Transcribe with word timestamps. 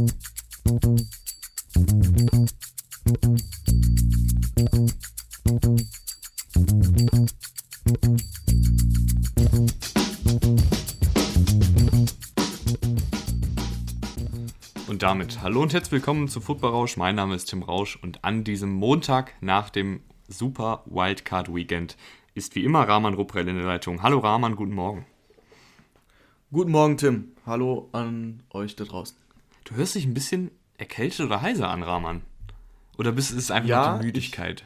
Und 0.00 0.08
damit 15.02 15.42
hallo 15.42 15.60
und 15.60 15.74
herzlich 15.74 15.92
willkommen 15.92 16.28
zu 16.28 16.40
Football 16.40 16.70
Rausch. 16.70 16.96
Mein 16.96 17.16
Name 17.16 17.34
ist 17.34 17.50
Tim 17.50 17.62
Rausch 17.62 17.98
und 18.00 18.24
an 18.24 18.42
diesem 18.44 18.72
Montag 18.72 19.34
nach 19.42 19.68
dem 19.68 20.00
Super 20.28 20.82
Wildcard 20.86 21.54
Weekend 21.54 21.98
ist 22.34 22.54
wie 22.54 22.64
immer 22.64 22.88
Rahman 22.88 23.12
Rupprell 23.12 23.48
in 23.48 23.56
der 23.56 23.66
Leitung. 23.66 24.02
Hallo 24.02 24.20
Rahman, 24.20 24.56
guten 24.56 24.72
Morgen. 24.72 25.04
Guten 26.52 26.70
Morgen, 26.70 26.96
Tim. 26.96 27.32
Hallo 27.44 27.90
an 27.92 28.42
euch 28.50 28.76
da 28.76 28.84
draußen. 28.84 29.29
Du 29.70 29.76
hörst 29.76 29.94
dich 29.94 30.04
ein 30.04 30.14
bisschen 30.14 30.50
erkältet 30.78 31.20
oder 31.20 31.42
heiser 31.42 31.68
an, 31.68 31.82
Rahman. 31.84 32.22
Oder 32.98 33.12
bist 33.12 33.32
es 33.32 33.50
einfach 33.50 33.68
ja, 33.68 33.98
die 33.98 34.04
Müdigkeit? 34.04 34.64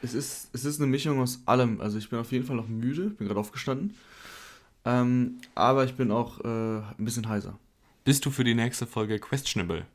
Ich, 0.00 0.10
es, 0.10 0.14
ist, 0.14 0.50
es 0.54 0.64
ist 0.64 0.80
eine 0.80 0.86
Mischung 0.86 1.20
aus 1.20 1.42
allem. 1.46 1.80
Also 1.80 1.98
ich 1.98 2.08
bin 2.08 2.20
auf 2.20 2.30
jeden 2.30 2.46
Fall 2.46 2.56
noch 2.56 2.68
müde, 2.68 3.10
bin 3.10 3.26
gerade 3.26 3.40
aufgestanden. 3.40 3.96
Ähm, 4.84 5.40
aber 5.56 5.84
ich 5.84 5.94
bin 5.96 6.12
auch 6.12 6.40
äh, 6.40 6.46
ein 6.46 7.04
bisschen 7.04 7.28
heiser. 7.28 7.58
Bist 8.04 8.24
du 8.24 8.30
für 8.30 8.44
die 8.44 8.54
nächste 8.54 8.86
Folge 8.86 9.18
questionable? 9.18 9.86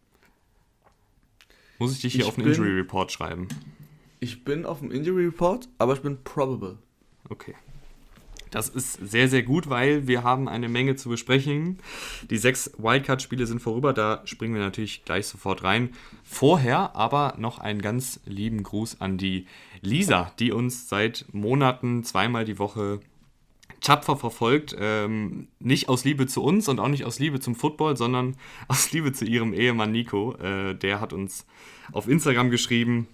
Muss 1.79 1.93
ich 1.93 2.01
dich 2.01 2.13
hier 2.13 2.23
ich 2.23 2.27
auf 2.27 2.35
den 2.35 2.45
Injury 2.45 2.75
Report 2.75 3.11
schreiben? 3.11 3.47
Ich 4.19 4.43
bin 4.43 4.65
auf 4.65 4.79
dem 4.79 4.91
Injury 4.91 5.25
Report, 5.25 5.69
aber 5.77 5.93
ich 5.93 6.01
bin 6.01 6.21
probable. 6.23 6.77
Okay. 7.29 7.55
Das 8.53 8.69
ist 8.69 8.99
sehr, 9.01 9.27
sehr 9.29 9.41
gut, 9.41 9.67
weil 9.67 10.05
wir 10.05 10.21
haben 10.21 10.47
eine 10.47 10.69
Menge 10.69 10.95
zu 10.95 11.09
besprechen. 11.09 11.79
Die 12.29 12.37
sechs 12.37 12.71
Wildcard-Spiele 12.77 13.47
sind 13.47 13.63
vorüber, 13.63 13.93
da 13.93 14.21
springen 14.25 14.53
wir 14.53 14.61
natürlich 14.61 15.03
gleich 15.05 15.25
sofort 15.25 15.63
rein. 15.63 15.89
Vorher 16.23 16.95
aber 16.95 17.33
noch 17.39 17.57
einen 17.57 17.81
ganz 17.81 18.19
lieben 18.27 18.61
Gruß 18.61 19.01
an 19.01 19.17
die 19.17 19.47
Lisa, 19.81 20.31
die 20.37 20.51
uns 20.51 20.87
seit 20.87 21.25
Monaten 21.31 22.03
zweimal 22.03 22.45
die 22.45 22.59
Woche 22.59 22.99
tapfer 23.81 24.17
verfolgt. 24.17 24.75
Ähm, 24.79 25.47
nicht 25.59 25.89
aus 25.89 26.05
Liebe 26.05 26.27
zu 26.27 26.43
uns 26.43 26.69
und 26.69 26.79
auch 26.79 26.89
nicht 26.89 27.05
aus 27.05 27.17
Liebe 27.17 27.39
zum 27.39 27.55
Football, 27.55 27.97
sondern 27.97 28.37
aus 28.67 28.91
Liebe 28.91 29.13
zu 29.13 29.25
ihrem 29.25 29.53
Ehemann 29.53 29.91
Nico. 29.91 30.35
Äh, 30.35 30.75
der 30.75 31.01
hat 31.01 31.11
uns 31.11 31.47
auf 31.91 32.07
Instagram 32.07 32.51
geschrieben, 32.51 33.07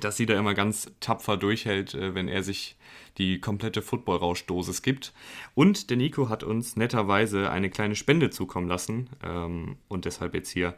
dass 0.00 0.16
sie 0.16 0.24
da 0.24 0.38
immer 0.38 0.54
ganz 0.54 0.90
tapfer 1.00 1.36
durchhält, 1.36 1.92
äh, 1.92 2.14
wenn 2.14 2.28
er 2.28 2.42
sich 2.42 2.76
die 3.18 3.40
komplette 3.40 3.82
Football-Rauschdosis 3.82 4.82
gibt. 4.82 5.12
Und 5.54 5.90
der 5.90 5.96
Nico 5.96 6.28
hat 6.28 6.44
uns 6.44 6.76
netterweise 6.76 7.50
eine 7.50 7.70
kleine 7.70 7.96
Spende 7.96 8.30
zukommen 8.30 8.68
lassen. 8.68 9.10
Ähm, 9.22 9.76
und 9.88 10.04
deshalb 10.04 10.34
jetzt 10.34 10.50
hier 10.50 10.74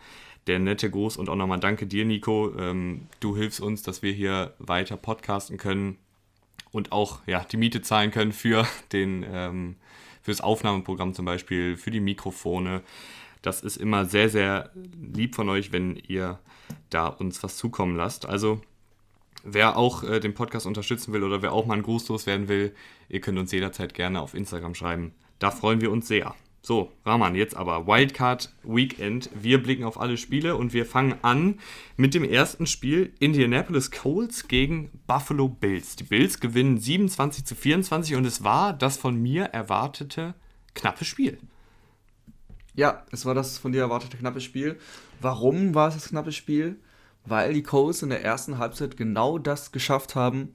der 0.46 0.58
nette 0.58 0.90
Gruß 0.90 1.16
und 1.16 1.28
auch 1.28 1.36
nochmal 1.36 1.60
danke 1.60 1.86
dir, 1.86 2.04
Nico. 2.04 2.52
Ähm, 2.58 3.06
du 3.20 3.36
hilfst 3.36 3.60
uns, 3.60 3.82
dass 3.82 4.02
wir 4.02 4.12
hier 4.12 4.54
weiter 4.58 4.96
podcasten 4.96 5.56
können 5.56 5.96
und 6.70 6.92
auch 6.92 7.20
ja, 7.26 7.44
die 7.44 7.56
Miete 7.56 7.82
zahlen 7.82 8.10
können 8.10 8.32
für 8.32 8.66
den 8.92 9.24
ähm, 9.26 9.76
fürs 10.22 10.40
Aufnahmeprogramm 10.40 11.12
zum 11.12 11.26
Beispiel, 11.26 11.76
für 11.76 11.90
die 11.90 12.00
Mikrofone. 12.00 12.82
Das 13.42 13.60
ist 13.60 13.76
immer 13.76 14.06
sehr, 14.06 14.30
sehr 14.30 14.70
lieb 14.98 15.34
von 15.34 15.50
euch, 15.50 15.70
wenn 15.70 15.96
ihr 15.96 16.38
da 16.88 17.08
uns 17.08 17.42
was 17.42 17.58
zukommen 17.58 17.94
lasst. 17.94 18.24
Also 18.24 18.62
Wer 19.44 19.76
auch 19.76 20.02
äh, 20.02 20.20
den 20.20 20.32
Podcast 20.32 20.66
unterstützen 20.66 21.12
will 21.12 21.22
oder 21.22 21.42
wer 21.42 21.52
auch 21.52 21.66
mal 21.66 21.74
einen 21.74 21.82
Gruß 21.82 22.08
loswerden 22.08 22.48
will, 22.48 22.74
ihr 23.10 23.20
könnt 23.20 23.38
uns 23.38 23.52
jederzeit 23.52 23.92
gerne 23.92 24.20
auf 24.20 24.34
Instagram 24.34 24.74
schreiben. 24.74 25.12
Da 25.38 25.50
freuen 25.50 25.82
wir 25.82 25.92
uns 25.92 26.08
sehr. 26.08 26.34
So, 26.62 26.90
Rahman, 27.04 27.34
jetzt 27.34 27.54
aber 27.54 27.86
Wildcard 27.86 28.50
Weekend. 28.62 29.28
Wir 29.34 29.62
blicken 29.62 29.84
auf 29.84 30.00
alle 30.00 30.16
Spiele 30.16 30.56
und 30.56 30.72
wir 30.72 30.86
fangen 30.86 31.16
an 31.20 31.58
mit 31.98 32.14
dem 32.14 32.24
ersten 32.24 32.66
Spiel 32.66 33.12
Indianapolis 33.20 33.90
Colts 33.90 34.48
gegen 34.48 34.90
Buffalo 35.06 35.46
Bills. 35.46 35.96
Die 35.96 36.04
Bills 36.04 36.40
gewinnen 36.40 36.78
27 36.78 37.44
zu 37.44 37.54
24 37.54 38.16
und 38.16 38.24
es 38.24 38.44
war 38.44 38.72
das 38.72 38.96
von 38.96 39.20
mir 39.20 39.44
erwartete 39.44 40.34
knappe 40.72 41.04
Spiel. 41.04 41.36
Ja, 42.74 43.04
es 43.12 43.26
war 43.26 43.34
das 43.34 43.58
von 43.58 43.72
dir 43.72 43.82
erwartete 43.82 44.16
knappe 44.16 44.40
Spiel. 44.40 44.78
Warum 45.20 45.74
war 45.74 45.88
es 45.88 45.94
das 45.96 46.08
knappe 46.08 46.32
Spiel? 46.32 46.78
Weil 47.26 47.54
die 47.54 47.62
Colts 47.62 48.02
in 48.02 48.10
der 48.10 48.24
ersten 48.24 48.58
Halbzeit 48.58 48.96
genau 48.96 49.38
das 49.38 49.72
geschafft 49.72 50.14
haben, 50.14 50.50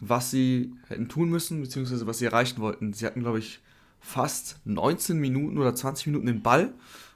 was 0.00 0.30
sie 0.30 0.72
hätten 0.88 1.08
tun 1.08 1.30
müssen, 1.30 1.60
beziehungsweise 1.60 2.06
was 2.06 2.18
sie 2.18 2.26
erreichen 2.26 2.60
wollten. 2.60 2.92
Sie 2.92 3.06
hatten, 3.06 3.20
glaube 3.20 3.38
ich, 3.38 3.60
fast 4.00 4.60
19 4.64 5.18
Minuten 5.18 5.58
oder 5.58 5.74
20 5.74 6.08
Minuten 6.08 6.26
den 6.26 6.42
Ball 6.42 6.72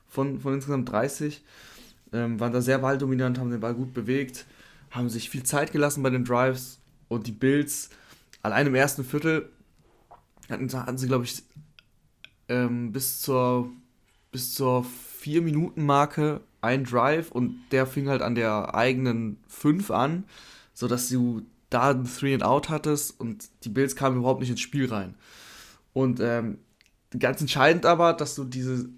von, 0.09 0.41
von 0.41 0.55
insgesamt 0.55 0.91
30, 0.91 1.45
ähm, 2.13 2.41
waren 2.41 2.53
da 2.53 2.61
sehr 2.61 2.79
balldominant, 2.79 3.39
haben 3.39 3.51
den 3.51 3.61
Ball 3.61 3.75
gut 3.75 3.93
bewegt, 3.93 4.47
haben 4.91 5.11
sich 5.11 5.29
viel 5.29 5.43
Zeit 5.43 5.73
gelassen 5.73 6.03
bei 6.03 6.11
den 6.11 6.25
Drives 6.25 6.79
und 7.09 7.27
die 7.27 7.33
Bills 7.33 7.91
allein 8.43 8.67
im 8.67 8.75
ersten 8.75 9.05
Viertel 9.05 9.51
hatten, 10.49 10.73
hatten 10.73 10.99
sie, 10.99 11.07
glaube 11.07 11.25
ich, 11.25 11.43
ähm, 12.49 12.93
bis 12.93 13.21
zur 13.21 13.71
bis 14.31 14.55
zur 14.55 14.85
4-Minuten-Marke 15.23 16.41
ein 16.61 16.85
Drive 16.85 17.31
und 17.31 17.61
der 17.71 17.87
fing 17.87 18.09
halt 18.09 18.23
an 18.23 18.35
der 18.35 18.75
eigenen 18.75 19.39
5 19.49 19.91
an, 19.91 20.25
sodass 20.75 21.09
du 21.09 21.43
da 21.71 21.91
ein 21.91 22.05
Three 22.05 22.35
and 22.35 22.43
Out 22.43 22.69
hattest 22.69 23.19
und 23.21 23.49
die 23.65 23.69
Bills 23.69 23.95
kamen 23.95 24.19
überhaupt 24.19 24.41
nicht 24.41 24.51
ins 24.51 24.61
Spiel 24.61 24.87
rein. 24.87 25.15
Und 25.93 26.21
ähm, 26.21 26.59
ganz 27.19 27.41
entscheidend 27.41 27.87
aber, 27.87 28.13
dass 28.13 28.35
du 28.35 28.45
diese, 28.45 28.89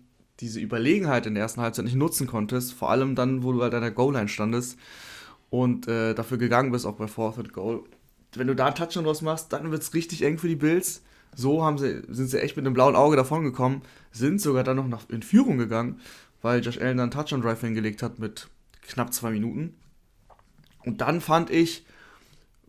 diese 0.40 0.60
Überlegenheit 0.60 1.26
in 1.26 1.34
der 1.34 1.42
ersten 1.42 1.60
Halbzeit 1.60 1.84
nicht 1.84 1.96
nutzen 1.96 2.26
konntest, 2.26 2.72
vor 2.72 2.90
allem 2.90 3.14
dann, 3.14 3.42
wo 3.42 3.52
du 3.52 3.62
halt 3.62 3.74
an 3.74 3.82
der 3.82 3.90
Goal-Line 3.90 4.28
standest 4.28 4.78
und 5.50 5.88
äh, 5.88 6.14
dafür 6.14 6.38
gegangen 6.38 6.72
bist, 6.72 6.86
auch 6.86 6.96
bei 6.96 7.08
Fourth 7.08 7.38
and 7.38 7.52
Goal. 7.52 7.82
Wenn 8.34 8.46
du 8.46 8.54
da 8.54 8.66
einen 8.66 8.76
Touchdown 8.76 9.04
draus 9.04 9.22
machst, 9.22 9.52
dann 9.52 9.70
wird 9.70 9.82
es 9.82 9.92
richtig 9.94 10.22
eng 10.22 10.38
für 10.38 10.48
die 10.48 10.56
Bills. 10.56 11.02
So 11.34 11.64
haben 11.64 11.78
sie, 11.78 12.02
sind 12.08 12.28
sie 12.28 12.40
echt 12.40 12.56
mit 12.56 12.66
einem 12.66 12.74
blauen 12.74 12.96
Auge 12.96 13.16
davon 13.16 13.44
gekommen, 13.44 13.82
sind 14.12 14.40
sogar 14.40 14.64
dann 14.64 14.76
noch 14.76 14.88
nach, 14.88 15.08
in 15.08 15.22
Führung 15.22 15.58
gegangen 15.58 16.00
weil 16.42 16.62
Josh 16.64 16.78
Allen 16.78 16.98
dann 16.98 17.10
Touchdown 17.10 17.42
Drive 17.42 17.60
hingelegt 17.60 18.02
hat 18.02 18.18
mit 18.18 18.48
knapp 18.82 19.12
zwei 19.12 19.30
Minuten. 19.30 19.74
Und 20.84 21.00
dann 21.00 21.20
fand 21.20 21.50
ich, 21.50 21.84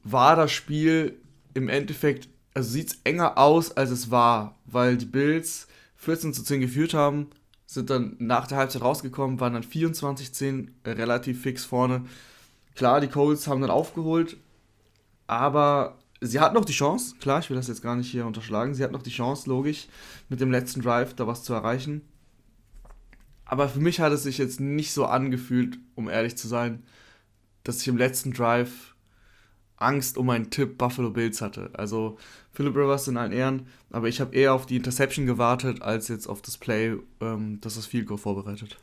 war 0.04 0.36
das 0.36 0.52
Spiel 0.52 1.18
im 1.54 1.70
Endeffekt, 1.70 2.30
also 2.54 2.70
sieht 2.70 2.90
es 2.90 3.00
enger 3.04 3.38
aus, 3.38 3.72
als 3.72 3.92
es 3.92 4.12
war, 4.12 4.60
weil 4.66 4.98
die 4.98 5.06
Bills 5.06 5.68
14 5.98 6.34
zu 6.34 6.44
10 6.44 6.62
geführt 6.62 6.94
haben, 6.94 7.28
sind 7.66 7.90
dann 7.90 8.16
nach 8.20 8.48
der 8.48 8.58
Halbzeit 8.58 8.82
rausgekommen, 8.82 9.40
waren 9.40 9.54
dann 9.54 9.64
24-10 9.64 10.70
relativ 10.86 11.42
fix 11.42 11.64
vorne. 11.64 12.04
Klar, 12.76 13.00
die 13.00 13.08
Colts 13.08 13.48
haben 13.48 13.62
dann 13.62 13.70
aufgeholt, 13.70 14.38
aber 15.28 15.98
sie 16.20 16.40
hat 16.40 16.54
noch 16.54 16.66
die 16.66 16.74
Chance, 16.74 17.16
klar, 17.20 17.40
ich 17.40 17.50
will 17.50 17.58
das 17.58 17.68
jetzt 17.68 17.82
gar 17.82 17.96
nicht 17.96 18.12
hier 18.12 18.26
unterschlagen, 18.26 18.74
sie 18.74 18.84
hat 18.84 18.92
noch 18.92 19.04
die 19.04 19.12
Chance, 19.12 19.50
logisch, 19.50 19.88
mit 20.28 20.42
dem 20.42 20.52
letzten 20.52 20.82
Drive 20.82 21.14
da 21.14 21.28
was 21.28 21.44
zu 21.44 21.54
erreichen. 21.54 22.02
Aber 23.52 23.68
für 23.68 23.82
mich 23.82 24.00
hat 24.00 24.14
es 24.14 24.24
sich 24.24 24.38
jetzt 24.38 24.62
nicht 24.62 24.94
so 24.94 25.04
angefühlt, 25.06 25.78
um 25.96 26.08
ehrlich 26.08 26.38
zu 26.38 26.48
sein, 26.48 26.84
dass 27.66 27.82
ich 27.82 27.90
im 27.90 27.98
letzten 27.98 28.32
Drive 28.32 28.96
Angst 29.76 30.18
um 30.18 30.28
meinen 30.28 30.50
Tipp 30.50 30.78
Buffalo 30.78 31.10
Bills 31.10 31.42
hatte. 31.42 31.70
Also 31.74 32.18
Philip 32.54 32.74
Rivers 32.78 33.10
in 33.10 33.18
allen 33.18 33.34
Ehren, 33.34 33.68
aber 33.90 34.08
ich 34.08 34.22
habe 34.22 34.34
eher 34.34 34.54
auf 34.54 34.68
die 34.68 34.78
Interception 34.78 35.26
gewartet, 35.26 35.82
als 35.82 36.08
jetzt 36.08 36.28
auf 36.28 36.42
das 36.42 36.58
Play, 36.58 36.96
ähm, 37.20 37.60
das 37.60 37.76
das 37.76 37.88
Field 37.88 38.08
Goal 38.08 38.18
vorbereitet. 38.18 38.78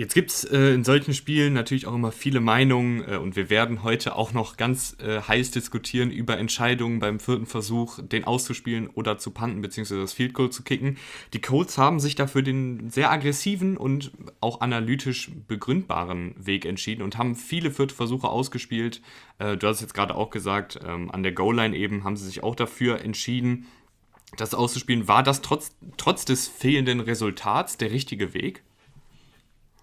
Jetzt 0.00 0.14
gibt 0.14 0.30
es 0.30 0.44
äh, 0.44 0.72
in 0.72 0.82
solchen 0.82 1.12
Spielen 1.12 1.52
natürlich 1.52 1.86
auch 1.86 1.94
immer 1.94 2.10
viele 2.10 2.40
Meinungen 2.40 3.04
äh, 3.06 3.18
und 3.18 3.36
wir 3.36 3.50
werden 3.50 3.82
heute 3.82 4.16
auch 4.16 4.32
noch 4.32 4.56
ganz 4.56 4.96
äh, 4.98 5.20
heiß 5.20 5.50
diskutieren 5.50 6.10
über 6.10 6.38
Entscheidungen 6.38 7.00
beim 7.00 7.20
vierten 7.20 7.44
Versuch, 7.44 7.98
den 8.00 8.24
auszuspielen 8.24 8.88
oder 8.88 9.18
zu 9.18 9.30
panten 9.30 9.60
bzw. 9.60 10.00
das 10.00 10.14
Field 10.14 10.32
Goal 10.32 10.48
zu 10.48 10.62
kicken. 10.62 10.96
Die 11.34 11.42
Colts 11.42 11.76
haben 11.76 12.00
sich 12.00 12.14
dafür 12.14 12.40
den 12.40 12.88
sehr 12.88 13.10
aggressiven 13.10 13.76
und 13.76 14.10
auch 14.40 14.62
analytisch 14.62 15.32
begründbaren 15.46 16.34
Weg 16.38 16.64
entschieden 16.64 17.02
und 17.02 17.18
haben 17.18 17.34
viele 17.34 17.70
vierte 17.70 17.94
Versuche 17.94 18.30
ausgespielt. 18.30 19.02
Äh, 19.38 19.58
du 19.58 19.66
hast 19.66 19.82
jetzt 19.82 19.92
gerade 19.92 20.14
auch 20.14 20.30
gesagt, 20.30 20.80
ähm, 20.82 21.10
an 21.10 21.22
der 21.22 21.32
Goal-Line 21.32 21.76
eben 21.76 22.04
haben 22.04 22.16
sie 22.16 22.24
sich 22.24 22.42
auch 22.42 22.56
dafür 22.56 23.02
entschieden, 23.02 23.66
das 24.38 24.54
auszuspielen. 24.54 25.08
War 25.08 25.22
das 25.22 25.42
trotz, 25.42 25.76
trotz 25.98 26.24
des 26.24 26.48
fehlenden 26.48 27.00
Resultats 27.00 27.76
der 27.76 27.90
richtige 27.90 28.32
Weg? 28.32 28.62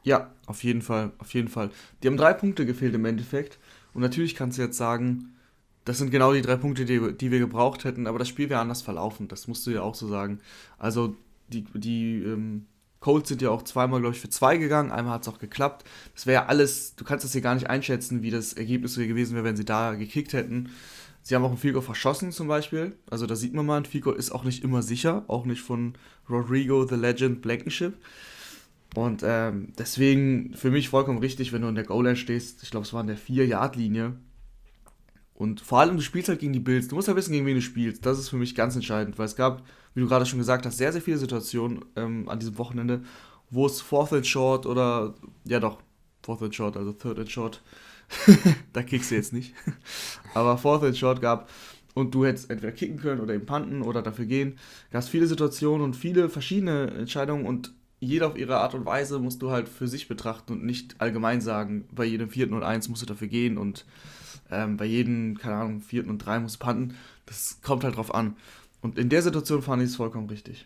Ja, 0.07 0.31
auf 0.45 0.63
jeden 0.63 0.81
Fall, 0.81 1.11
auf 1.17 1.33
jeden 1.33 1.49
Fall. 1.49 1.69
Die 2.01 2.07
haben 2.07 2.15
drei 2.15 2.31
Punkte 2.31 2.65
gefehlt 2.65 2.95
im 2.95 3.03
Endeffekt. 3.03 3.59
Und 3.93 4.01
natürlich 4.01 4.35
kannst 4.35 4.57
du 4.57 4.61
jetzt 4.61 4.77
sagen, 4.77 5.35
das 5.83 5.97
sind 5.97 6.11
genau 6.11 6.31
die 6.31 6.41
drei 6.41 6.55
Punkte, 6.55 6.85
die, 6.85 7.11
die 7.11 7.29
wir 7.29 7.39
gebraucht 7.39 7.83
hätten, 7.83 8.07
aber 8.07 8.17
das 8.17 8.29
Spiel 8.29 8.49
wäre 8.49 8.61
anders 8.61 8.81
verlaufen. 8.81 9.27
Das 9.27 9.49
musst 9.49 9.67
du 9.67 9.71
ja 9.71 9.81
auch 9.81 9.95
so 9.95 10.07
sagen. 10.07 10.39
Also 10.77 11.17
die, 11.49 11.65
die 11.73 12.23
ähm, 12.23 12.67
Colts 13.01 13.27
sind 13.27 13.41
ja 13.41 13.49
auch 13.49 13.63
zweimal, 13.63 13.99
glaube 13.99 14.15
ich, 14.15 14.21
für 14.21 14.29
zwei 14.29 14.55
gegangen. 14.55 14.93
Einmal 14.93 15.15
hat 15.15 15.23
es 15.23 15.27
auch 15.27 15.39
geklappt. 15.39 15.85
Das 16.15 16.25
wäre 16.25 16.43
ja 16.43 16.47
alles, 16.47 16.95
du 16.95 17.03
kannst 17.03 17.25
das 17.25 17.33
hier 17.33 17.41
gar 17.41 17.55
nicht 17.55 17.69
einschätzen, 17.69 18.21
wie 18.21 18.31
das 18.31 18.53
Ergebnis 18.53 18.95
gewesen 18.95 19.35
wäre, 19.35 19.43
wenn 19.43 19.57
sie 19.57 19.65
da 19.65 19.93
gekickt 19.95 20.31
hätten. 20.31 20.69
Sie 21.21 21.35
haben 21.35 21.43
auch 21.43 21.51
ein 21.51 21.57
Figo 21.57 21.81
verschossen 21.81 22.31
zum 22.31 22.47
Beispiel. 22.47 22.95
Also 23.09 23.25
da 23.25 23.35
sieht 23.35 23.53
man 23.53 23.65
mal, 23.65 23.75
ein 23.75 23.83
Figo 23.83 24.13
ist 24.13 24.31
auch 24.31 24.45
nicht 24.45 24.63
immer 24.63 24.83
sicher. 24.83 25.25
Auch 25.27 25.43
nicht 25.43 25.63
von 25.63 25.95
Rodrigo, 26.29 26.87
The 26.87 26.95
Legend, 26.95 27.41
Blankenship. 27.41 27.97
Und 28.95 29.23
ähm, 29.25 29.73
deswegen 29.77 30.53
für 30.55 30.71
mich 30.71 30.89
vollkommen 30.89 31.19
richtig, 31.19 31.53
wenn 31.53 31.61
du 31.61 31.67
in 31.67 31.75
der 31.75 31.83
Goal-Line 31.83 32.15
stehst. 32.15 32.63
Ich 32.63 32.71
glaube, 32.71 32.85
es 32.85 32.93
war 32.93 33.01
in 33.01 33.07
der 33.07 33.17
4-Yard-Linie. 33.17 34.15
Und 35.33 35.61
vor 35.61 35.79
allem, 35.79 35.97
du 35.97 36.01
spielst 36.01 36.29
halt 36.29 36.39
gegen 36.39 36.53
die 36.53 36.59
Bills. 36.59 36.87
Du 36.87 36.95
musst 36.95 37.07
ja 37.07 37.15
wissen, 37.15 37.31
gegen 37.31 37.45
wen 37.45 37.55
du 37.55 37.61
spielst. 37.61 38.05
Das 38.05 38.17
ist 38.17 38.29
für 38.29 38.37
mich 38.37 38.55
ganz 38.55 38.75
entscheidend, 38.75 39.19
weil 39.19 39.27
es 39.27 39.35
gab, 39.35 39.63
wie 39.93 40.01
du 40.01 40.07
gerade 40.07 40.25
schon 40.25 40.39
gesagt 40.39 40.65
hast, 40.65 40.77
sehr, 40.77 40.91
sehr 40.91 41.01
viele 41.01 41.19
Situationen 41.19 41.85
ähm, 41.95 42.27
an 42.27 42.39
diesem 42.39 42.57
Wochenende, 42.57 43.03
wo 43.51 43.67
es 43.67 43.79
Fourth 43.79 44.13
and 44.13 44.25
Short 44.25 44.65
oder, 44.65 45.13
ja 45.45 45.59
doch, 45.59 45.79
Fourth 46.23 46.41
and 46.41 46.55
Short, 46.55 46.75
also 46.75 46.91
Third 46.91 47.19
and 47.19 47.29
Short, 47.31 47.61
da 48.73 48.81
kickst 48.81 49.11
du 49.11 49.15
jetzt 49.15 49.31
nicht, 49.31 49.53
aber 50.33 50.57
Fourth 50.57 50.83
and 50.83 50.97
Short 50.97 51.21
gab 51.21 51.49
und 51.93 52.13
du 52.13 52.25
hättest 52.25 52.49
entweder 52.49 52.71
kicken 52.71 52.97
können 52.97 53.21
oder 53.21 53.33
eben 53.33 53.45
panten 53.45 53.81
oder 53.81 54.01
dafür 54.01 54.25
gehen. 54.25 54.57
Gab 54.91 55.01
es 55.01 55.09
viele 55.09 55.27
Situationen 55.27 55.83
und 55.83 55.95
viele 55.95 56.29
verschiedene 56.29 56.91
Entscheidungen 56.91 57.45
und 57.45 57.73
jeder 57.99 58.27
auf 58.27 58.37
ihre 58.37 58.57
Art 58.57 58.73
und 58.73 58.85
Weise 58.85 59.19
musst 59.19 59.41
du 59.41 59.51
halt 59.51 59.67
für 59.67 59.87
sich 59.87 60.07
betrachten 60.07 60.53
und 60.53 60.63
nicht 60.63 60.95
allgemein 60.99 61.41
sagen, 61.41 61.85
bei 61.91 62.05
jedem 62.05 62.29
vierten 62.29 62.53
und 62.53 62.63
eins 62.63 62.89
musst 62.89 63.01
du 63.01 63.05
dafür 63.05 63.27
gehen 63.27 63.57
und 63.57 63.85
ähm, 64.51 64.77
bei 64.77 64.85
jedem, 64.85 65.37
keine 65.37 65.55
Ahnung, 65.55 65.81
vierten 65.81 66.09
und 66.09 66.19
drei 66.19 66.39
musst 66.39 66.55
du 66.55 66.59
panten. 66.59 66.95
Das 67.25 67.59
kommt 67.61 67.83
halt 67.83 67.97
drauf 67.97 68.13
an. 68.13 68.35
Und 68.81 68.97
in 68.97 69.09
der 69.09 69.21
Situation 69.21 69.61
fand 69.61 69.81
ich 69.81 69.89
es 69.89 69.95
vollkommen 69.95 70.29
richtig. 70.29 70.65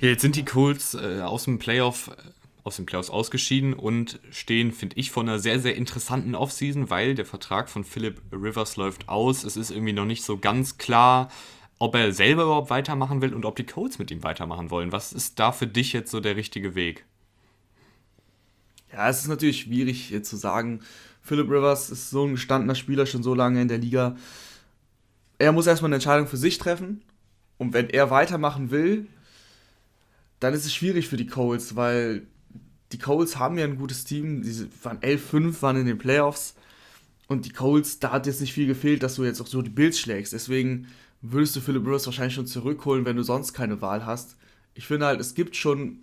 Ja, 0.00 0.08
jetzt 0.08 0.22
sind 0.22 0.36
die 0.36 0.44
Colts 0.44 0.94
äh, 0.94 1.20
aus 1.20 1.44
dem 1.44 1.58
Playoff 1.58 2.08
äh, 2.08 2.30
aus 2.64 2.76
den 2.76 2.86
Playoffs 2.86 3.10
ausgeschieden 3.10 3.74
und 3.74 4.18
stehen, 4.30 4.72
finde 4.72 4.96
ich, 4.96 5.10
vor 5.10 5.22
einer 5.22 5.38
sehr, 5.38 5.60
sehr 5.60 5.76
interessanten 5.76 6.34
Offseason, 6.34 6.88
weil 6.88 7.14
der 7.14 7.26
Vertrag 7.26 7.68
von 7.68 7.84
Philip 7.84 8.20
Rivers 8.32 8.76
läuft 8.76 9.10
aus. 9.10 9.44
Es 9.44 9.58
ist 9.58 9.70
irgendwie 9.70 9.92
noch 9.92 10.06
nicht 10.06 10.24
so 10.24 10.38
ganz 10.38 10.78
klar, 10.78 11.30
ob 11.78 11.94
er 11.94 12.12
selber 12.12 12.44
überhaupt 12.44 12.70
weitermachen 12.70 13.20
will 13.20 13.34
und 13.34 13.44
ob 13.44 13.56
die 13.56 13.66
Colts 13.66 13.98
mit 13.98 14.10
ihm 14.10 14.22
weitermachen 14.22 14.70
wollen. 14.70 14.92
Was 14.92 15.12
ist 15.12 15.38
da 15.38 15.52
für 15.52 15.66
dich 15.66 15.92
jetzt 15.92 16.10
so 16.10 16.20
der 16.20 16.36
richtige 16.36 16.74
Weg? 16.74 17.04
Ja, 18.92 19.08
es 19.08 19.20
ist 19.20 19.28
natürlich 19.28 19.62
schwierig 19.62 20.10
jetzt 20.10 20.30
zu 20.30 20.36
sagen. 20.36 20.80
Philip 21.20 21.50
Rivers 21.50 21.90
ist 21.90 22.10
so 22.10 22.24
ein 22.24 22.32
gestandener 22.32 22.74
Spieler 22.74 23.06
schon 23.06 23.22
so 23.22 23.34
lange 23.34 23.60
in 23.60 23.68
der 23.68 23.78
Liga. 23.78 24.16
Er 25.38 25.52
muss 25.52 25.66
erstmal 25.66 25.88
eine 25.88 25.96
Entscheidung 25.96 26.28
für 26.28 26.36
sich 26.36 26.58
treffen. 26.58 27.02
Und 27.58 27.72
wenn 27.72 27.90
er 27.90 28.10
weitermachen 28.10 28.70
will, 28.70 29.06
dann 30.38 30.54
ist 30.54 30.66
es 30.66 30.74
schwierig 30.74 31.08
für 31.08 31.16
die 31.16 31.26
Colts, 31.26 31.76
weil 31.76 32.26
die 32.92 32.98
Colts 32.98 33.38
haben 33.38 33.58
ja 33.58 33.64
ein 33.64 33.78
gutes 33.78 34.04
Team. 34.04 34.42
Die 34.42 34.68
waren 34.82 34.98
11-5, 34.98 35.62
waren 35.62 35.76
in 35.76 35.86
den 35.86 35.98
Playoffs. 35.98 36.54
Und 37.26 37.46
die 37.46 37.50
Colts, 37.50 37.98
da 37.98 38.12
hat 38.12 38.26
jetzt 38.26 38.40
nicht 38.40 38.52
viel 38.52 38.66
gefehlt, 38.66 39.02
dass 39.02 39.16
du 39.16 39.24
jetzt 39.24 39.40
auch 39.40 39.46
so 39.46 39.62
die 39.62 39.70
Bills 39.70 39.98
schlägst. 39.98 40.32
Deswegen 40.32 40.88
würdest 41.26 41.56
du 41.56 41.60
Philip 41.60 41.86
Rivers 41.86 42.04
wahrscheinlich 42.06 42.34
schon 42.34 42.46
zurückholen, 42.46 43.06
wenn 43.06 43.16
du 43.16 43.22
sonst 43.22 43.54
keine 43.54 43.80
Wahl 43.80 44.04
hast. 44.04 44.36
Ich 44.74 44.86
finde 44.86 45.06
halt, 45.06 45.20
es 45.20 45.34
gibt 45.34 45.56
schon 45.56 46.02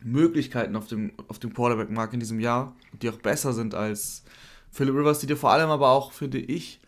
Möglichkeiten 0.00 0.76
auf 0.76 0.86
dem, 0.86 1.12
auf 1.28 1.38
dem 1.38 1.54
Quarterback-Markt 1.54 2.12
in 2.12 2.20
diesem 2.20 2.38
Jahr, 2.38 2.76
die 3.00 3.08
auch 3.08 3.16
besser 3.16 3.54
sind 3.54 3.74
als 3.74 4.24
Philip 4.70 4.94
Rivers, 4.94 5.20
die 5.20 5.26
dir 5.26 5.36
vor 5.36 5.50
allem 5.50 5.70
aber 5.70 5.88
auch, 5.88 6.12
finde 6.12 6.38
ich, 6.38 6.80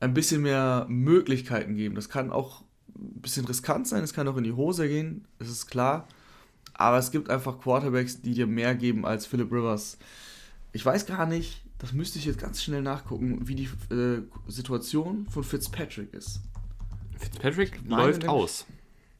ein 0.00 0.12
bisschen 0.12 0.42
mehr 0.42 0.86
Möglichkeiten 0.88 1.76
geben. 1.76 1.94
Das 1.94 2.08
kann 2.08 2.32
auch 2.32 2.62
ein 2.96 3.20
bisschen 3.22 3.46
riskant 3.46 3.86
sein, 3.86 4.02
es 4.02 4.12
kann 4.12 4.26
auch 4.26 4.36
in 4.36 4.44
die 4.44 4.52
Hose 4.52 4.88
gehen, 4.88 5.24
das 5.38 5.48
ist 5.48 5.68
klar. 5.68 6.08
Aber 6.74 6.98
es 6.98 7.12
gibt 7.12 7.30
einfach 7.30 7.60
Quarterbacks, 7.60 8.20
die 8.22 8.34
dir 8.34 8.46
mehr 8.46 8.74
geben 8.74 9.06
als 9.06 9.24
Philip 9.24 9.50
Rivers. 9.52 9.98
Ich 10.72 10.84
weiß 10.84 11.06
gar 11.06 11.26
nicht, 11.26 11.62
das 11.78 11.92
müsste 11.92 12.18
ich 12.18 12.24
jetzt 12.24 12.40
ganz 12.40 12.62
schnell 12.62 12.82
nachgucken, 12.82 13.46
wie 13.46 13.54
die 13.54 13.68
äh, 13.94 14.22
Situation 14.48 15.26
von 15.30 15.44
Fitzpatrick 15.44 16.12
ist. 16.12 16.40
Fitzpatrick 17.18 17.80
läuft 17.86 18.22
nämlich, 18.22 18.28
aus. 18.28 18.66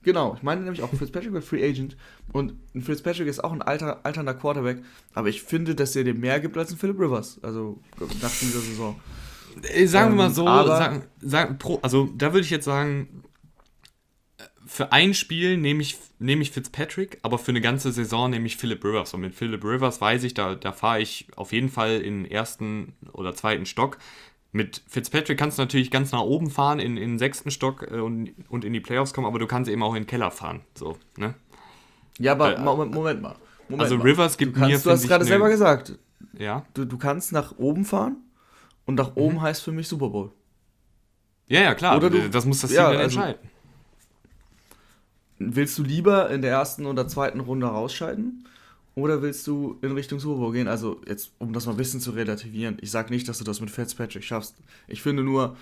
Genau, 0.03 0.35
ich 0.37 0.43
meine 0.43 0.61
nämlich 0.61 0.83
auch, 0.83 0.91
Fitzpatrick 0.95 1.33
wird 1.33 1.45
Free 1.45 1.69
Agent 1.69 1.97
und 2.33 2.55
ein 2.75 2.83
Fitzpatrick 2.83 3.27
ist 3.27 3.43
auch 3.43 3.53
ein 3.53 3.63
alter, 3.63 4.05
alternder 4.05 4.35
Quarterback, 4.35 4.79
aber 5.15 5.29
ich 5.29 5.43
finde, 5.43 5.75
dass 5.75 5.97
er 5.97 6.05
dir 6.05 6.15
mehr 6.15 6.39
gibt 6.41 6.57
als 6.57 6.71
ein 6.71 6.79
Philip 6.79 6.99
Rivers, 6.99 7.41
also 7.43 7.81
nach 8.23 8.31
dieser 8.31 8.61
Saison. 8.61 9.01
Äh, 9.63 9.87
sagen 9.87 10.13
wir 10.13 10.17
mal 10.17 10.29
ähm, 10.29 10.35
so, 10.35 10.45
sagen, 10.45 11.05
sagen, 11.21 11.59
pro, 11.59 11.79
also 11.83 12.09
da 12.17 12.33
würde 12.33 12.45
ich 12.45 12.51
jetzt 12.51 12.67
sagen, 12.67 13.25
für 14.67 14.93
ein 14.93 15.15
Spiel 15.15 15.57
nehme 15.57 15.81
ich, 15.81 15.97
nehme 16.19 16.43
ich 16.43 16.51
Fitzpatrick, 16.51 17.19
aber 17.23 17.39
für 17.39 17.53
eine 17.53 17.61
ganze 17.61 17.93
Saison 17.93 18.31
nehme 18.31 18.47
ich 18.47 18.57
Philip 18.57 18.85
Rivers. 18.85 19.15
Und 19.15 19.21
mit 19.21 19.35
Philip 19.35 19.65
Rivers 19.65 20.01
weiß 20.01 20.25
ich, 20.25 20.35
da, 20.35 20.55
da 20.55 20.73
fahre 20.73 21.01
ich 21.01 21.29
auf 21.37 21.53
jeden 21.53 21.69
Fall 21.69 22.01
in 22.01 22.25
den 22.25 22.31
ersten 22.31 22.95
oder 23.13 23.35
zweiten 23.35 23.65
Stock. 23.65 23.99
Mit 24.57 24.83
Fitzpatrick 24.89 25.39
kannst 25.39 25.59
du 25.59 25.63
natürlich 25.63 25.91
ganz 25.91 26.13
nach 26.13 26.23
oben 26.23 26.51
fahren, 26.51 26.79
in, 26.79 26.97
in 26.97 27.11
den 27.11 27.19
sechsten 27.19 27.51
Stock 27.51 27.87
äh, 27.91 28.01
und, 28.01 28.31
und 28.49 28.65
in 28.65 28.73
die 28.73 28.81
Playoffs 28.81 29.13
kommen, 29.13 29.27
aber 29.27 29.39
du 29.39 29.47
kannst 29.47 29.71
eben 29.71 29.83
auch 29.83 29.95
in 29.95 30.05
den 30.05 30.07
Keller 30.07 30.31
fahren. 30.31 30.63
So, 30.75 30.97
ne? 31.19 31.35
Ja, 32.19 32.33
aber 32.33 32.57
äh, 32.57 32.61
Moment, 32.61 32.95
Moment, 32.95 33.21
mal. 33.21 33.37
Moment 33.69 33.83
also 33.83 33.99
mal. 33.99 34.05
Rivers 34.05 34.39
gibt 34.39 34.57
du 34.57 34.61
kannst, 34.61 34.77
mir. 34.77 34.83
Du 34.83 34.91
hast 34.91 35.07
gerade 35.07 35.25
ne, 35.25 35.29
selber 35.29 35.51
gesagt. 35.51 35.99
Ja. 36.39 36.65
Du, 36.73 36.87
du 36.87 36.97
kannst 36.97 37.33
nach 37.33 37.59
oben 37.59 37.85
fahren 37.85 38.17
und 38.87 38.95
nach 38.95 39.15
oben 39.15 39.35
mhm. 39.35 39.43
heißt 39.43 39.63
für 39.63 39.73
mich 39.73 39.89
Super 39.89 40.09
Bowl. 40.09 40.33
Ja, 41.49 41.61
ja, 41.61 41.75
klar. 41.75 41.99
Oder 41.99 42.09
du, 42.09 42.31
das 42.31 42.47
muss 42.47 42.63
das 42.63 42.71
Team 42.71 42.79
ja, 42.79 42.93
dann 42.93 43.03
also, 43.03 43.21
entscheiden. 43.21 43.51
Willst 45.39 45.77
du 45.77 45.83
lieber 45.83 46.31
in 46.31 46.41
der 46.41 46.53
ersten 46.53 46.87
oder 46.87 47.07
zweiten 47.09 47.41
Runde 47.41 47.67
rausscheiden? 47.67 48.49
Oder 48.97 49.21
willst 49.21 49.47
du 49.47 49.79
in 49.83 49.93
Richtung 49.93 50.19
Super 50.19 50.41
Bowl 50.41 50.53
gehen? 50.53 50.69
Also, 50.69 51.01
jetzt, 51.07 51.33
um 51.39 51.53
das 51.53 51.67
mal 51.67 51.73
ein 51.73 51.77
bisschen 51.77 52.01
zu 52.01 52.13
relativieren. 52.13 52.79
Ich 52.81 52.91
sage 52.91 53.13
nicht, 53.13 53.29
dass 53.29 53.39
du 53.39 53.45
das 53.45 53.61
mit 53.61 53.71
Fitzpatrick 53.71 54.25
schaffst. 54.25 54.57
Ich 54.89 55.03
finde 55.03 55.23
nur, 55.23 55.57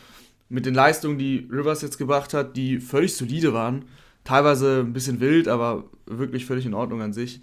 mit 0.49 0.67
den 0.67 0.75
Leistungen, 0.75 1.19
die 1.19 1.49
Rivers 1.51 1.83
jetzt 1.83 1.99
gebracht 1.99 2.33
hat, 2.33 2.57
die 2.57 2.79
völlig 2.79 3.17
solide 3.17 3.53
waren, 3.53 3.87
teilweise 4.23 4.81
ein 4.81 4.93
bisschen 4.93 5.21
wild, 5.21 5.49
aber 5.49 5.85
wirklich 6.07 6.47
völlig 6.47 6.65
in 6.65 6.75
Ordnung 6.75 7.03
an 7.03 7.13
sich. 7.13 7.41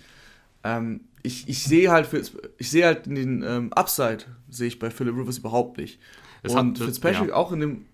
Ähm, 0.63 1.01
ich, 1.23 1.49
ich 1.49 1.63
sehe 1.63 1.91
halt, 1.91 2.09
ich 2.57 2.71
sehe 2.71 2.85
halt 2.85 3.05
den 3.05 3.43
ähm, 3.43 3.73
Upside, 3.73 4.25
sehe 4.49 4.67
ich 4.67 4.79
bei 4.79 4.89
Philip 4.89 5.15
Rivers 5.15 5.39
überhaupt 5.39 5.77
nicht. 5.77 5.99
Es 6.41 6.53
und 6.53 6.79
hat, 6.79 6.85
Fitzpatrick 6.85 7.29
ja. 7.29 7.35
auch 7.35 7.51
in 7.51 7.59
dem 7.59 7.85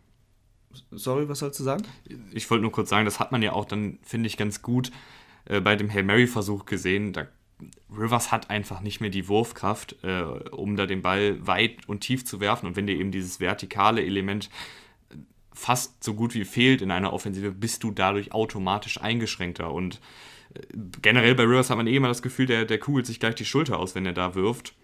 Sorry, 0.92 1.28
was 1.28 1.40
sollst 1.40 1.60
du 1.60 1.64
sagen? 1.64 1.84
Ich 2.32 2.50
wollte 2.52 2.62
nur 2.62 2.72
kurz 2.72 2.90
sagen, 2.90 3.06
das 3.06 3.20
hat 3.20 3.32
man 3.32 3.42
ja 3.42 3.54
auch 3.54 3.66
dann, 3.66 3.98
finde 4.04 4.28
ich, 4.28 4.38
ganz 4.38 4.62
gut 4.62 4.92
äh, 5.46 5.60
bei 5.60 5.76
dem 5.76 5.92
Hail 5.92 6.04
Mary-Versuch 6.04 6.66
gesehen. 6.66 7.14
Da, 7.14 7.28
Rivers 7.90 8.32
hat 8.32 8.50
einfach 8.50 8.82
nicht 8.82 9.02
mehr 9.02 9.10
die 9.10 9.28
Wurfkraft, 9.28 9.96
äh, 10.04 10.22
um 10.22 10.76
da 10.76 10.86
den 10.86 11.02
Ball 11.02 11.46
weit 11.46 11.88
und 11.88 12.02
tief 12.02 12.26
zu 12.26 12.40
werfen. 12.40 12.68
Und 12.68 12.76
wenn 12.76 12.88
dir 12.88 12.98
eben 12.98 13.12
dieses 13.12 13.40
vertikale 13.40 14.04
Element 14.04 14.50
fast 15.54 16.04
so 16.04 16.14
gut 16.14 16.36
wie 16.36 16.46
fehlt 16.46 16.82
in 16.82 16.92
einer 16.92 17.14
Offensive, 17.14 17.52
bist 17.52 17.84
du 17.84 17.92
dadurch 17.92 18.32
automatisch 18.32 19.02
eingeschränkter. 19.02 19.74
Und 19.74 20.00
äh, 20.54 20.62
generell 21.02 21.36
bei 21.36 21.44
Rivers 21.44 21.70
hat 21.70 21.78
man 21.78 21.88
eh 21.88 21.96
immer 21.96 22.10
das 22.10 22.22
Gefühl, 22.22 22.46
der, 22.46 22.66
der 22.66 22.80
kugelt 22.80 23.06
sich 23.08 23.20
gleich 23.20 23.36
die 23.36 23.46
Schulter 23.46 23.80
aus, 23.80 23.96
wenn 23.96 24.06
er 24.06 24.14
da 24.14 24.36
wirft. 24.36 24.76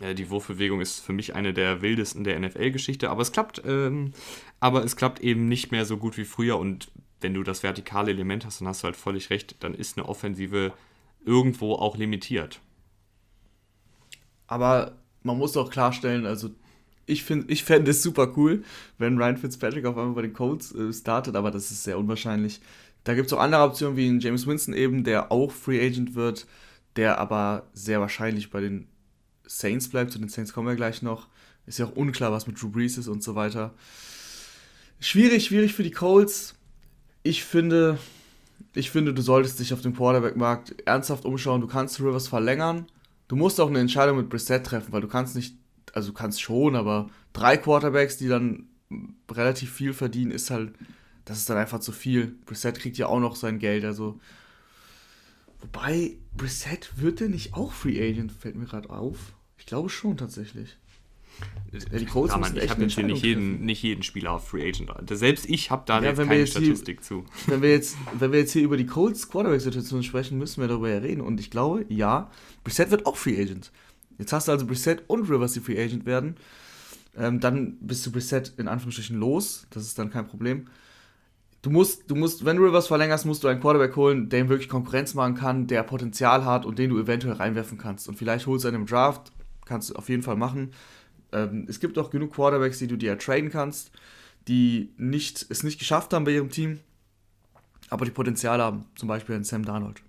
Äh, 0.00 0.14
die 0.14 0.30
Wurfbewegung 0.30 0.80
ist 0.80 1.00
für 1.00 1.12
mich 1.12 1.34
eine 1.34 1.52
der 1.52 1.82
wildesten 1.82 2.24
der 2.24 2.38
NFL-Geschichte, 2.38 3.10
aber 3.10 3.22
es 3.22 3.32
klappt, 3.32 3.62
ähm, 3.64 4.12
aber 4.60 4.84
es 4.84 4.96
klappt 4.96 5.20
eben 5.20 5.48
nicht 5.48 5.72
mehr 5.72 5.84
so 5.84 5.96
gut 5.96 6.16
wie 6.16 6.24
früher 6.24 6.58
und 6.58 6.90
wenn 7.20 7.32
du 7.32 7.42
das 7.42 7.62
vertikale 7.62 8.10
Element 8.10 8.44
hast, 8.44 8.60
dann 8.60 8.68
hast 8.68 8.82
du 8.82 8.84
halt 8.84 8.96
völlig 8.96 9.30
recht, 9.30 9.56
dann 9.60 9.74
ist 9.74 9.96
eine 9.96 10.06
Offensive 10.06 10.74
irgendwo 11.26 11.74
auch 11.74 11.96
limitiert. 11.96 12.60
Aber 14.46 14.96
man 15.22 15.36
muss 15.36 15.56
auch 15.56 15.70
klarstellen, 15.70 16.24
also 16.24 16.50
ich 17.04 17.24
finde, 17.24 17.52
ich 17.52 17.64
fände 17.64 17.90
es 17.90 18.02
super 18.02 18.32
cool, 18.36 18.64
wenn 18.98 19.18
Ryan 19.18 19.36
Fitzpatrick 19.36 19.84
auf 19.84 19.96
einmal 19.96 20.14
bei 20.14 20.22
den 20.22 20.32
Colts 20.32 20.72
äh, 20.74 20.92
startet, 20.92 21.36
aber 21.36 21.50
das 21.50 21.70
ist 21.70 21.84
sehr 21.84 21.98
unwahrscheinlich. 21.98 22.60
Da 23.04 23.14
gibt 23.14 23.26
es 23.26 23.32
auch 23.32 23.40
andere 23.40 23.62
Optionen 23.62 23.96
wie 23.96 24.18
James 24.18 24.46
Winston 24.46 24.74
eben, 24.74 25.04
der 25.04 25.30
auch 25.30 25.52
Free 25.52 25.84
Agent 25.84 26.14
wird, 26.14 26.46
der 26.96 27.18
aber 27.18 27.68
sehr 27.72 28.00
wahrscheinlich 28.00 28.50
bei 28.50 28.60
den 28.60 28.88
Saints 29.44 29.88
bleibt, 29.88 30.10
zu 30.10 30.18
den 30.18 30.28
Saints 30.28 30.52
kommen 30.52 30.66
wir 30.66 30.74
gleich 30.74 31.02
noch. 31.02 31.28
Ist 31.66 31.78
ja 31.78 31.86
auch 31.86 31.96
unklar, 31.96 32.32
was 32.32 32.46
mit 32.46 32.60
Drew 32.60 32.68
Brees 32.68 32.98
ist 32.98 33.08
und 33.08 33.22
so 33.22 33.34
weiter. 33.34 33.74
Schwierig, 34.98 35.44
schwierig 35.44 35.74
für 35.74 35.82
die 35.82 35.90
Colts. 35.90 36.54
Ich 37.22 37.44
finde, 37.44 37.98
ich 38.74 38.90
finde, 38.90 39.14
du 39.14 39.22
solltest 39.22 39.58
dich 39.58 39.72
auf 39.72 39.80
dem 39.80 39.94
Quarterback-Markt 39.96 40.82
ernsthaft 40.86 41.24
umschauen. 41.24 41.60
Du 41.60 41.66
kannst 41.66 42.00
Rivers 42.00 42.28
verlängern. 42.28 42.86
Du 43.28 43.36
musst 43.36 43.60
auch 43.60 43.68
eine 43.68 43.80
Entscheidung 43.80 44.18
mit 44.18 44.28
Brissett 44.28 44.64
treffen, 44.64 44.92
weil 44.92 45.00
du 45.00 45.08
kannst 45.08 45.34
nicht, 45.34 45.56
also 45.92 46.08
du 46.08 46.14
kannst 46.14 46.40
schon, 46.40 46.76
aber 46.76 47.08
drei 47.32 47.56
Quarterbacks, 47.56 48.18
die 48.18 48.28
dann 48.28 48.66
relativ 49.30 49.72
viel 49.72 49.92
verdienen, 49.92 50.30
ist 50.30 50.50
halt, 50.50 50.72
das 51.24 51.38
ist 51.38 51.50
dann 51.50 51.56
einfach 51.56 51.80
zu 51.80 51.90
viel. 51.90 52.36
Brissett 52.46 52.78
kriegt 52.78 52.98
ja 52.98 53.06
auch 53.06 53.20
noch 53.20 53.34
sein 53.34 53.58
Geld, 53.58 53.84
also 53.84 54.20
Wobei, 55.60 56.16
Brissett 56.36 56.90
wird 56.96 57.20
der 57.20 57.28
nicht 57.28 57.54
auch 57.54 57.72
Free 57.72 58.00
Agent, 58.00 58.32
fällt 58.32 58.56
mir 58.56 58.66
gerade 58.66 58.90
auf. 58.90 59.34
Ich 59.58 59.66
glaube 59.66 59.88
schon 59.88 60.16
tatsächlich. 60.16 60.76
Ja, 61.72 61.98
die 61.98 62.06
Colts 62.06 62.32
ja, 62.32 62.38
Mann, 62.38 62.56
ich 62.56 62.70
habe 62.70 62.82
jetzt 62.82 62.94
hier 62.94 63.04
nicht 63.04 63.22
jeden, 63.22 63.64
nicht 63.64 63.82
jeden 63.82 64.02
Spieler 64.02 64.32
auf 64.32 64.48
Free 64.48 64.66
Agent. 64.66 64.90
Selbst 65.10 65.48
ich 65.48 65.70
habe 65.70 65.82
da 65.84 66.00
ja, 66.00 66.10
jetzt 66.10 66.18
keine 66.18 66.46
Statistik 66.46 67.00
hier, 67.00 67.06
zu. 67.06 67.24
Wenn 67.46 67.60
wir, 67.60 67.70
jetzt, 67.70 67.96
wenn 68.18 68.32
wir 68.32 68.38
jetzt 68.38 68.52
hier 68.52 68.62
über 68.62 68.76
die 68.76 68.86
Colts 68.86 69.28
Quarterback-Situation 69.28 70.02
sprechen, 70.02 70.38
müssen 70.38 70.60
wir 70.60 70.68
darüber 70.68 70.88
ja 70.88 70.98
reden. 70.98 71.20
Und 71.20 71.38
ich 71.40 71.50
glaube, 71.50 71.84
ja, 71.88 72.30
Brissett 72.64 72.90
wird 72.90 73.04
auch 73.04 73.16
Free 73.16 73.40
Agent. 73.40 73.72
Jetzt 74.18 74.32
hast 74.32 74.48
du 74.48 74.52
also 74.52 74.66
Brissett 74.66 75.04
und 75.08 75.28
Rivers, 75.28 75.52
die 75.52 75.60
Free 75.60 75.82
Agent 75.82 76.06
werden. 76.06 76.36
Ähm, 77.16 77.40
dann 77.40 77.76
bist 77.80 78.06
du 78.06 78.12
Brissett 78.12 78.54
in 78.56 78.68
Anführungsstrichen 78.68 79.18
los. 79.18 79.66
Das 79.70 79.82
ist 79.82 79.98
dann 79.98 80.10
kein 80.10 80.26
Problem 80.26 80.66
du 81.66 81.72
musst, 81.72 82.08
du 82.08 82.14
musst, 82.14 82.44
wenn 82.44 82.56
du 82.56 82.64
Rivers 82.64 82.86
verlängerst, 82.86 83.26
musst 83.26 83.42
du 83.42 83.48
einen 83.48 83.60
Quarterback 83.60 83.96
holen, 83.96 84.28
der 84.28 84.40
ihm 84.40 84.48
wirklich 84.48 84.68
Konkurrenz 84.68 85.14
machen 85.14 85.34
kann, 85.34 85.66
der 85.66 85.82
Potenzial 85.82 86.44
hat 86.44 86.64
und 86.64 86.78
den 86.78 86.90
du 86.90 86.98
eventuell 86.98 87.34
reinwerfen 87.34 87.76
kannst. 87.76 88.08
Und 88.08 88.16
vielleicht 88.16 88.46
holst 88.46 88.64
du 88.64 88.68
einen 88.68 88.82
im 88.82 88.86
Draft, 88.86 89.32
kannst 89.64 89.90
du 89.90 89.94
auf 89.94 90.08
jeden 90.08 90.22
Fall 90.22 90.36
machen. 90.36 90.70
Ähm, 91.32 91.66
es 91.68 91.80
gibt 91.80 91.98
auch 91.98 92.10
genug 92.10 92.34
Quarterbacks, 92.34 92.78
die 92.78 92.86
du 92.86 92.96
dir 92.96 93.18
traden 93.18 93.50
kannst, 93.50 93.90
die 94.48 94.90
nicht, 94.96 95.46
es 95.48 95.62
nicht 95.62 95.78
geschafft 95.78 96.12
haben 96.12 96.24
bei 96.24 96.32
ihrem 96.32 96.50
Team, 96.50 96.80
aber 97.90 98.04
die 98.04 98.10
Potenzial 98.10 98.60
haben, 98.60 98.84
zum 98.94 99.08
Beispiel 99.08 99.34
ein 99.34 99.44
Sam 99.44 99.64
Darnold. 99.64 100.02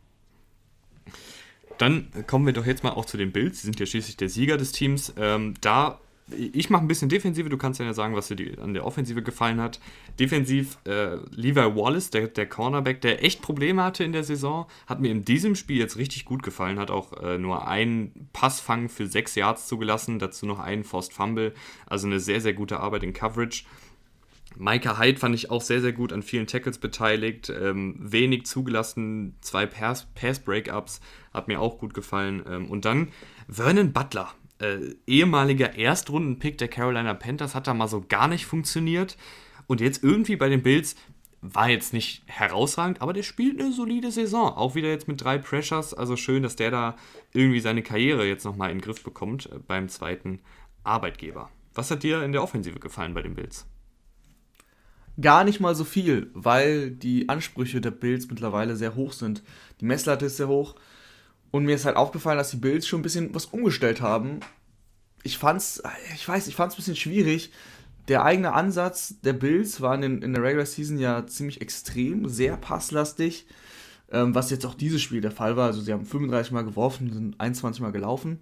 Dann 1.77 2.07
kommen 2.25 2.45
wir 2.45 2.53
doch 2.53 2.65
jetzt 2.65 2.83
mal 2.83 2.91
auch 2.91 3.05
zu 3.05 3.17
den 3.17 3.31
Bills. 3.31 3.61
Sie 3.61 3.67
sind 3.67 3.79
ja 3.79 3.85
schließlich 3.85 4.17
der 4.17 4.29
Sieger 4.29 4.57
des 4.57 4.71
Teams. 4.71 5.13
Ähm, 5.17 5.53
da 5.61 5.99
ich 6.35 6.69
mache 6.69 6.83
ein 6.83 6.87
bisschen 6.87 7.09
Defensive, 7.09 7.49
du 7.49 7.57
kannst 7.57 7.79
ja 7.79 7.93
sagen, 7.93 8.15
was 8.15 8.27
dir 8.27 8.61
an 8.61 8.73
der 8.73 8.85
Offensive 8.85 9.23
gefallen 9.23 9.61
hat. 9.61 9.79
Defensiv, 10.19 10.77
äh, 10.85 11.15
Levi 11.31 11.75
Wallace, 11.75 12.09
der, 12.09 12.27
der 12.27 12.47
Cornerback, 12.47 13.01
der 13.01 13.23
echt 13.23 13.41
Probleme 13.41 13.83
hatte 13.83 14.03
in 14.03 14.11
der 14.11 14.23
Saison, 14.23 14.65
hat 14.87 14.99
mir 14.99 15.11
in 15.11 15.23
diesem 15.23 15.55
Spiel 15.55 15.77
jetzt 15.77 15.97
richtig 15.97 16.25
gut 16.25 16.43
gefallen, 16.43 16.79
hat 16.79 16.91
auch 16.91 17.13
äh, 17.21 17.37
nur 17.37 17.67
einen 17.67 18.29
Passfang 18.33 18.89
für 18.89 19.07
sechs 19.07 19.35
Yards 19.35 19.67
zugelassen, 19.67 20.19
dazu 20.19 20.45
noch 20.45 20.59
einen 20.59 20.83
Forced 20.83 21.13
Fumble, 21.13 21.53
also 21.85 22.07
eine 22.07 22.19
sehr, 22.19 22.41
sehr 22.41 22.53
gute 22.53 22.79
Arbeit 22.79 23.03
in 23.03 23.13
Coverage. 23.13 23.63
Micah 24.59 24.99
Hyde 24.99 25.19
fand 25.19 25.35
ich 25.35 25.51
auch 25.51 25.61
sehr, 25.61 25.81
sehr 25.81 25.93
gut 25.93 26.11
an 26.11 26.23
vielen 26.23 26.47
Tackles 26.47 26.79
beteiligt. 26.79 27.49
Ähm, 27.49 27.95
wenig 27.99 28.45
zugelassen, 28.47 29.35
zwei 29.41 29.65
Pass-Breakups, 29.67 30.99
hat 31.33 31.47
mir 31.47 31.61
auch 31.61 31.77
gut 31.77 31.93
gefallen. 31.93 32.43
Ähm, 32.49 32.69
und 32.69 32.85
dann 32.85 33.09
Vernon 33.47 33.93
Butler, 33.93 34.33
äh, 34.59 34.95
ehemaliger 35.05 35.75
Erstrundenpick 35.75 36.57
der 36.57 36.67
Carolina 36.67 37.13
Panthers, 37.13 37.55
hat 37.55 37.67
da 37.67 37.73
mal 37.73 37.87
so 37.87 38.03
gar 38.07 38.27
nicht 38.27 38.45
funktioniert. 38.45 39.17
Und 39.67 39.81
jetzt 39.81 40.03
irgendwie 40.03 40.35
bei 40.35 40.49
den 40.49 40.63
Bills 40.63 40.95
war 41.41 41.69
jetzt 41.69 41.93
nicht 41.93 42.23
herausragend, 42.25 43.01
aber 43.01 43.13
der 43.13 43.23
spielt 43.23 43.59
eine 43.59 43.71
solide 43.71 44.11
Saison. 44.11 44.53
Auch 44.53 44.75
wieder 44.75 44.89
jetzt 44.89 45.07
mit 45.07 45.23
drei 45.23 45.37
Pressures. 45.37 45.93
Also 45.93 46.15
schön, 46.15 46.43
dass 46.43 46.55
der 46.55 46.71
da 46.71 46.95
irgendwie 47.33 47.59
seine 47.59 47.83
Karriere 47.83 48.25
jetzt 48.25 48.43
nochmal 48.43 48.71
in 48.71 48.77
den 48.77 48.83
Griff 48.83 49.03
bekommt 49.03 49.47
äh, 49.51 49.59
beim 49.59 49.89
zweiten 49.89 50.39
Arbeitgeber. 50.83 51.49
Was 51.73 51.91
hat 51.91 52.03
dir 52.03 52.23
in 52.23 52.31
der 52.31 52.41
Offensive 52.41 52.79
gefallen 52.79 53.13
bei 53.13 53.21
den 53.21 53.35
Bills? 53.35 53.67
Gar 55.19 55.43
nicht 55.43 55.59
mal 55.59 55.75
so 55.75 55.83
viel, 55.83 56.29
weil 56.33 56.91
die 56.91 57.29
Ansprüche 57.29 57.81
der 57.81 57.91
Bills 57.91 58.27
mittlerweile 58.29 58.75
sehr 58.75 58.95
hoch 58.95 59.13
sind. 59.13 59.43
Die 59.81 59.85
Messlatte 59.85 60.25
ist 60.25 60.37
sehr 60.37 60.47
hoch. 60.47 60.75
Und 61.51 61.65
mir 61.65 61.75
ist 61.75 61.85
halt 61.85 61.95
aufgefallen, 61.95 62.37
dass 62.37 62.51
die 62.51 62.57
Bills 62.57 62.87
schon 62.87 62.99
ein 62.99 63.03
bisschen 63.03 63.33
was 63.33 63.45
umgestellt 63.45 64.01
haben. 64.01 64.39
Ich 65.23 65.37
fand's, 65.37 65.81
ich 66.13 66.27
weiß, 66.27 66.47
ich 66.47 66.55
fand's 66.55 66.75
ein 66.75 66.77
bisschen 66.77 66.95
schwierig. 66.95 67.51
Der 68.07 68.23
eigene 68.23 68.53
Ansatz 68.53 69.15
der 69.21 69.33
Bills 69.33 69.81
war 69.81 69.95
in, 69.95 70.21
in 70.21 70.33
der 70.33 70.43
Regular 70.43 70.65
Season 70.65 70.97
ja 70.97 71.25
ziemlich 71.27 71.61
extrem, 71.61 72.29
sehr 72.29 72.55
passlastig, 72.55 73.47
ähm, 74.11 74.33
was 74.33 74.49
jetzt 74.49 74.65
auch 74.65 74.75
dieses 74.75 75.01
Spiel 75.01 75.21
der 75.21 75.31
Fall 75.31 75.57
war. 75.57 75.67
Also 75.67 75.81
sie 75.81 75.91
haben 75.91 76.05
35 76.05 76.53
Mal 76.53 76.63
geworfen, 76.63 77.11
sind 77.11 77.39
21 77.39 77.81
Mal 77.81 77.91
gelaufen. 77.91 78.39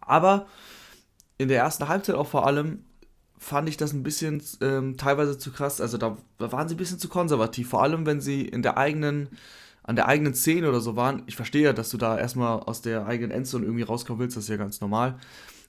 Aber 0.00 0.46
in 1.36 1.48
der 1.48 1.58
ersten 1.58 1.88
Halbzeit 1.88 2.16
auch 2.16 2.28
vor 2.28 2.46
allem 2.46 2.84
fand 3.38 3.68
ich 3.68 3.76
das 3.76 3.92
ein 3.92 4.02
bisschen 4.02 4.42
ähm, 4.60 4.96
teilweise 4.96 5.38
zu 5.38 5.52
krass. 5.52 5.80
Also 5.80 5.98
da, 5.98 6.16
da 6.38 6.52
waren 6.52 6.68
sie 6.68 6.74
ein 6.74 6.78
bisschen 6.78 6.98
zu 6.98 7.08
konservativ, 7.08 7.68
vor 7.68 7.82
allem 7.82 8.06
wenn 8.06 8.20
sie 8.20 8.42
in 8.42 8.62
der 8.62 8.76
eigenen 8.76 9.28
an 9.88 9.96
der 9.96 10.06
eigenen 10.06 10.34
Szene 10.34 10.68
oder 10.68 10.80
so 10.80 10.96
waren. 10.96 11.22
Ich 11.24 11.34
verstehe 11.34 11.62
ja, 11.62 11.72
dass 11.72 11.88
du 11.88 11.96
da 11.96 12.18
erstmal 12.18 12.60
aus 12.60 12.82
der 12.82 13.06
eigenen 13.06 13.30
Endzone 13.30 13.64
irgendwie 13.64 13.84
rauskommen 13.84 14.20
willst, 14.20 14.36
das 14.36 14.44
ist 14.44 14.50
ja 14.50 14.58
ganz 14.58 14.82
normal. 14.82 15.18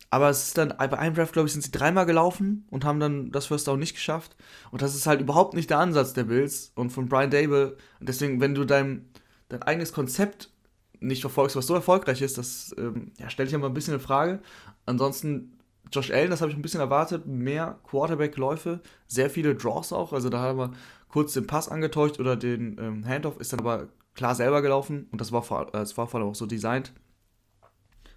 Aber 0.10 0.30
es 0.30 0.48
ist 0.48 0.58
dann, 0.58 0.74
bei 0.78 1.00
einem 1.00 1.16
Draft, 1.16 1.32
glaube 1.32 1.48
ich, 1.48 1.54
sind 1.54 1.62
sie 1.62 1.72
dreimal 1.72 2.06
gelaufen 2.06 2.66
und 2.70 2.84
haben 2.84 3.00
dann 3.00 3.32
das 3.32 3.46
First 3.46 3.70
Down 3.70 3.80
nicht 3.80 3.94
geschafft. 3.94 4.36
Und 4.72 4.82
das 4.82 4.94
ist 4.94 5.08
halt 5.08 5.22
überhaupt 5.22 5.54
nicht 5.54 5.70
der 5.70 5.80
Ansatz 5.80 6.12
der 6.12 6.26
Bills 6.26 6.74
und 6.76 6.90
von 6.90 7.08
Brian 7.08 7.32
Dable. 7.32 7.78
Und 8.02 8.10
deswegen, 8.10 8.42
wenn 8.42 8.56
du 8.56 8.66
dein, 8.66 9.06
dein 9.48 9.64
eigenes 9.64 9.94
Konzept 9.94 10.52
nicht 11.00 11.22
verfolgst, 11.22 11.56
was 11.56 11.68
so 11.68 11.74
erfolgreich 11.74 12.22
ist, 12.22 12.38
das 12.38 12.76
ähm, 12.78 13.14
ja, 13.20 13.30
stelle 13.30 13.48
ich 13.48 13.54
ja 13.54 13.58
mal 13.58 13.68
ein 13.68 13.74
bisschen 13.74 13.94
in 13.94 14.02
Frage. 14.02 14.42
Ansonsten, 14.86 15.58
Josh 15.94 16.12
Allen, 16.12 16.30
das 16.30 16.42
habe 16.42 16.52
ich 16.52 16.58
ein 16.58 16.62
bisschen 16.62 16.82
erwartet, 16.82 17.26
mehr 17.26 17.80
Quarterback-Läufe, 17.90 18.82
sehr 19.08 19.30
viele 19.30 19.56
Draws 19.56 19.94
auch. 19.94 20.12
Also 20.12 20.28
da 20.28 20.40
haben 20.40 20.60
wir 20.60 20.72
kurz 21.08 21.32
den 21.32 21.48
Pass 21.48 21.70
angetäuscht 21.70 22.20
oder 22.20 22.36
den 22.36 22.78
ähm, 22.82 23.06
Handoff, 23.08 23.40
ist 23.40 23.54
dann 23.54 23.62
aber 23.62 23.88
klar 24.20 24.36
selber 24.36 24.62
gelaufen 24.62 25.08
und 25.14 25.22
das 25.22 25.32
war, 25.32 25.44
vor, 25.44 25.68
das 25.72 25.98
war 25.98 26.06
vor 26.06 26.20
allem 26.20 26.30
auch 26.30 26.36
so 26.36 26.46
designt. 26.46 26.92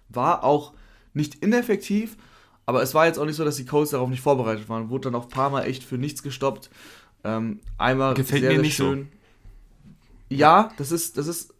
War 0.09 0.43
auch 0.43 0.73
nicht 1.13 1.35
ineffektiv, 1.35 2.17
aber 2.65 2.83
es 2.83 2.93
war 2.93 3.05
jetzt 3.05 3.17
auch 3.17 3.25
nicht 3.25 3.37
so, 3.37 3.45
dass 3.45 3.55
die 3.55 3.65
Colts 3.65 3.91
darauf 3.91 4.09
nicht 4.09 4.19
vorbereitet 4.19 4.67
waren. 4.67 4.89
Wurde 4.89 5.03
dann 5.09 5.15
auch 5.15 5.23
ein 5.23 5.29
paar 5.29 5.49
Mal 5.49 5.63
echt 5.63 5.81
für 5.81 5.97
nichts 5.97 6.21
gestoppt. 6.21 6.69
Ähm, 7.23 7.61
einmal 7.77 8.15
Gefällt 8.15 8.41
sehr, 8.41 8.49
mir 8.49 8.55
sehr 8.57 8.63
nicht 8.63 8.75
schön. 8.75 9.07
So. 10.29 10.35
Ja, 10.35 10.73
das 10.77 10.91
ist, 10.91 11.17
das 11.17 11.27
ist, 11.27 11.53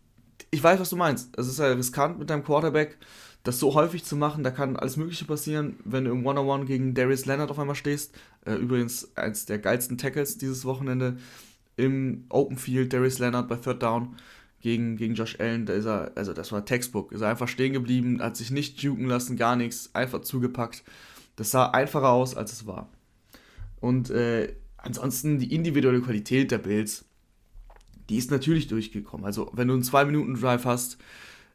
ich 0.52 0.62
weiß, 0.62 0.78
was 0.78 0.90
du 0.90 0.98
meinst. 0.98 1.30
Es 1.38 1.48
ist 1.48 1.60
ja 1.60 1.68
riskant 1.68 2.20
mit 2.20 2.30
deinem 2.30 2.44
Quarterback, 2.44 2.98
das 3.44 3.60
so 3.60 3.74
häufig 3.76 4.04
zu 4.04 4.18
machen. 4.18 4.44
Da 4.44 4.52
kann 4.52 4.76
alles 4.76 4.98
Mögliche 4.98 5.24
passieren, 5.24 5.78
wenn 5.86 6.04
du 6.04 6.12
im 6.12 6.26
One-on-One 6.26 6.66
gegen 6.66 6.94
Darius 6.94 7.26
Leonard 7.26 7.50
auf 7.50 7.60
einmal 7.60 7.78
stehst. 7.78 8.14
Äh, 8.46 8.56
übrigens 8.56 9.16
eins 9.16 9.46
der 9.46 9.60
geilsten 9.60 9.98
Tackles 9.98 10.38
dieses 10.38 10.66
Wochenende 10.66 11.16
im 11.76 12.26
Open 12.30 12.58
Field, 12.58 12.94
Darius 12.94 13.20
Leonard 13.20 13.48
bei 13.48 13.56
Third 13.56 13.82
Down 13.82 14.16
gegen, 14.62 14.96
gegen 14.96 15.16
Josh 15.16 15.40
Allen, 15.40 15.66
da 15.66 15.74
ist 15.74 15.86
er, 15.86 16.12
also 16.16 16.34
das 16.34 16.52
war 16.52 16.66
Textbook, 16.66 17.12
ist 17.12 17.22
er 17.22 17.30
einfach 17.30 17.48
stehen 17.48 17.74
geblieben, 17.74 18.22
hat 18.22 18.38
sich 18.38 18.50
nicht 18.50 18.82
juken 18.82 19.08
lassen, 19.08 19.36
gar 19.36 19.56
nichts, 19.56 19.94
einfach 19.94 20.22
zugepackt. 20.22 20.84
Das 21.36 21.52
sah 21.52 21.70
einfacher 21.72 22.10
aus, 22.10 22.36
als 22.36 22.54
es 22.54 22.66
war. 22.66 22.90
Und 23.82 24.10
äh, 24.10 24.56
ansonsten 24.78 25.40
die 25.40 25.54
individuelle 25.54 26.02
Qualität 26.02 26.52
der 26.52 26.60
Bills, 26.60 27.06
die 28.10 28.18
ist 28.18 28.32
natürlich 28.32 28.68
durchgekommen. 28.68 29.26
Also 29.26 29.52
wenn 29.54 29.68
du 29.68 29.74
einen 29.74 29.84
2-Minuten-Drive 29.84 30.64
hast 30.64 30.98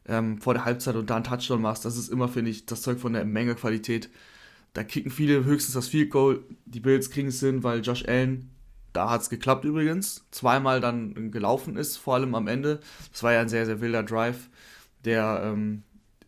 ähm, 0.07 0.39
vor 0.39 0.53
der 0.53 0.65
Halbzeit 0.65 0.95
und 0.95 1.09
da 1.09 1.15
einen 1.15 1.23
Touchdown 1.23 1.61
machst, 1.61 1.85
das 1.85 1.97
ist 1.97 2.09
immer, 2.09 2.27
finde 2.27 2.51
ich, 2.51 2.67
das 2.67 2.83
Zeug 2.83 2.99
von 2.99 3.13
der 3.13 3.25
Menge 3.25 3.55
Qualität. 3.55 4.09
Da 4.73 4.83
kicken 4.83 5.09
viele 5.09 5.45
höchstens 5.45 5.73
das 5.73 5.87
Field 5.87 6.11
Goal. 6.11 6.43
Die 6.65 6.79
Bills 6.79 7.09
kriegen 7.09 7.29
es 7.29 7.39
hin, 7.39 7.63
weil 7.63 7.81
Josh 7.81 8.05
Allen 8.05 8.51
da 8.93 9.09
hat 9.09 9.21
es 9.21 9.29
geklappt 9.29 9.65
übrigens. 9.65 10.25
Zweimal 10.31 10.81
dann 10.81 11.31
gelaufen 11.31 11.77
ist, 11.77 11.97
vor 11.97 12.15
allem 12.15 12.35
am 12.35 12.47
Ende. 12.47 12.79
Das 13.11 13.23
war 13.23 13.33
ja 13.33 13.41
ein 13.41 13.49
sehr, 13.49 13.65
sehr 13.65 13.81
wilder 13.81 14.03
Drive, 14.03 14.49
der 15.05 15.41
ähm, 15.43 15.83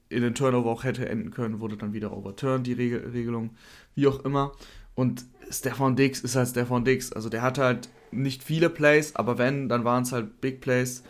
in 0.10 0.22
den 0.22 0.36
Turnover 0.36 0.70
auch 0.70 0.84
hätte 0.84 1.08
enden 1.08 1.32
können, 1.32 1.60
wurde 1.60 1.78
dann 1.78 1.94
wieder 1.94 2.16
overturned, 2.16 2.68
die 2.68 2.74
Regel 2.74 3.10
Regelung, 3.12 3.52
wie 3.96 4.08
auch 4.08 4.24
immer. 4.26 4.52
Und 4.94 5.26
Stefan 5.50 5.96
Dix 5.96 6.20
ist 6.22 6.36
halt 6.36 6.50
Stefan 6.50 6.86
Dix. 6.86 7.12
Also 7.12 7.30
der 7.30 7.42
hatte 7.42 7.64
halt 7.64 7.90
nicht 8.12 8.44
viele 8.44 8.70
Plays, 8.70 9.16
aber 9.16 9.38
wenn, 9.38 9.70
dann 9.70 9.86
waren 9.86 10.04
es 10.04 10.12
halt 10.12 10.42
Big 10.42 10.62
Plays 10.62 11.04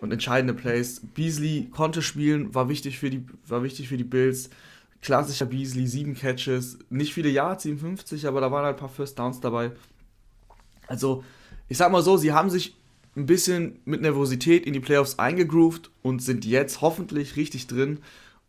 und 0.00 0.12
entscheidende 0.12 0.54
Plays. 0.54 1.00
Beasley 1.14 1.68
konnte 1.70 2.00
spielen, 2.02 2.54
war 2.54 2.68
wichtig 2.68 2.98
für 2.98 3.10
die, 3.10 3.26
war 3.46 3.62
wichtig 3.62 3.88
für 3.88 3.96
die 3.96 4.04
Bills. 4.04 4.50
Klassischer 5.02 5.46
Beasley, 5.46 5.86
sieben 5.86 6.14
Catches, 6.14 6.78
nicht 6.88 7.12
viele 7.12 7.28
Yards, 7.28 7.64
57, 7.64 8.26
aber 8.26 8.40
da 8.40 8.50
waren 8.50 8.64
halt 8.64 8.76
ein 8.76 8.80
paar 8.80 8.88
First 8.88 9.18
Downs 9.18 9.38
dabei. 9.40 9.72
Also, 10.86 11.24
ich 11.68 11.78
sag 11.78 11.90
mal 11.92 12.02
so, 12.02 12.16
sie 12.16 12.32
haben 12.32 12.50
sich 12.50 12.76
ein 13.16 13.26
bisschen 13.26 13.80
mit 13.84 14.00
Nervosität 14.00 14.66
in 14.66 14.72
die 14.72 14.80
Playoffs 14.80 15.18
eingegroovt 15.18 15.90
und 16.02 16.20
sind 16.20 16.44
jetzt 16.44 16.80
hoffentlich 16.80 17.36
richtig 17.36 17.66
drin 17.66 18.00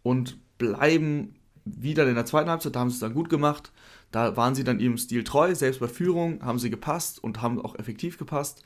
und 0.04 0.38
bleiben 0.58 1.36
wieder 1.66 2.08
in 2.08 2.16
der 2.16 2.26
zweiten 2.26 2.50
Halbzeit. 2.50 2.76
Da 2.76 2.80
haben 2.80 2.90
sie 2.90 2.96
es 2.96 3.00
dann 3.00 3.14
gut 3.14 3.30
gemacht. 3.30 3.72
Da 4.12 4.38
waren 4.38 4.56
sie 4.56 4.64
dann 4.64 4.80
ihrem 4.80 4.98
Stil 4.98 5.24
treu, 5.24 5.54
selbst 5.56 5.80
bei 5.80 5.88
Führung 5.88 6.42
haben 6.42 6.60
sie 6.60 6.70
gepasst 6.70 7.24
und 7.24 7.42
haben 7.42 7.60
auch 7.60 7.78
effektiv 7.78 8.18
gepasst. 8.18 8.64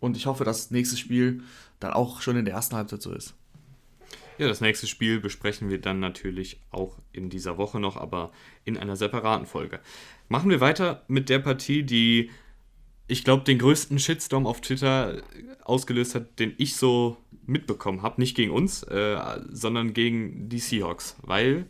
Und 0.00 0.16
ich 0.16 0.26
hoffe, 0.26 0.44
dass 0.44 0.58
das 0.58 0.70
nächste 0.70 0.96
Spiel 0.96 1.42
dann 1.80 1.92
auch 1.92 2.20
schon 2.20 2.36
in 2.36 2.44
der 2.44 2.54
ersten 2.54 2.76
Halbzeit 2.76 3.02
so 3.02 3.12
ist. 3.12 3.34
Ja, 4.38 4.48
das 4.48 4.60
nächste 4.60 4.86
Spiel 4.86 5.20
besprechen 5.20 5.70
wir 5.70 5.80
dann 5.80 5.98
natürlich 5.98 6.60
auch 6.70 6.98
in 7.12 7.30
dieser 7.30 7.56
Woche 7.56 7.80
noch, 7.80 7.96
aber 7.96 8.32
in 8.64 8.76
einer 8.76 8.96
separaten 8.96 9.46
Folge. 9.46 9.80
Machen 10.28 10.50
wir 10.50 10.60
weiter 10.60 11.02
mit 11.08 11.30
der 11.30 11.38
Partie, 11.38 11.82
die 11.82 12.30
ich 13.08 13.24
glaube, 13.24 13.44
den 13.44 13.58
größten 13.58 13.98
Shitstorm 13.98 14.46
auf 14.46 14.60
Twitter 14.60 15.22
ausgelöst 15.64 16.14
hat, 16.14 16.38
den 16.38 16.54
ich 16.58 16.76
so 16.76 17.16
mitbekommen 17.46 18.02
habe. 18.02 18.20
Nicht 18.20 18.36
gegen 18.36 18.50
uns, 18.50 18.82
äh, 18.84 19.18
sondern 19.50 19.92
gegen 19.92 20.48
die 20.48 20.58
Seahawks. 20.58 21.16
Weil 21.22 21.66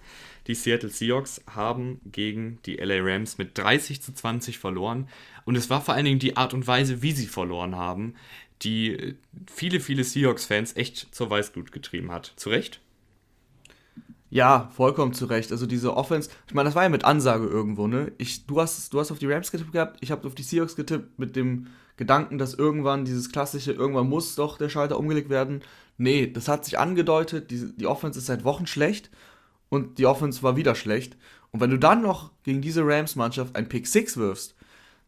die 0.46 0.54
Seattle 0.54 0.88
Seahawks 0.88 1.42
haben 1.50 2.00
gegen 2.04 2.58
die 2.66 2.76
LA 2.76 3.00
Rams 3.00 3.38
mit 3.38 3.58
30 3.58 4.00
zu 4.00 4.14
20 4.14 4.58
verloren. 4.58 5.08
Und 5.44 5.56
es 5.56 5.68
war 5.70 5.82
vor 5.82 5.94
allen 5.94 6.04
Dingen 6.04 6.18
die 6.18 6.36
Art 6.36 6.54
und 6.54 6.66
Weise, 6.66 7.02
wie 7.02 7.12
sie 7.12 7.26
verloren 7.26 7.76
haben, 7.76 8.14
die 8.62 9.16
viele, 9.46 9.80
viele 9.80 10.04
Seahawks-Fans 10.04 10.76
echt 10.76 11.14
zur 11.14 11.28
Weißglut 11.28 11.72
getrieben 11.72 12.10
hat. 12.10 12.32
Zu 12.36 12.50
Recht? 12.50 12.80
Ja, 14.28 14.70
vollkommen 14.74 15.12
zu 15.12 15.26
Recht. 15.26 15.52
Also 15.52 15.66
diese 15.66 15.96
Offense, 15.96 16.30
ich 16.48 16.54
meine, 16.54 16.68
das 16.68 16.74
war 16.74 16.82
ja 16.82 16.88
mit 16.88 17.04
Ansage 17.04 17.46
irgendwo, 17.46 17.86
ne? 17.86 18.12
Ich, 18.18 18.46
du, 18.46 18.60
hast, 18.60 18.92
du 18.92 18.98
hast 18.98 19.12
auf 19.12 19.18
die 19.18 19.30
Rams 19.30 19.52
getippt 19.52 19.72
gehabt, 19.72 19.98
ich 20.00 20.10
habe 20.10 20.26
auf 20.26 20.34
die 20.34 20.42
Seahawks 20.42 20.74
getippt 20.74 21.18
mit 21.18 21.36
dem 21.36 21.68
Gedanken, 21.96 22.36
dass 22.38 22.54
irgendwann 22.54 23.04
dieses 23.04 23.30
klassische, 23.30 23.72
irgendwann 23.72 24.08
muss 24.08 24.34
doch 24.34 24.58
der 24.58 24.68
Schalter 24.68 24.98
umgelegt 24.98 25.30
werden. 25.30 25.62
Nee, 25.96 26.26
das 26.26 26.48
hat 26.48 26.64
sich 26.64 26.78
angedeutet, 26.78 27.50
die, 27.50 27.74
die 27.76 27.86
Offense 27.86 28.18
ist 28.18 28.26
seit 28.26 28.44
Wochen 28.44 28.66
schlecht 28.66 29.10
und 29.68 29.98
die 29.98 30.06
Offense 30.06 30.42
war 30.42 30.56
wieder 30.56 30.74
schlecht. 30.74 31.16
Und 31.52 31.60
wenn 31.60 31.70
du 31.70 31.78
dann 31.78 32.02
noch 32.02 32.32
gegen 32.42 32.60
diese 32.60 32.86
Rams-Mannschaft 32.86 33.56
ein 33.56 33.68
Pick 33.68 33.86
6 33.86 34.16
wirfst, 34.18 34.54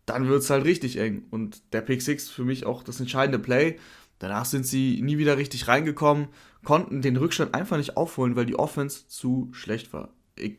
dann 0.06 0.28
wird 0.28 0.42
es 0.42 0.50
halt 0.50 0.64
richtig 0.64 0.96
eng. 0.98 1.24
Und 1.30 1.60
der 1.74 1.82
Pick 1.82 2.00
6 2.00 2.28
für 2.30 2.44
mich 2.44 2.64
auch 2.64 2.82
das 2.82 3.00
entscheidende 3.00 3.38
Play. 3.38 3.78
Danach 4.18 4.46
sind 4.46 4.66
sie 4.66 5.02
nie 5.02 5.18
wieder 5.18 5.36
richtig 5.36 5.68
reingekommen, 5.68 6.28
konnten 6.64 7.02
den 7.02 7.16
Rückstand 7.16 7.54
einfach 7.54 7.76
nicht 7.76 7.96
aufholen, 7.96 8.36
weil 8.36 8.46
die 8.46 8.58
Offense 8.58 9.06
zu 9.08 9.48
schlecht 9.52 9.92
war. 9.92 10.14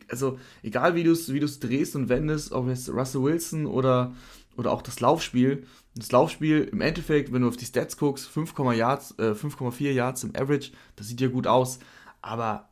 Also, 0.09 0.39
egal 0.61 0.95
wie 0.95 1.03
du 1.03 1.11
es 1.11 1.31
wie 1.31 1.39
drehst 1.39 1.95
und 1.95 2.09
wendest, 2.09 2.51
ob 2.51 2.67
jetzt 2.67 2.89
Russell 2.89 3.23
Wilson 3.23 3.65
oder, 3.65 4.13
oder 4.57 4.71
auch 4.71 4.81
das 4.81 4.99
Laufspiel. 4.99 5.65
Das 5.95 6.11
Laufspiel 6.11 6.69
im 6.71 6.81
Endeffekt, 6.81 7.31
wenn 7.31 7.41
du 7.41 7.47
auf 7.47 7.57
die 7.57 7.65
Stats 7.65 7.97
guckst, 7.97 8.29
5,4 8.29 8.73
Yards, 8.73 9.15
äh, 9.17 9.93
Yards 9.93 10.23
im 10.23 10.35
Average, 10.35 10.71
das 10.95 11.07
sieht 11.07 11.21
ja 11.21 11.29
gut 11.29 11.47
aus. 11.47 11.79
Aber 12.21 12.69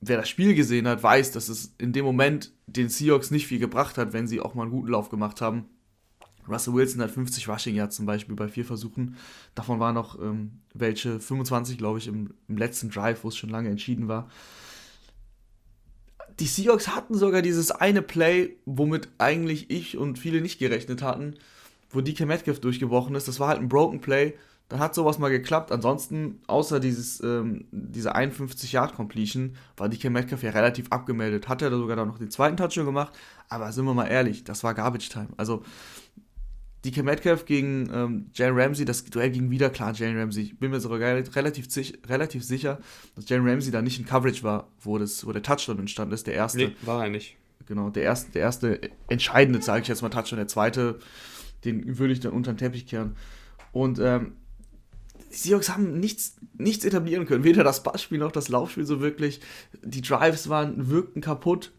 wer 0.00 0.16
das 0.18 0.28
Spiel 0.28 0.54
gesehen 0.54 0.88
hat, 0.88 1.02
weiß, 1.02 1.32
dass 1.32 1.48
es 1.48 1.74
in 1.78 1.92
dem 1.92 2.04
Moment 2.04 2.52
den 2.66 2.88
Seahawks 2.88 3.30
nicht 3.30 3.46
viel 3.46 3.58
gebracht 3.58 3.98
hat, 3.98 4.12
wenn 4.12 4.26
sie 4.26 4.40
auch 4.40 4.54
mal 4.54 4.62
einen 4.62 4.72
guten 4.72 4.88
Lauf 4.92 5.08
gemacht 5.08 5.40
haben. 5.40 5.66
Russell 6.48 6.74
Wilson 6.74 7.02
hat 7.02 7.10
50 7.10 7.48
Rushing 7.48 7.74
Yards 7.74 7.96
zum 7.96 8.06
Beispiel 8.06 8.34
bei 8.34 8.48
vier 8.48 8.64
Versuchen. 8.64 9.16
Davon 9.54 9.80
waren 9.80 9.94
noch 9.94 10.20
ähm, 10.20 10.60
welche 10.74 11.20
25, 11.20 11.78
glaube 11.78 11.98
ich, 11.98 12.08
im, 12.08 12.34
im 12.48 12.56
letzten 12.56 12.90
Drive, 12.90 13.24
wo 13.24 13.28
es 13.28 13.36
schon 13.36 13.50
lange 13.50 13.70
entschieden 13.70 14.08
war. 14.08 14.28
Die 16.40 16.46
Seahawks 16.46 16.88
hatten 16.88 17.14
sogar 17.14 17.42
dieses 17.42 17.70
eine 17.70 18.02
Play, 18.02 18.56
womit 18.64 19.08
eigentlich 19.18 19.70
ich 19.70 19.96
und 19.96 20.18
viele 20.18 20.40
nicht 20.40 20.58
gerechnet 20.58 21.02
hatten, 21.02 21.34
wo 21.90 22.00
DK 22.00 22.26
Metcalf 22.26 22.60
durchgebrochen 22.60 23.14
ist. 23.14 23.28
Das 23.28 23.38
war 23.38 23.48
halt 23.48 23.60
ein 23.60 23.68
Broken 23.68 24.00
Play. 24.00 24.34
Dann 24.68 24.80
hat 24.80 24.94
sowas 24.94 25.18
mal 25.18 25.28
geklappt. 25.28 25.70
Ansonsten, 25.70 26.40
außer 26.46 26.80
dieses, 26.80 27.20
ähm, 27.22 27.66
diese 27.70 28.16
51-Yard-Completion, 28.16 29.56
war 29.76 29.88
DK 29.88 30.10
Metcalf 30.10 30.42
ja 30.42 30.50
relativ 30.50 30.86
abgemeldet. 30.90 31.48
Hat 31.48 31.62
er 31.62 31.70
da 31.70 31.76
sogar 31.76 31.96
dann 31.96 32.08
noch 32.08 32.18
den 32.18 32.30
zweiten 32.30 32.56
Touchdown 32.56 32.86
gemacht. 32.86 33.12
Aber 33.48 33.70
sind 33.72 33.84
wir 33.84 33.94
mal 33.94 34.06
ehrlich, 34.06 34.42
das 34.42 34.64
war 34.64 34.74
Garbage 34.74 35.10
Time. 35.10 35.28
Also, 35.36 35.62
DK 36.84 37.02
Metcalf 37.02 37.46
gegen 37.46 37.88
ähm, 37.92 38.26
Jalen 38.34 38.58
Ramsey, 38.58 38.84
das 38.84 39.04
Duell 39.04 39.30
ging 39.30 39.50
wieder 39.50 39.70
klar 39.70 39.94
Jalen 39.94 40.18
Ramsey. 40.18 40.42
Ich 40.42 40.58
bin 40.58 40.70
mir 40.70 40.80
sogar 40.80 40.98
relativ, 41.00 41.34
relativ 42.08 42.44
sicher, 42.44 42.78
dass 43.14 43.28
Jalen 43.28 43.48
Ramsey 43.48 43.72
da 43.72 43.80
nicht 43.80 43.98
in 43.98 44.04
Coverage 44.04 44.42
war, 44.42 44.68
wo, 44.80 44.98
das, 44.98 45.26
wo 45.26 45.32
der 45.32 45.42
Touchdown 45.42 45.78
entstanden 45.78 46.12
ist, 46.14 46.26
der 46.26 46.34
erste. 46.34 46.58
Nee, 46.58 46.76
war 46.82 47.04
er 47.04 47.10
nicht. 47.10 47.36
Genau, 47.66 47.88
der 47.88 48.02
erste, 48.02 48.32
der 48.32 48.42
erste 48.42 48.80
entscheidende, 49.08 49.62
sage 49.62 49.82
ich 49.82 49.88
jetzt 49.88 50.02
mal, 50.02 50.10
Touchdown, 50.10 50.36
der 50.36 50.48
zweite, 50.48 50.98
den 51.64 51.98
würde 51.98 52.12
ich 52.12 52.20
dann 52.20 52.32
unter 52.32 52.52
den 52.52 52.58
Teppich 52.58 52.86
kehren. 52.86 53.16
Und 53.72 53.98
ähm, 53.98 54.34
die 55.32 55.36
Seahawks 55.36 55.70
haben 55.70 55.98
nichts, 55.98 56.36
nichts 56.58 56.84
etablieren 56.84 57.24
können, 57.24 57.44
weder 57.44 57.64
das 57.64 57.82
Passspiel 57.82 58.18
noch 58.18 58.32
das 58.32 58.48
Laufspiel 58.48 58.84
so 58.84 59.00
wirklich. 59.00 59.40
Die 59.82 60.02
Drives 60.02 60.50
waren, 60.50 60.90
wirkten 60.90 61.22
kaputt 61.22 61.72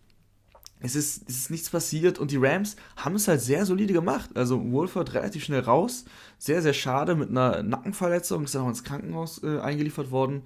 es 0.86 0.96
ist, 0.96 1.27
es 1.27 1.38
ist 1.38 1.51
nichts 1.51 1.70
passiert 1.70 2.20
und 2.20 2.32
die 2.32 2.38
Rams 2.38 2.75
haben 2.96 3.15
es 3.15 3.27
halt 3.27 3.42
sehr 3.42 3.65
solide 3.65 3.94
gemacht. 3.94 4.30
Also 4.36 4.72
Wolford 4.72 5.13
relativ 5.13 5.44
schnell 5.44 5.62
raus, 5.62 6.06
sehr, 6.38 6.62
sehr 6.62 6.74
schade 6.74 7.15
mit 7.15 7.30
einer 7.30 7.63
Nackenverletzung, 7.63 8.44
ist 8.44 8.56
dann 8.56 8.63
auch 8.63 8.70
ins 8.70 8.84
Krankenhaus 8.84 9.42
äh, 9.44 9.60
eingeliefert 9.60 10.12
worden. 10.12 10.44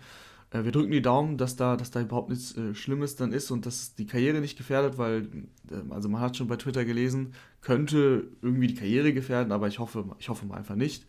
Äh, 0.52 0.64
wir 0.64 0.72
drücken 0.72 0.92
die 0.92 1.02
Daumen, 1.02 1.38
dass 1.38 1.56
da, 1.56 1.76
dass 1.76 1.92
da 1.92 2.02
überhaupt 2.02 2.30
nichts 2.30 2.56
äh, 2.56 2.74
Schlimmes 2.74 3.18
dann 3.18 3.34
ist 3.34 3.52
und 3.52 3.66
dass 3.66 3.96
die 3.96 4.06
Karriere 4.06 4.40
nicht 4.40 4.58
gefährdet, 4.58 4.98
weil, 4.98 5.28
äh, 5.70 5.94
also 5.94 6.08
man 6.08 6.22
hat 6.22 6.38
schon 6.38 6.48
bei 6.48 6.56
Twitter 6.56 6.86
gelesen, 6.86 7.34
könnte 7.62 8.28
irgendwie 8.42 8.68
die 8.68 8.76
Karriere 8.76 9.14
gefährden, 9.14 9.52
aber 9.52 9.68
ich 9.68 9.80
hoffe, 9.80 10.06
ich 10.20 10.30
hoffe 10.30 10.46
mal 10.46 10.58
einfach 10.58 10.76
nicht. 10.76 11.06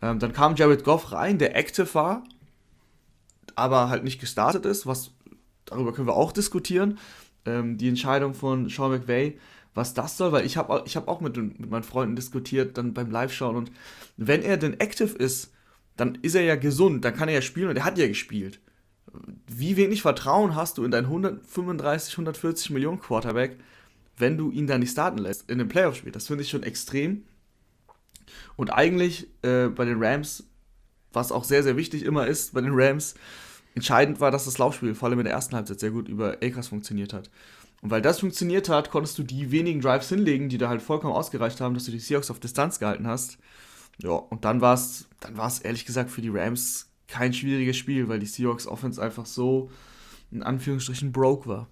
Ähm, 0.00 0.20
dann 0.20 0.32
kam 0.32 0.54
Jared 0.54 0.84
Goff 0.84 1.12
rein, 1.12 1.38
der 1.38 1.56
active 1.56 1.92
war, 1.94 2.24
aber 3.56 3.88
halt 3.88 4.04
nicht 4.04 4.20
gestartet 4.20 4.66
ist, 4.66 4.86
was 4.86 5.10
darüber 5.64 5.92
können 5.92 6.06
wir 6.06 6.16
auch 6.16 6.32
diskutieren 6.32 6.98
ähm, 7.46 7.78
die 7.78 7.88
Entscheidung 7.88 8.34
von 8.34 8.68
Sean 8.68 8.90
McVay, 8.90 9.38
was 9.74 9.94
das 9.94 10.16
soll, 10.16 10.32
weil 10.32 10.44
ich 10.44 10.56
habe 10.56 10.82
ich 10.86 10.96
hab 10.96 11.08
auch 11.08 11.20
mit, 11.20 11.36
mit 11.36 11.70
meinen 11.70 11.82
Freunden 11.82 12.16
diskutiert, 12.16 12.76
dann 12.76 12.94
beim 12.94 13.10
Live-Schauen 13.10 13.56
und 13.56 13.72
wenn 14.16 14.42
er 14.42 14.56
denn 14.56 14.78
active 14.80 15.16
ist, 15.16 15.52
dann 15.96 16.16
ist 16.16 16.34
er 16.34 16.42
ja 16.42 16.56
gesund, 16.56 17.04
dann 17.04 17.14
kann 17.14 17.28
er 17.28 17.36
ja 17.36 17.42
spielen 17.42 17.68
und 17.68 17.76
er 17.76 17.84
hat 17.84 17.98
ja 17.98 18.06
gespielt. 18.06 18.60
Wie 19.46 19.76
wenig 19.76 20.02
Vertrauen 20.02 20.54
hast 20.56 20.78
du 20.78 20.84
in 20.84 20.90
deinen 20.90 21.06
135, 21.06 22.14
140 22.14 22.70
Millionen 22.70 23.00
Quarterback, 23.00 23.58
wenn 24.16 24.38
du 24.38 24.50
ihn 24.50 24.66
dann 24.66 24.80
nicht 24.80 24.92
starten 24.92 25.18
lässt 25.18 25.50
in 25.50 25.60
einem 25.60 25.68
Playoff-Spiel? 25.68 26.12
Das 26.12 26.28
finde 26.28 26.44
ich 26.44 26.50
schon 26.50 26.62
extrem. 26.62 27.24
Und 28.56 28.70
eigentlich 28.70 29.28
äh, 29.42 29.68
bei 29.68 29.84
den 29.84 30.02
Rams, 30.02 30.44
was 31.12 31.32
auch 31.32 31.44
sehr, 31.44 31.62
sehr 31.62 31.76
wichtig 31.76 32.04
immer 32.04 32.26
ist 32.26 32.54
bei 32.54 32.62
den 32.62 32.72
Rams, 32.72 33.14
entscheidend 33.74 34.20
war, 34.20 34.30
dass 34.30 34.44
das 34.44 34.58
Laufspiel 34.58 34.94
vor 34.94 35.08
allem 35.08 35.20
in 35.20 35.24
der 35.24 35.34
ersten 35.34 35.56
Halbzeit 35.56 35.80
sehr 35.80 35.90
gut 35.90 36.08
über 36.08 36.38
Akers 36.42 36.68
funktioniert 36.68 37.12
hat. 37.12 37.30
Und 37.80 37.90
weil 37.90 38.02
das 38.02 38.20
funktioniert 38.20 38.68
hat, 38.68 38.90
konntest 38.90 39.18
du 39.18 39.22
die 39.22 39.50
wenigen 39.50 39.80
Drives 39.80 40.08
hinlegen, 40.08 40.48
die 40.48 40.58
da 40.58 40.68
halt 40.68 40.82
vollkommen 40.82 41.14
ausgereicht 41.14 41.60
haben, 41.60 41.74
dass 41.74 41.84
du 41.84 41.90
die 41.90 41.98
Seahawks 41.98 42.30
auf 42.30 42.38
Distanz 42.38 42.78
gehalten 42.78 43.06
hast. 43.06 43.38
Ja, 43.98 44.10
und 44.10 44.44
dann 44.44 44.60
war 44.60 44.74
es 44.74 45.08
dann 45.20 45.36
war's 45.36 45.58
ehrlich 45.58 45.84
gesagt 45.84 46.10
für 46.10 46.22
die 46.22 46.30
Rams 46.30 46.90
kein 47.08 47.32
schwieriges 47.32 47.76
Spiel, 47.76 48.08
weil 48.08 48.20
die 48.20 48.26
Seahawks 48.26 48.66
Offense 48.66 49.02
einfach 49.02 49.26
so 49.26 49.70
in 50.30 50.42
Anführungsstrichen 50.42 51.12
broke 51.12 51.48
war. 51.48 51.68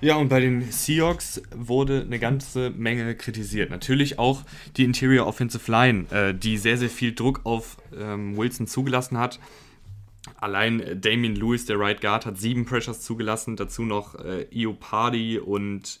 Ja, 0.00 0.14
und 0.16 0.30
bei 0.30 0.40
den 0.40 0.62
Seahawks 0.70 1.42
wurde 1.54 2.00
eine 2.00 2.18
ganze 2.18 2.70
Menge 2.70 3.14
kritisiert. 3.14 3.70
Natürlich 3.70 4.18
auch 4.18 4.44
die 4.78 4.84
Interior 4.84 5.26
Offensive 5.26 5.70
Line, 5.70 6.06
äh, 6.10 6.34
die 6.34 6.56
sehr, 6.56 6.78
sehr 6.78 6.88
viel 6.88 7.14
Druck 7.14 7.42
auf 7.44 7.76
ähm, 7.94 8.34
Wilson 8.38 8.66
zugelassen 8.66 9.18
hat. 9.18 9.38
Allein 10.36 10.80
äh, 10.80 10.96
Damien 10.96 11.34
Lewis, 11.34 11.66
der 11.66 11.78
Right 11.78 12.00
Guard, 12.00 12.26
hat 12.26 12.38
sieben 12.38 12.64
Pressures 12.64 13.00
zugelassen. 13.00 13.56
Dazu 13.56 13.82
noch 13.82 14.14
äh, 14.16 14.46
Iopardi 14.50 15.38
und 15.38 16.00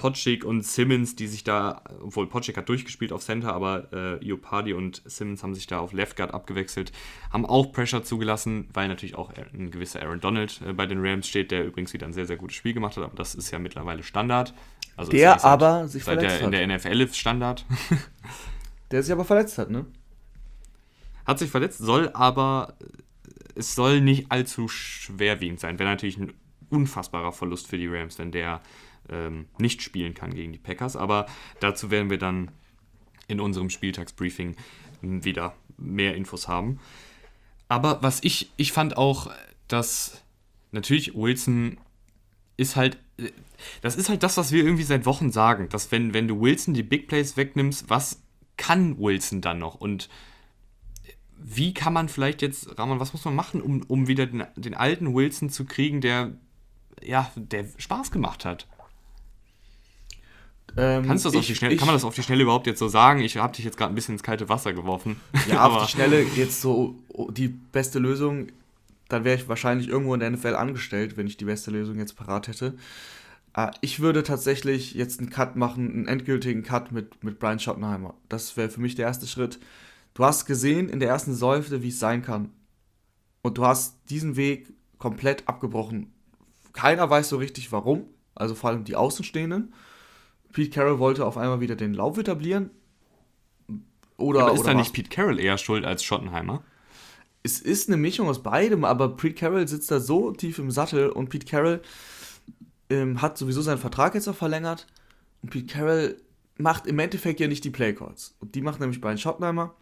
Potschik 0.00 0.46
und 0.46 0.64
Simmons, 0.64 1.14
die 1.14 1.26
sich 1.26 1.44
da, 1.44 1.82
obwohl 2.02 2.26
Potschik 2.26 2.56
hat 2.56 2.68
durchgespielt 2.70 3.12
auf 3.12 3.22
Center, 3.22 3.52
aber 3.52 3.92
äh, 3.92 4.24
Iopardi 4.24 4.72
und 4.72 5.02
Simmons 5.04 5.42
haben 5.42 5.54
sich 5.54 5.66
da 5.66 5.78
auf 5.78 5.92
Left 5.92 6.16
Guard 6.16 6.32
abgewechselt, 6.32 6.90
haben 7.30 7.44
auch 7.44 7.70
Pressure 7.70 8.02
zugelassen, 8.02 8.68
weil 8.72 8.88
natürlich 8.88 9.16
auch 9.16 9.30
ein 9.52 9.70
gewisser 9.70 10.00
Aaron 10.00 10.20
Donald 10.20 10.62
äh, 10.66 10.72
bei 10.72 10.86
den 10.86 11.04
Rams 11.04 11.28
steht, 11.28 11.50
der 11.50 11.66
übrigens 11.66 11.92
wieder 11.92 12.06
ein 12.06 12.14
sehr, 12.14 12.24
sehr 12.24 12.38
gutes 12.38 12.56
Spiel 12.56 12.72
gemacht 12.72 12.96
hat, 12.96 13.04
aber 13.04 13.14
das 13.14 13.34
ist 13.34 13.50
ja 13.50 13.58
mittlerweile 13.58 14.02
Standard. 14.02 14.54
Also 14.96 15.12
der 15.12 15.32
seit, 15.32 15.44
aber 15.44 15.86
sich 15.86 16.02
seit 16.04 16.14
verletzt 16.14 16.40
der, 16.40 16.46
hat. 16.46 16.54
In 16.54 16.68
der 16.68 16.78
NFL 16.78 17.00
ist 17.02 17.18
Standard. 17.18 17.66
der 18.90 19.02
sich 19.02 19.12
aber 19.12 19.26
verletzt 19.26 19.58
hat, 19.58 19.70
ne? 19.70 19.84
Hat 21.26 21.38
sich 21.38 21.50
verletzt, 21.50 21.78
soll 21.78 22.08
aber 22.14 22.74
es 23.56 23.74
soll 23.74 24.00
nicht 24.00 24.30
allzu 24.30 24.68
schwerwiegend 24.68 25.60
sein. 25.60 25.78
Wäre 25.78 25.90
natürlich 25.90 26.18
ein 26.18 26.32
unfassbarer 26.70 27.32
Verlust 27.32 27.66
für 27.66 27.78
die 27.78 27.88
Rams, 27.88 28.18
wenn 28.18 28.32
der 28.32 28.60
ähm, 29.08 29.46
nicht 29.58 29.82
spielen 29.82 30.14
kann 30.14 30.34
gegen 30.34 30.52
die 30.52 30.58
Packers. 30.58 30.96
Aber 30.96 31.26
dazu 31.60 31.90
werden 31.90 32.10
wir 32.10 32.18
dann 32.18 32.50
in 33.28 33.40
unserem 33.40 33.70
Spieltagsbriefing 33.70 34.56
wieder 35.02 35.54
mehr 35.76 36.14
Infos 36.14 36.48
haben. 36.48 36.78
Aber 37.68 38.02
was 38.02 38.20
ich, 38.22 38.50
ich 38.56 38.72
fand 38.72 38.96
auch, 38.96 39.30
dass 39.68 40.22
natürlich 40.72 41.14
Wilson 41.14 41.78
ist 42.56 42.76
halt, 42.76 42.98
das 43.80 43.96
ist 43.96 44.08
halt 44.08 44.22
das, 44.22 44.36
was 44.36 44.52
wir 44.52 44.64
irgendwie 44.64 44.82
seit 44.82 45.06
Wochen 45.06 45.30
sagen, 45.30 45.68
dass 45.68 45.90
wenn, 45.92 46.12
wenn 46.12 46.28
du 46.28 46.40
Wilson 46.40 46.74
die 46.74 46.82
Big 46.82 47.08
Plays 47.08 47.36
wegnimmst, 47.36 47.88
was 47.88 48.22
kann 48.56 48.98
Wilson 48.98 49.40
dann 49.40 49.58
noch? 49.58 49.76
Und 49.76 50.08
wie 51.42 51.74
kann 51.74 51.92
man 51.92 52.08
vielleicht 52.08 52.42
jetzt, 52.42 52.78
Ramon, 52.78 53.00
was 53.00 53.12
muss 53.12 53.24
man 53.24 53.34
machen, 53.34 53.60
um, 53.60 53.82
um 53.88 54.06
wieder 54.06 54.26
den, 54.26 54.44
den 54.56 54.74
alten 54.74 55.14
Wilson 55.14 55.50
zu 55.50 55.64
kriegen, 55.64 56.00
der, 56.00 56.32
ja, 57.02 57.30
der 57.36 57.66
Spaß 57.78 58.10
gemacht 58.10 58.44
hat? 58.44 58.66
Ähm, 60.76 61.04
Kannst 61.04 61.24
du 61.24 61.28
das 61.28 61.34
ich, 61.34 61.40
auf 61.40 61.46
die 61.46 61.54
Schnelle, 61.56 61.74
ich, 61.74 61.78
kann 61.78 61.86
man 61.86 61.96
das 61.96 62.04
auf 62.04 62.14
die 62.14 62.22
Schnelle 62.22 62.42
überhaupt 62.42 62.66
jetzt 62.66 62.78
so 62.78 62.88
sagen? 62.88 63.20
Ich 63.20 63.36
habe 63.36 63.54
dich 63.54 63.64
jetzt 63.64 63.76
gerade 63.76 63.92
ein 63.92 63.94
bisschen 63.94 64.14
ins 64.14 64.22
kalte 64.22 64.48
Wasser 64.48 64.72
geworfen. 64.72 65.16
Ja, 65.48 65.66
auf 65.66 65.84
die 65.84 65.90
Schnelle 65.90 66.22
jetzt 66.36 66.60
so 66.60 66.96
oh, 67.08 67.30
die 67.30 67.48
beste 67.48 67.98
Lösung, 67.98 68.48
dann 69.08 69.24
wäre 69.24 69.36
ich 69.36 69.48
wahrscheinlich 69.48 69.88
irgendwo 69.88 70.14
in 70.14 70.20
der 70.20 70.30
NFL 70.30 70.54
angestellt, 70.54 71.16
wenn 71.16 71.26
ich 71.26 71.36
die 71.36 71.44
beste 71.44 71.70
Lösung 71.70 71.98
jetzt 71.98 72.14
parat 72.14 72.46
hätte. 72.46 72.74
Äh, 73.56 73.70
ich 73.80 74.00
würde 74.00 74.22
tatsächlich 74.22 74.94
jetzt 74.94 75.20
einen 75.20 75.30
Cut 75.30 75.56
machen, 75.56 75.90
einen 75.90 76.08
endgültigen 76.08 76.62
Cut 76.62 76.92
mit, 76.92 77.24
mit 77.24 77.38
Brian 77.38 77.58
Schottenheimer. 77.58 78.14
Das 78.28 78.56
wäre 78.56 78.70
für 78.70 78.80
mich 78.80 78.94
der 78.94 79.06
erste 79.06 79.26
Schritt. 79.26 79.58
Du 80.20 80.26
hast 80.26 80.44
gesehen 80.44 80.90
in 80.90 81.00
der 81.00 81.08
ersten 81.08 81.34
Säufte, 81.34 81.82
wie 81.82 81.88
es 81.88 81.98
sein 81.98 82.20
kann. 82.20 82.50
Und 83.40 83.56
du 83.56 83.64
hast 83.64 83.96
diesen 84.10 84.36
Weg 84.36 84.70
komplett 84.98 85.48
abgebrochen. 85.48 86.12
Keiner 86.74 87.08
weiß 87.08 87.30
so 87.30 87.38
richtig 87.38 87.72
warum, 87.72 88.04
also 88.34 88.54
vor 88.54 88.68
allem 88.68 88.84
die 88.84 88.96
Außenstehenden. 88.96 89.72
Pete 90.52 90.68
Carroll 90.68 90.98
wollte 90.98 91.24
auf 91.24 91.38
einmal 91.38 91.60
wieder 91.60 91.74
den 91.74 91.94
Lauf 91.94 92.18
etablieren. 92.18 92.68
Oder, 94.18 94.42
aber 94.42 94.52
ist 94.52 94.66
da 94.66 94.74
nicht 94.74 94.92
Pete 94.92 95.08
Carroll 95.08 95.40
eher 95.40 95.56
schuld 95.56 95.86
als 95.86 96.04
Schottenheimer? 96.04 96.64
Es 97.42 97.58
ist 97.58 97.88
eine 97.88 97.96
Mischung 97.96 98.28
aus 98.28 98.42
beidem, 98.42 98.84
aber 98.84 99.16
Pete 99.16 99.36
Carroll 99.36 99.66
sitzt 99.66 99.90
da 99.90 100.00
so 100.00 100.32
tief 100.32 100.58
im 100.58 100.70
Sattel 100.70 101.08
und 101.08 101.30
Pete 101.30 101.46
Carroll 101.46 101.80
ähm, 102.90 103.22
hat 103.22 103.38
sowieso 103.38 103.62
seinen 103.62 103.78
Vertrag 103.78 104.14
jetzt 104.14 104.28
auch 104.28 104.36
verlängert. 104.36 104.86
Und 105.40 105.48
Pete 105.48 105.72
Carroll 105.72 106.20
macht 106.58 106.86
im 106.86 106.98
Endeffekt 106.98 107.40
ja 107.40 107.48
nicht 107.48 107.64
die 107.64 107.70
Playcalls. 107.70 108.36
Und 108.38 108.54
die 108.54 108.60
macht 108.60 108.80
nämlich 108.80 109.00
Brian 109.00 109.16
Schottenheimer. 109.16 109.74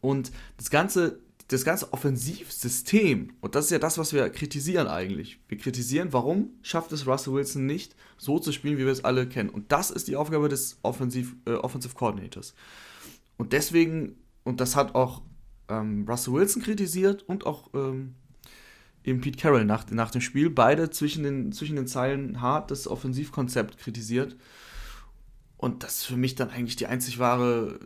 Und 0.00 0.30
das 0.56 0.70
Ganze, 0.70 1.20
das 1.48 1.64
ganze 1.64 1.92
Offensivsystem, 1.92 3.32
und 3.40 3.54
das 3.54 3.66
ist 3.66 3.70
ja 3.70 3.78
das, 3.78 3.98
was 3.98 4.12
wir 4.12 4.28
kritisieren 4.30 4.86
eigentlich. 4.86 5.40
Wir 5.48 5.58
kritisieren, 5.58 6.12
warum 6.12 6.50
schafft 6.62 6.92
es 6.92 7.06
Russell 7.06 7.32
Wilson 7.32 7.66
nicht, 7.66 7.96
so 8.16 8.38
zu 8.38 8.52
spielen, 8.52 8.78
wie 8.78 8.84
wir 8.84 8.92
es 8.92 9.04
alle 9.04 9.28
kennen. 9.28 9.50
Und 9.50 9.72
das 9.72 9.90
ist 9.90 10.08
die 10.08 10.16
Aufgabe 10.16 10.48
des 10.48 10.78
Offensiv, 10.82 11.36
äh, 11.46 11.54
Offensive 11.54 11.94
Coordinators. 11.94 12.54
Und 13.36 13.52
deswegen, 13.52 14.16
und 14.44 14.60
das 14.60 14.76
hat 14.76 14.94
auch 14.94 15.22
ähm, 15.68 16.04
Russell 16.08 16.34
Wilson 16.34 16.62
kritisiert 16.62 17.22
und 17.22 17.46
auch 17.46 17.70
ähm, 17.74 18.14
eben 19.04 19.20
Pete 19.20 19.38
Carroll 19.38 19.64
nach, 19.64 19.88
nach 19.90 20.10
dem 20.10 20.20
Spiel, 20.20 20.50
beide 20.50 20.90
zwischen 20.90 21.22
den, 21.22 21.52
zwischen 21.52 21.76
den 21.76 21.86
Zeilen 21.86 22.40
hart 22.40 22.70
das 22.70 22.86
Offensivkonzept 22.86 23.78
kritisiert. 23.78 24.36
Und 25.56 25.82
das 25.82 25.96
ist 25.96 26.04
für 26.04 26.16
mich 26.16 26.34
dann 26.34 26.50
eigentlich 26.50 26.76
die 26.76 26.86
einzig 26.86 27.18
wahre 27.18 27.78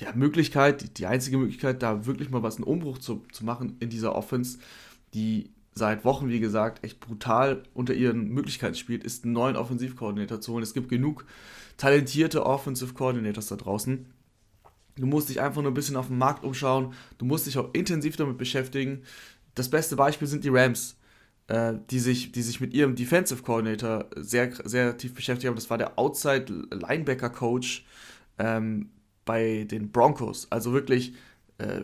ja, 0.00 0.12
Möglichkeit, 0.14 0.82
die, 0.82 0.94
die 0.94 1.06
einzige 1.06 1.38
Möglichkeit, 1.38 1.82
da 1.82 2.06
wirklich 2.06 2.30
mal 2.30 2.42
was 2.42 2.56
einen 2.56 2.64
Umbruch 2.64 2.98
zu, 2.98 3.24
zu 3.32 3.44
machen 3.44 3.76
in 3.80 3.90
dieser 3.90 4.14
Offense, 4.14 4.58
die 5.14 5.50
seit 5.74 6.04
Wochen, 6.04 6.28
wie 6.28 6.40
gesagt, 6.40 6.84
echt 6.84 7.00
brutal 7.00 7.62
unter 7.74 7.94
ihren 7.94 8.28
Möglichkeiten 8.28 8.74
spielt, 8.74 9.04
ist 9.04 9.24
einen 9.24 9.32
neuen 9.32 9.56
Offensivkoordinator 9.56 10.40
zu 10.40 10.52
holen. 10.52 10.62
Es 10.62 10.74
gibt 10.74 10.88
genug 10.88 11.24
talentierte 11.76 12.44
Offensive 12.44 12.94
Coordinators 12.94 13.48
da 13.48 13.56
draußen. 13.56 14.06
Du 14.96 15.06
musst 15.06 15.28
dich 15.28 15.40
einfach 15.40 15.62
nur 15.62 15.70
ein 15.70 15.74
bisschen 15.74 15.96
auf 15.96 16.08
den 16.08 16.18
Markt 16.18 16.44
umschauen. 16.44 16.92
Du 17.18 17.24
musst 17.24 17.46
dich 17.46 17.56
auch 17.56 17.70
intensiv 17.72 18.16
damit 18.16 18.36
beschäftigen. 18.36 19.02
Das 19.54 19.70
beste 19.70 19.96
Beispiel 19.96 20.28
sind 20.28 20.44
die 20.44 20.50
Rams, 20.50 20.96
äh, 21.46 21.74
die, 21.90 22.00
sich, 22.00 22.32
die 22.32 22.42
sich 22.42 22.60
mit 22.60 22.74
ihrem 22.74 22.96
Defensive 22.96 23.42
Coordinator 23.42 24.06
sehr, 24.16 24.52
sehr 24.64 24.96
tief 24.96 25.14
beschäftigt 25.14 25.48
haben. 25.48 25.56
Das 25.56 25.70
war 25.70 25.78
der 25.78 25.98
Outside 25.98 26.52
Linebacker 26.70 27.30
Coach 27.30 27.86
ähm, 28.38 28.90
bei 29.30 29.64
den 29.70 29.92
Broncos. 29.92 30.48
Also 30.50 30.72
wirklich 30.72 31.14
äh, 31.58 31.82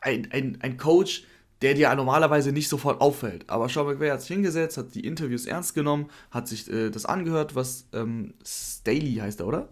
ein, 0.00 0.28
ein, 0.32 0.56
ein 0.62 0.78
Coach, 0.78 1.24
der 1.60 1.74
dir 1.74 1.94
normalerweise 1.94 2.52
nicht 2.52 2.70
sofort 2.70 3.02
auffällt. 3.02 3.44
Aber 3.50 3.68
Sean 3.68 3.86
McVay 3.86 4.08
hat 4.08 4.22
sich 4.22 4.28
hingesetzt, 4.28 4.78
hat 4.78 4.94
die 4.94 5.06
Interviews 5.06 5.44
ernst 5.44 5.74
genommen, 5.74 6.06
hat 6.30 6.48
sich 6.48 6.72
äh, 6.72 6.88
das 6.88 7.04
angehört, 7.04 7.54
was 7.54 7.86
ähm, 7.92 8.32
Staley 8.42 9.16
heißt 9.16 9.40
er, 9.40 9.46
oder? 9.46 9.68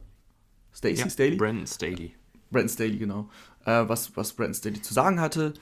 Stacey 0.74 1.00
ja, 1.00 1.08
Staley? 1.08 1.36
Brandon 1.36 1.66
Staley. 1.66 2.14
Brandon 2.50 2.68
Staley, 2.68 2.98
genau. 2.98 3.30
Äh, 3.64 3.88
was, 3.88 4.14
was 4.14 4.34
Brandon 4.34 4.54
Staley 4.54 4.82
zu 4.82 4.92
sagen 4.92 5.18
hatte. 5.18 5.54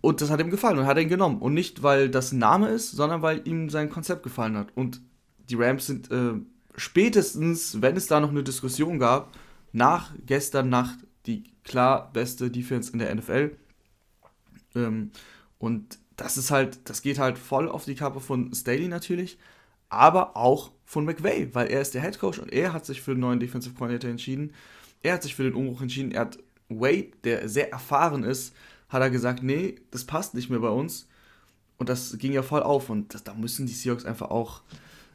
Und 0.00 0.20
das 0.20 0.28
hat 0.28 0.40
ihm 0.40 0.50
gefallen 0.50 0.78
und 0.80 0.86
hat 0.86 0.98
ihn 0.98 1.08
genommen. 1.08 1.40
Und 1.40 1.54
nicht, 1.54 1.84
weil 1.84 2.08
das 2.08 2.32
ein 2.32 2.40
Name 2.40 2.70
ist, 2.70 2.90
sondern 2.90 3.22
weil 3.22 3.46
ihm 3.46 3.70
sein 3.70 3.90
Konzept 3.90 4.24
gefallen 4.24 4.56
hat. 4.56 4.70
Und 4.74 5.02
die 5.48 5.54
Rams 5.54 5.86
sind 5.86 6.10
äh, 6.10 6.34
spätestens, 6.76 7.80
wenn 7.80 7.96
es 7.96 8.08
da 8.08 8.18
noch 8.18 8.30
eine 8.30 8.42
Diskussion 8.42 8.98
gab, 8.98 9.30
nach 9.72 10.14
gestern 10.26 10.68
Nacht 10.68 10.98
die 11.26 11.44
klar 11.64 12.12
beste 12.12 12.50
Defense 12.50 12.92
in 12.92 12.98
der 12.98 13.14
NFL. 13.14 13.56
Ähm, 14.74 15.10
und 15.58 15.98
das 16.16 16.36
ist 16.36 16.50
halt, 16.50 16.88
das 16.88 17.02
geht 17.02 17.18
halt 17.18 17.38
voll 17.38 17.68
auf 17.68 17.84
die 17.84 17.94
Kappe 17.94 18.20
von 18.20 18.52
Staley 18.54 18.88
natürlich, 18.88 19.38
aber 19.88 20.36
auch 20.36 20.72
von 20.84 21.04
McVay, 21.04 21.54
weil 21.54 21.68
er 21.68 21.80
ist 21.80 21.94
der 21.94 22.02
Head 22.02 22.18
Coach 22.18 22.38
und 22.38 22.52
er 22.52 22.72
hat 22.72 22.86
sich 22.86 23.02
für 23.02 23.12
den 23.12 23.20
neuen 23.20 23.40
Defensive 23.40 23.74
Coordinator 23.74 24.10
entschieden. 24.10 24.52
Er 25.02 25.14
hat 25.14 25.22
sich 25.22 25.34
für 25.34 25.44
den 25.44 25.54
Umbruch 25.54 25.82
entschieden. 25.82 26.10
Er 26.10 26.22
hat 26.22 26.38
Wade, 26.68 27.10
der 27.24 27.48
sehr 27.48 27.70
erfahren 27.72 28.24
ist, 28.24 28.54
hat 28.88 29.02
er 29.02 29.10
gesagt, 29.10 29.42
nee, 29.42 29.76
das 29.90 30.04
passt 30.04 30.34
nicht 30.34 30.50
mehr 30.50 30.60
bei 30.60 30.70
uns. 30.70 31.06
Und 31.76 31.88
das 31.88 32.18
ging 32.18 32.32
ja 32.32 32.42
voll 32.42 32.62
auf. 32.62 32.90
Und 32.90 33.14
das, 33.14 33.22
da 33.22 33.34
müssen 33.34 33.66
die 33.66 33.72
Seahawks 33.72 34.04
einfach 34.04 34.30
auch 34.30 34.62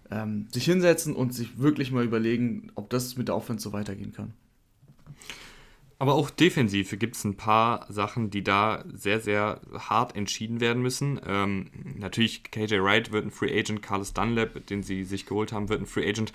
ähm, 0.10 0.48
sich 0.52 0.66
hinsetzen 0.66 1.16
und 1.16 1.34
sich 1.34 1.60
wirklich 1.60 1.92
mal 1.92 2.04
überlegen, 2.04 2.72
ob 2.76 2.90
das 2.90 3.18
mit 3.18 3.28
der 3.28 3.36
Offense 3.36 3.64
so 3.64 3.74
weitergehen 3.74 4.14
kann. 4.14 4.34
Aber 6.00 6.16
auch 6.16 6.30
defensiv 6.30 6.98
gibt 7.00 7.16
es 7.16 7.24
ein 7.24 7.38
paar 7.38 7.86
Sachen, 7.90 8.30
die 8.30 8.44
da 8.44 8.84
sehr, 8.94 9.20
sehr 9.20 9.62
hart 9.74 10.16
entschieden 10.16 10.60
werden 10.60 10.82
müssen. 10.82 11.20
Ähm, 11.26 11.70
natürlich, 11.98 12.44
KJ 12.44 12.82
Wright 12.82 13.12
wird 13.12 13.26
ein 13.26 13.32
Free 13.32 13.58
Agent, 13.58 13.82
Carlos 13.82 14.14
Dunlap, 14.14 14.66
den 14.68 14.84
sie 14.84 15.04
sich 15.04 15.26
geholt 15.26 15.54
haben, 15.54 15.70
wird 15.70 15.82
ein 15.82 15.86
Free 15.86 16.08
Agent. 16.08 16.34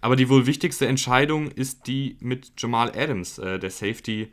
Aber 0.00 0.16
die 0.16 0.28
wohl 0.28 0.46
wichtigste 0.46 0.86
Entscheidung 0.86 1.50
ist 1.50 1.86
die 1.86 2.16
mit 2.20 2.52
Jamal 2.56 2.92
Adams. 2.96 3.38
Äh, 3.38 3.58
der 3.58 3.70
Safety, 3.70 4.32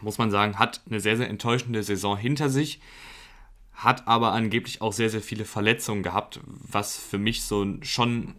muss 0.00 0.18
man 0.18 0.30
sagen, 0.30 0.58
hat 0.58 0.80
eine 0.88 1.00
sehr, 1.00 1.16
sehr 1.16 1.28
enttäuschende 1.28 1.82
Saison 1.82 2.16
hinter 2.16 2.48
sich. 2.48 2.80
Hat 3.74 4.06
aber 4.06 4.32
angeblich 4.32 4.80
auch 4.82 4.92
sehr, 4.92 5.10
sehr 5.10 5.20
viele 5.20 5.44
Verletzungen 5.44 6.02
gehabt, 6.02 6.40
was 6.46 6.96
für 6.96 7.18
mich 7.18 7.42
so 7.42 7.66
schon, 7.82 8.34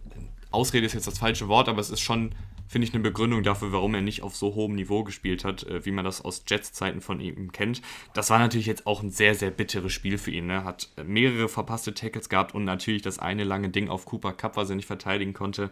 Ausrede 0.50 0.86
ist 0.86 0.94
jetzt 0.94 1.08
das 1.08 1.20
falsche 1.20 1.48
Wort, 1.48 1.68
aber 1.68 1.82
es 1.82 1.90
ist 1.90 2.02
schon 2.02 2.34
finde 2.72 2.88
ich, 2.88 2.94
eine 2.94 3.04
Begründung 3.04 3.44
dafür, 3.44 3.74
warum 3.74 3.94
er 3.96 4.02
nicht 4.02 4.24
auf 4.24 4.34
so 4.34 4.56
hohem 4.56 4.76
Niveau 4.76 5.04
gespielt 5.04 5.44
hat, 5.44 5.64
äh, 5.64 5.86
wie 5.86 5.92
man 5.92 6.06
das 6.06 6.22
aus 6.22 6.46
Jets-Zeiten 6.48 7.02
von 7.02 7.20
ihm 7.20 7.52
kennt. 7.52 7.82
Das 8.14 8.30
war 8.30 8.40
natürlich 8.40 8.66
jetzt 8.66 8.88
auch 8.88 9.04
ein 9.04 9.10
sehr, 9.10 9.36
sehr 9.36 9.52
bitteres 9.52 9.92
Spiel 9.92 10.18
für 10.18 10.32
ihn. 10.32 10.48
Ne? 10.48 10.64
Hat 10.64 10.90
mehrere 11.04 11.50
verpasste 11.50 11.94
Tackles 11.94 12.30
gehabt 12.30 12.56
und 12.56 12.64
natürlich 12.64 13.02
das 13.02 13.20
eine 13.20 13.44
lange 13.44 13.70
Ding 13.70 13.90
auf 13.90 14.06
Cooper 14.06 14.32
Cup, 14.32 14.56
was 14.56 14.70
er 14.70 14.78
nicht 14.78 14.86
verteidigen 14.86 15.34
konnte. 15.34 15.70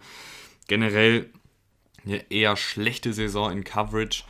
Generell 0.67 1.29
eine 2.05 2.29
eher 2.29 2.57
schlechte 2.57 3.13
Saison 3.13 3.49
in 3.49 3.63
Coverage. 3.63 4.23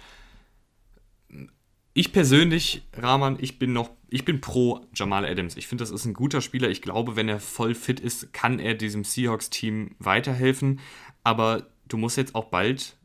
Ich 1.95 2.13
persönlich, 2.13 2.83
Rahman, 2.93 3.37
ich 3.41 3.57
bin 3.57 3.73
noch, 3.73 3.89
ich 4.09 4.25
bin 4.25 4.41
pro 4.41 4.85
Jamal 4.93 5.25
Adams. 5.25 5.57
Ich 5.57 5.65
finde, 5.65 5.81
das 5.81 5.89
ist 5.89 6.05
ein 6.05 6.13
guter 6.13 6.41
Spieler. 6.41 6.69
Ich 6.69 6.83
glaube, 6.83 7.15
wenn 7.15 7.29
er 7.29 7.39
voll 7.39 7.73
fit 7.73 7.99
ist, 7.99 8.31
kann 8.31 8.59
er 8.59 8.75
diesem 8.75 9.03
Seahawks-Team 9.03 9.95
weiterhelfen. 9.97 10.79
Aber 11.23 11.65
du 11.89 11.97
musst 11.97 12.17
jetzt 12.17 12.35
auch 12.35 12.45
bald, 12.45 12.95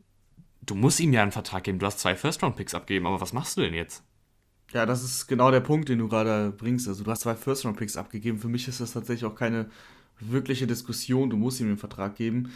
du 0.65 0.75
musst 0.75 0.99
ihm 0.99 1.11
ja 1.11 1.21
einen 1.21 1.31
Vertrag 1.31 1.65
geben. 1.65 1.79
Du 1.79 1.85
hast 1.85 1.99
zwei 1.99 2.15
First-Round-Picks 2.15 2.73
abgegeben, 2.73 3.05
aber 3.05 3.19
was 3.19 3.33
machst 3.33 3.57
du 3.57 3.61
denn 3.61 3.73
jetzt? 3.73 4.03
Ja, 4.71 4.85
das 4.85 5.03
ist 5.03 5.27
genau 5.27 5.51
der 5.51 5.59
Punkt, 5.59 5.89
den 5.89 5.99
du 5.99 6.07
gerade 6.07 6.51
bringst. 6.51 6.87
Also 6.87 7.03
du 7.03 7.11
hast 7.11 7.21
zwei 7.21 7.35
First-Round-Picks 7.35 7.97
abgegeben. 7.97 8.39
Für 8.39 8.47
mich 8.47 8.67
ist 8.67 8.79
das 8.79 8.93
tatsächlich 8.93 9.25
auch 9.25 9.35
keine 9.35 9.69
wirkliche 10.19 10.65
Diskussion. 10.65 11.29
Du 11.29 11.37
musst 11.37 11.59
ihm 11.59 11.67
den 11.67 11.77
Vertrag 11.77 12.15
geben 12.15 12.51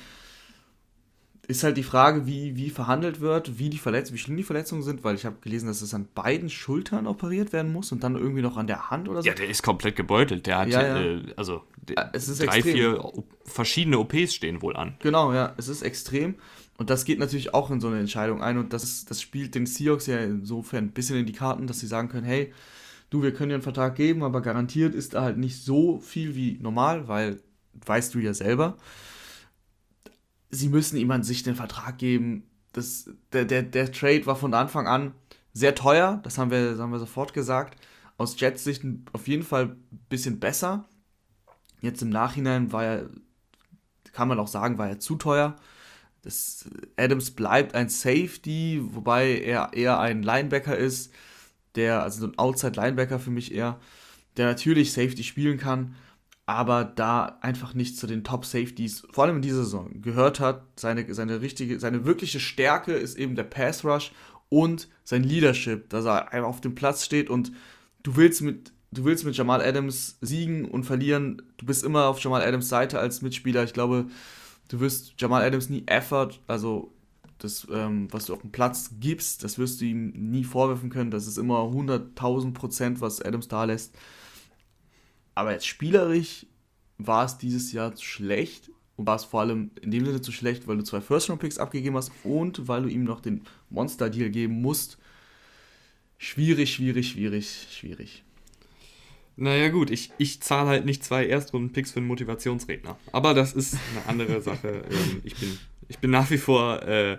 ist 1.50 1.64
halt 1.64 1.78
die 1.78 1.84
Frage, 1.84 2.28
wie, 2.28 2.56
wie 2.56 2.70
verhandelt 2.70 3.22
wird, 3.22 3.58
wie 3.58 3.72
die 3.72 3.80
Verletzungen, 3.80 4.14
wie 4.16 4.22
schlimm 4.22 4.38
die 4.38 4.44
Verletzungen 4.44 4.84
sind, 4.84 5.04
weil 5.04 5.16
ich 5.16 5.26
habe 5.26 5.38
gelesen, 5.42 5.66
dass 5.66 5.82
es 5.82 5.96
an 5.96 6.08
beiden 6.14 6.48
Schultern 6.48 7.08
operiert 7.08 7.54
werden 7.54 7.74
muss 7.74 7.92
und 7.92 8.04
dann 8.04 8.16
irgendwie 8.16 8.44
noch 8.44 8.56
an 8.56 8.68
der 8.68 8.92
Hand 8.92 9.10
oder 9.10 9.24
so. 9.24 9.28
Ja, 9.28 9.34
der 9.34 9.50
ist 9.50 9.64
komplett 9.64 9.96
gebeutelt. 9.96 10.46
Der 10.46 10.60
hat 10.60 10.68
ja, 10.70 10.84
ja. 10.84 11.02
Äh, 11.02 11.24
also 11.38 11.64
drei, 11.96 12.58
extrem. 12.58 12.62
vier 12.62 13.14
verschiedene 13.46 14.00
OPs 14.00 14.34
stehen 14.34 14.62
wohl 14.62 14.76
an. 14.76 14.96
Genau, 15.00 15.34
ja, 15.34 15.54
es 15.58 15.68
ist 15.68 15.82
extrem. 15.82 16.36
Und 16.78 16.90
das 16.90 17.04
geht 17.06 17.20
natürlich 17.20 17.54
auch 17.54 17.72
in 17.72 17.82
so 17.82 17.88
eine 17.88 18.00
Entscheidung 18.00 18.42
ein 18.42 18.58
und 18.58 18.72
das, 18.72 19.06
das 19.06 19.22
spielt 19.22 19.54
den 19.56 19.66
Seahawks 19.66 20.08
ja 20.08 20.20
insofern 20.20 20.86
ein 20.86 20.92
bisschen 20.92 21.18
in 21.18 21.26
die 21.26 21.34
Karten, 21.34 21.68
dass 21.68 21.80
sie 21.80 21.88
sagen 21.88 22.08
können, 22.08 22.26
hey, 22.26 22.54
du, 23.10 23.22
wir 23.22 23.34
können 23.34 23.50
dir 23.50 23.56
einen 23.56 23.64
Vertrag 23.64 23.96
geben, 23.96 24.24
aber 24.24 24.42
garantiert 24.42 24.96
ist 24.96 25.14
da 25.14 25.22
halt 25.22 25.38
nicht 25.38 25.62
so 25.62 26.00
viel 26.00 26.36
wie 26.36 26.58
normal, 26.62 27.08
weil 27.08 27.42
weißt 27.86 28.14
du 28.16 28.20
ja 28.20 28.34
selber 28.34 28.78
sie 30.50 30.70
müssen 30.70 30.98
ihm 30.98 31.12
an 31.12 31.24
sich 31.24 31.44
den 31.44 31.56
Vertrag 31.56 31.98
geben. 31.98 32.44
Das, 32.74 33.10
der, 33.34 33.46
der, 33.46 33.64
der 33.64 33.92
Trade 33.92 34.26
war 34.26 34.36
von 34.36 34.54
Anfang 34.54 34.88
an 34.88 35.14
sehr 35.54 35.76
teuer, 35.76 36.20
das 36.24 36.38
haben 36.38 36.52
wir, 36.52 36.72
das 36.72 36.80
haben 36.80 36.92
wir 36.92 37.00
sofort 37.00 37.34
gesagt. 37.34 37.80
Aus 38.18 38.40
Jets 38.40 38.64
Sicht 38.64 38.84
auf 39.14 39.28
jeden 39.28 39.44
Fall 39.44 39.78
ein 39.92 40.00
bisschen 40.10 40.40
besser. 40.40 40.86
Jetzt 41.82 42.02
im 42.02 42.10
Nachhinein 42.10 42.72
war 42.72 42.84
er, 42.84 43.10
kann 44.12 44.28
man 44.28 44.40
auch 44.40 44.48
sagen, 44.48 44.78
war 44.78 44.90
er 44.90 45.00
zu 45.00 45.16
teuer. 45.16 45.56
Das, 46.22 46.70
Adams 46.98 47.32
bleibt 47.32 47.76
ein 47.76 47.90
Safety, 47.90 48.82
wobei 48.82 49.40
er 49.40 49.74
eher 49.74 50.00
ein 50.00 50.22
Linebacker 50.22 50.78
ist, 50.78 51.14
der, 51.76 52.04
also 52.04 52.22
so 52.22 52.28
ein 52.28 52.38
Outside-Linebacker 52.38 53.20
für 53.20 53.32
mich 53.32 53.54
eher, 53.54 53.80
der 54.36 54.48
natürlich 54.48 54.92
Safety 54.92 55.24
spielen 55.24 55.58
kann, 55.58 55.96
aber 56.46 56.84
da 56.84 57.38
einfach 57.42 57.74
nicht 57.74 57.98
zu 57.98 58.08
den 58.08 58.24
Top 58.24 58.44
Safeties, 58.44 59.06
vor 59.12 59.24
allem 59.24 59.38
in 59.38 59.42
dieser 59.44 59.64
Saison, 59.64 60.02
gehört 60.02 60.40
hat. 60.40 60.64
Seine, 60.78 61.14
seine, 61.14 61.42
richtige, 61.42 61.80
seine 61.80 62.06
wirkliche 62.06 62.40
Stärke 62.40 62.94
ist 62.94 63.18
eben 63.18 63.36
der 63.36 63.44
Pass 63.44 63.86
Rush 63.86 64.12
und 64.50 64.88
sein 65.04 65.24
Leadership, 65.24 65.90
dass 65.90 66.06
er 66.06 66.34
einfach 66.34 66.50
auf 66.50 66.62
dem 66.62 66.74
Platz 66.74 67.06
steht 67.06 67.30
und 67.30 67.52
du 68.02 68.16
willst 68.16 68.42
mit, 68.42 68.74
du 68.92 69.06
willst 69.06 69.26
mit 69.26 69.36
Jamal 69.36 69.62
Adams 69.62 70.18
siegen 70.22 70.66
und 70.66 70.84
verlieren. 70.84 71.42
Du 71.58 71.66
bist 71.66 71.84
immer 71.84 72.08
auf 72.08 72.20
Jamal 72.20 72.42
Adams 72.42 72.70
Seite 72.70 73.00
als 73.00 73.22
Mitspieler. 73.22 73.64
Ich 73.64 73.74
glaube, 73.74 74.08
du 74.70 74.80
wirst 74.80 75.14
Jamal 75.18 75.44
Adams 75.44 75.70
nie 75.70 75.84
Effort, 75.88 76.40
also 76.48 76.94
das, 77.38 77.68
ähm, 77.72 78.08
was 78.12 78.26
du 78.26 78.34
auf 78.34 78.42
dem 78.42 78.52
Platz 78.52 78.92
gibst, 79.00 79.44
das 79.44 79.58
wirst 79.58 79.80
du 79.80 79.86
ihm 79.86 80.10
nie 80.10 80.44
vorwerfen 80.44 80.90
können. 80.90 81.12
Das 81.12 81.26
ist 81.26 81.38
immer 81.38 81.60
100.000 81.60 82.54
Prozent, 82.54 83.02
was 83.02 83.22
Adams 83.22 83.48
da 83.48 83.64
lässt. 83.64 83.96
Aber 85.36 85.54
jetzt 85.54 85.66
spielerisch 85.66 86.46
war 86.98 87.26
es 87.26 87.38
dieses 87.38 87.72
Jahr 87.72 87.96
zu 87.96 88.04
schlecht 88.04 88.70
und 88.98 89.08
war 89.08 89.16
es 89.16 89.24
vor 89.24 89.40
allem 89.40 89.72
in 89.82 89.92
dem 89.92 90.06
Sinne 90.06 90.20
zu 90.20 90.34
schlecht, 90.34 90.68
weil 90.68 90.76
du 90.76 90.84
zwei 90.84 91.00
First-Round-Picks 91.00 91.58
abgegeben 91.58 91.96
hast 91.96 92.12
und 92.26 92.68
weil 92.68 92.84
du 92.84 92.90
ihm 92.90 93.06
noch 93.06 93.22
den 93.22 93.44
Monster-Deal 93.70 94.30
geben 94.30 94.62
musst. 94.62 94.98
Schwierig, 96.18 96.74
schwierig, 96.74 97.12
schwierig, 97.12 97.68
schwierig. 97.72 98.26
Naja 99.40 99.70
gut, 99.70 99.90
ich, 99.90 100.12
ich 100.18 100.42
zahle 100.42 100.70
halt 100.70 100.86
nicht 100.86 101.04
zwei 101.04 101.26
Erstrunden-Picks 101.26 101.92
für 101.92 102.00
einen 102.00 102.08
Motivationsredner. 102.08 102.98
Aber 103.12 103.34
das 103.34 103.54
ist 103.54 103.78
eine 103.92 104.08
andere 104.08 104.42
Sache. 104.44 104.84
Ähm, 104.90 105.22
ich, 105.24 105.36
bin, 105.36 105.58
ich 105.88 106.00
bin 106.00 106.12
nach 106.12 106.30
wie 106.30 106.38
vor 106.38 106.84
äh, 106.84 107.18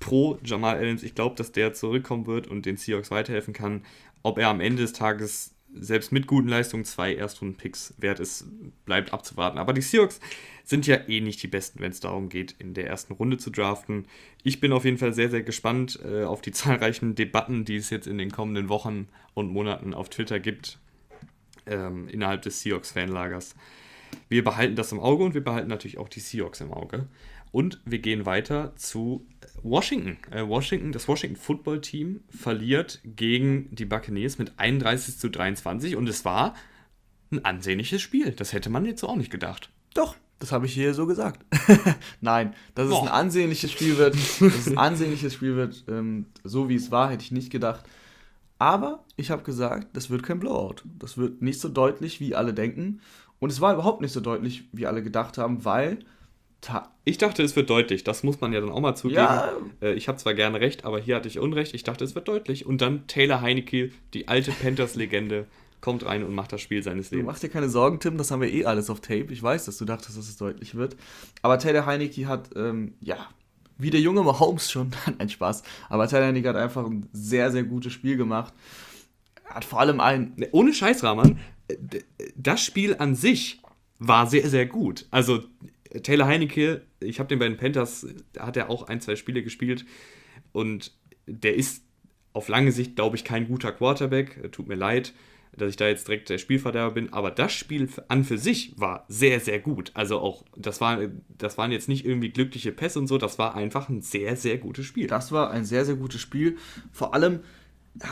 pro 0.00 0.38
Jamal 0.44 0.78
Adams. 0.78 1.02
Ich 1.02 1.14
glaube, 1.14 1.36
dass 1.36 1.52
der 1.52 1.72
zurückkommen 1.72 2.26
wird 2.26 2.46
und 2.46 2.66
den 2.66 2.76
Seahawks 2.76 3.10
weiterhelfen 3.10 3.54
kann 3.54 3.82
ob 4.26 4.38
er 4.38 4.48
am 4.48 4.58
Ende 4.58 4.82
des 4.82 4.92
Tages 4.92 5.54
selbst 5.72 6.10
mit 6.10 6.26
guten 6.26 6.48
Leistungen 6.48 6.84
zwei 6.84 7.14
Erstrunden-Picks 7.14 7.94
wert 7.98 8.18
ist, 8.18 8.46
bleibt 8.84 9.12
abzuwarten. 9.12 9.58
Aber 9.58 9.72
die 9.72 9.82
Seahawks 9.82 10.18
sind 10.64 10.84
ja 10.88 10.96
eh 11.06 11.20
nicht 11.20 11.40
die 11.44 11.46
Besten, 11.46 11.78
wenn 11.78 11.92
es 11.92 12.00
darum 12.00 12.28
geht, 12.28 12.56
in 12.58 12.74
der 12.74 12.88
ersten 12.88 13.12
Runde 13.12 13.38
zu 13.38 13.50
draften. 13.50 14.06
Ich 14.42 14.58
bin 14.58 14.72
auf 14.72 14.84
jeden 14.84 14.98
Fall 14.98 15.12
sehr, 15.12 15.30
sehr 15.30 15.42
gespannt 15.42 16.00
äh, 16.04 16.24
auf 16.24 16.40
die 16.40 16.50
zahlreichen 16.50 17.14
Debatten, 17.14 17.64
die 17.64 17.76
es 17.76 17.90
jetzt 17.90 18.08
in 18.08 18.18
den 18.18 18.32
kommenden 18.32 18.68
Wochen 18.68 19.06
und 19.34 19.52
Monaten 19.52 19.94
auf 19.94 20.08
Twitter 20.08 20.40
gibt, 20.40 20.80
ähm, 21.66 22.08
innerhalb 22.08 22.42
des 22.42 22.60
Seahawks-Fanlagers. 22.60 23.54
Wir 24.28 24.44
behalten 24.44 24.76
das 24.76 24.92
im 24.92 25.00
Auge 25.00 25.24
und 25.24 25.34
wir 25.34 25.44
behalten 25.44 25.68
natürlich 25.68 25.98
auch 25.98 26.08
die 26.08 26.20
Seahawks 26.20 26.60
im 26.60 26.72
Auge. 26.72 27.08
Und 27.52 27.80
wir 27.84 28.00
gehen 28.00 28.26
weiter 28.26 28.74
zu 28.76 29.26
Washington. 29.62 30.18
Äh, 30.30 30.46
Washington, 30.46 30.92
das 30.92 31.08
Washington 31.08 31.36
Football 31.36 31.80
Team 31.80 32.20
verliert 32.28 33.00
gegen 33.04 33.74
die 33.74 33.84
Buccaneers 33.84 34.38
mit 34.38 34.58
31 34.58 35.18
zu 35.18 35.28
23 35.28 35.96
und 35.96 36.08
es 36.08 36.24
war 36.24 36.54
ein 37.30 37.44
ansehnliches 37.44 38.02
Spiel. 38.02 38.32
Das 38.32 38.52
hätte 38.52 38.70
man 38.70 38.84
jetzt 38.84 39.02
auch 39.04 39.16
nicht 39.16 39.30
gedacht. 39.30 39.70
Doch, 39.94 40.16
das 40.38 40.52
habe 40.52 40.66
ich 40.66 40.74
hier 40.74 40.92
so 40.92 41.06
gesagt. 41.06 41.44
Nein, 42.20 42.54
dass 42.74 42.88
Boah. 42.88 42.96
es 42.96 43.08
ein 43.08 43.14
ansehnliches 43.14 43.72
Spiel 43.72 43.96
wird, 43.96 44.14
dass 44.14 44.40
es 44.40 44.68
ein 44.68 44.78
ansehnliches 44.78 45.32
Spiel 45.32 45.56
wird, 45.56 45.84
ähm, 45.88 46.26
so 46.44 46.68
wie 46.68 46.74
es 46.74 46.90
war, 46.90 47.10
hätte 47.10 47.24
ich 47.24 47.32
nicht 47.32 47.50
gedacht. 47.50 47.84
Aber 48.58 49.04
ich 49.16 49.30
habe 49.30 49.42
gesagt, 49.42 49.88
das 49.94 50.10
wird 50.10 50.22
kein 50.22 50.40
Blowout. 50.40 50.76
Das 50.98 51.18
wird 51.18 51.42
nicht 51.42 51.60
so 51.60 51.68
deutlich, 51.68 52.20
wie 52.20 52.34
alle 52.34 52.54
denken. 52.54 53.00
Und 53.38 53.50
es 53.50 53.60
war 53.60 53.74
überhaupt 53.74 54.00
nicht 54.00 54.12
so 54.12 54.20
deutlich, 54.20 54.64
wie 54.72 54.86
alle 54.86 55.02
gedacht 55.02 55.36
haben, 55.38 55.64
weil 55.64 55.98
ich 57.04 57.18
dachte, 57.18 57.42
es 57.42 57.54
wird 57.54 57.70
deutlich. 57.70 58.02
Das 58.02 58.22
muss 58.22 58.40
man 58.40 58.52
ja 58.52 58.60
dann 58.60 58.70
auch 58.70 58.80
mal 58.80 58.96
zugeben. 58.96 59.20
Ja. 59.20 59.52
Äh, 59.80 59.94
ich 59.94 60.08
habe 60.08 60.18
zwar 60.18 60.34
gerne 60.34 60.60
recht, 60.60 60.84
aber 60.84 60.98
hier 60.98 61.16
hatte 61.16 61.28
ich 61.28 61.38
Unrecht. 61.38 61.74
Ich 61.74 61.84
dachte, 61.84 62.04
es 62.04 62.14
wird 62.14 62.28
deutlich. 62.28 62.66
Und 62.66 62.80
dann 62.80 63.06
Taylor 63.06 63.40
Heineke, 63.40 63.90
die 64.14 64.28
alte 64.28 64.50
Panthers-Legende, 64.50 65.46
kommt 65.80 66.04
rein 66.04 66.24
und 66.24 66.34
macht 66.34 66.52
das 66.52 66.60
Spiel 66.60 66.82
seines 66.82 67.10
Lebens. 67.10 67.24
Du 67.24 67.30
machst 67.30 67.42
dir 67.42 67.48
keine 67.48 67.68
Sorgen, 67.68 68.00
Tim. 68.00 68.18
Das 68.18 68.30
haben 68.30 68.40
wir 68.40 68.52
eh 68.52 68.64
alles 68.64 68.90
auf 68.90 69.00
Tape. 69.00 69.26
Ich 69.30 69.42
weiß, 69.42 69.66
dass 69.66 69.78
du 69.78 69.84
dachtest, 69.84 70.18
dass 70.18 70.28
es 70.28 70.36
deutlich 70.36 70.74
wird. 70.74 70.96
Aber 71.42 71.58
Taylor 71.58 71.86
Heineke 71.86 72.26
hat, 72.26 72.50
ähm, 72.56 72.94
ja, 73.00 73.28
wie 73.78 73.90
der 73.90 74.00
junge 74.00 74.22
Mahomes 74.22 74.70
schon, 74.70 74.92
ein 75.18 75.28
Spaß. 75.28 75.62
Aber 75.88 76.08
Taylor 76.08 76.28
Heineke 76.28 76.48
hat 76.48 76.56
einfach 76.56 76.86
ein 76.86 77.08
sehr, 77.12 77.50
sehr 77.50 77.64
gutes 77.64 77.92
Spiel 77.92 78.16
gemacht. 78.16 78.52
Hat 79.44 79.64
vor 79.64 79.80
allem 79.80 80.00
ein. 80.00 80.32
Ne, 80.36 80.48
ohne 80.52 80.72
Scheiß, 80.72 81.02
Rahman, 81.04 81.38
das 82.36 82.62
Spiel 82.62 82.96
an 82.98 83.14
sich 83.14 83.60
war 83.98 84.26
sehr, 84.26 84.48
sehr 84.48 84.66
gut. 84.66 85.06
Also 85.10 85.44
Taylor 86.02 86.26
Heinecke, 86.26 86.82
ich 87.00 87.18
habe 87.18 87.28
den 87.28 87.38
bei 87.38 87.48
den 87.48 87.56
Panthers, 87.56 88.06
da 88.32 88.46
hat 88.46 88.56
er 88.56 88.70
auch 88.70 88.88
ein, 88.88 89.00
zwei 89.00 89.16
Spiele 89.16 89.42
gespielt 89.42 89.84
und 90.52 90.92
der 91.26 91.54
ist 91.54 91.82
auf 92.32 92.48
lange 92.48 92.72
Sicht, 92.72 92.96
glaube 92.96 93.16
ich, 93.16 93.24
kein 93.24 93.48
guter 93.48 93.72
Quarterback. 93.72 94.52
Tut 94.52 94.68
mir 94.68 94.74
leid, 94.74 95.14
dass 95.56 95.70
ich 95.70 95.76
da 95.76 95.88
jetzt 95.88 96.08
direkt 96.08 96.28
der 96.28 96.38
Spielverderber 96.38 96.94
bin, 96.94 97.12
aber 97.12 97.30
das 97.30 97.52
Spiel 97.52 97.88
an 98.08 98.24
für 98.24 98.38
sich 98.38 98.74
war 98.78 99.04
sehr, 99.08 99.40
sehr 99.40 99.58
gut. 99.58 99.90
Also 99.94 100.18
auch, 100.18 100.44
das, 100.56 100.80
war, 100.80 100.98
das 101.38 101.58
waren 101.58 101.72
jetzt 101.72 101.88
nicht 101.88 102.04
irgendwie 102.04 102.30
glückliche 102.30 102.72
Pässe 102.72 102.98
und 102.98 103.06
so, 103.06 103.18
das 103.18 103.38
war 103.38 103.54
einfach 103.54 103.88
ein 103.88 104.02
sehr, 104.02 104.36
sehr 104.36 104.58
gutes 104.58 104.86
Spiel. 104.86 105.06
Das 105.06 105.32
war 105.32 105.50
ein 105.50 105.64
sehr, 105.64 105.84
sehr 105.84 105.96
gutes 105.96 106.20
Spiel. 106.20 106.56
Vor 106.92 107.14
allem, 107.14 107.40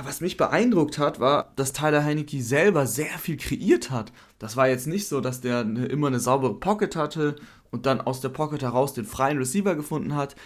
was 0.02 0.20
mich 0.20 0.36
beeindruckt 0.36 0.98
hat, 0.98 1.20
war, 1.20 1.52
dass 1.56 1.72
Tyler 1.72 2.04
Heinecke 2.04 2.40
selber 2.42 2.86
sehr 2.86 3.18
viel 3.18 3.36
kreiert 3.36 3.90
hat. 3.90 4.12
Das 4.38 4.56
war 4.56 4.68
jetzt 4.68 4.86
nicht 4.86 5.08
so, 5.08 5.20
dass 5.20 5.40
der 5.40 5.60
immer 5.60 6.06
eine 6.06 6.20
saubere 6.20 6.58
Pocket 6.58 6.96
hatte 6.96 7.36
und 7.70 7.86
dann 7.86 8.00
aus 8.00 8.20
der 8.20 8.30
Pocket 8.30 8.62
heraus 8.62 8.94
den 8.94 9.04
freien 9.04 9.38
Receiver 9.38 9.74
gefunden 9.74 10.14
hat. 10.14 10.36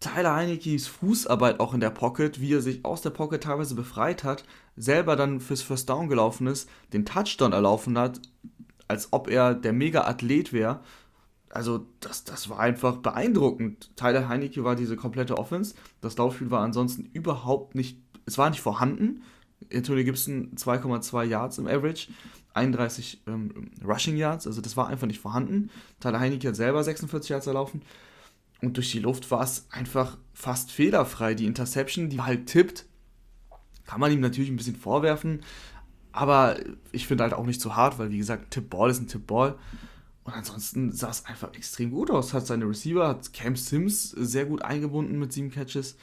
Tyler 0.00 0.34
Heinekes 0.34 0.86
Fußarbeit 0.86 1.60
auch 1.60 1.74
in 1.74 1.80
der 1.80 1.90
Pocket, 1.90 2.40
wie 2.40 2.54
er 2.54 2.62
sich 2.62 2.84
aus 2.84 3.02
der 3.02 3.10
Pocket 3.10 3.42
teilweise 3.42 3.74
befreit 3.74 4.24
hat, 4.24 4.44
selber 4.76 5.14
dann 5.14 5.40
fürs 5.40 5.62
First 5.62 5.90
Down 5.90 6.08
gelaufen 6.08 6.46
ist, 6.46 6.68
den 6.92 7.04
Touchdown 7.04 7.52
erlaufen 7.52 7.98
hat, 7.98 8.20
als 8.88 9.12
ob 9.12 9.28
er 9.28 9.54
der 9.54 9.72
Mega-Athlet 9.72 10.52
wäre. 10.52 10.80
Also, 11.50 11.86
das, 12.00 12.24
das 12.24 12.48
war 12.48 12.60
einfach 12.60 12.96
beeindruckend. 12.96 13.90
Tyler 13.96 14.28
Heineke 14.28 14.64
war 14.64 14.76
diese 14.76 14.96
komplette 14.96 15.36
Offense. 15.36 15.74
Das 16.00 16.16
Laufspiel 16.16 16.50
war 16.50 16.62
ansonsten 16.62 17.04
überhaupt 17.12 17.74
nicht 17.74 17.98
es 18.30 18.38
war 18.38 18.50
nicht 18.50 18.60
vorhanden. 18.60 19.22
Antonio 19.72 20.04
Gibson 20.04 20.52
2,2 20.54 21.24
Yards 21.24 21.58
im 21.58 21.66
Average, 21.66 22.08
31 22.54 23.22
ähm, 23.26 23.70
Rushing 23.84 24.16
Yards, 24.16 24.46
also 24.46 24.60
das 24.60 24.76
war 24.76 24.88
einfach 24.88 25.06
nicht 25.06 25.20
vorhanden. 25.20 25.70
Tyler 26.00 26.20
Heineke 26.20 26.48
hat 26.48 26.56
selber 26.56 26.82
46 26.82 27.30
Yards 27.30 27.46
erlaufen. 27.46 27.82
Und 28.62 28.76
durch 28.76 28.90
die 28.92 28.98
Luft 28.98 29.30
war 29.30 29.42
es 29.42 29.66
einfach 29.70 30.18
fast 30.34 30.70
fehlerfrei. 30.70 31.34
Die 31.34 31.46
Interception, 31.46 32.10
die 32.10 32.20
halt 32.20 32.46
tippt, 32.46 32.86
kann 33.86 34.00
man 34.00 34.12
ihm 34.12 34.20
natürlich 34.20 34.50
ein 34.50 34.56
bisschen 34.56 34.76
vorwerfen. 34.76 35.40
Aber 36.12 36.56
ich 36.92 37.06
finde 37.06 37.24
halt 37.24 37.34
auch 37.34 37.46
nicht 37.46 37.60
zu 37.60 37.76
hart, 37.76 37.98
weil 37.98 38.10
wie 38.10 38.18
gesagt, 38.18 38.50
Tippball 38.50 38.90
ist 38.90 39.00
ein 39.00 39.08
Tippball. 39.08 39.56
Und 40.24 40.34
ansonsten 40.34 40.92
sah 40.92 41.10
es 41.10 41.24
einfach 41.24 41.54
extrem 41.54 41.90
gut 41.90 42.10
aus. 42.10 42.34
Hat 42.34 42.46
seine 42.46 42.68
Receiver, 42.68 43.08
hat 43.08 43.32
Cam 43.32 43.56
Sims 43.56 44.10
sehr 44.10 44.44
gut 44.44 44.62
eingebunden 44.62 45.18
mit 45.18 45.32
sieben 45.32 45.50
Catches. 45.50 45.96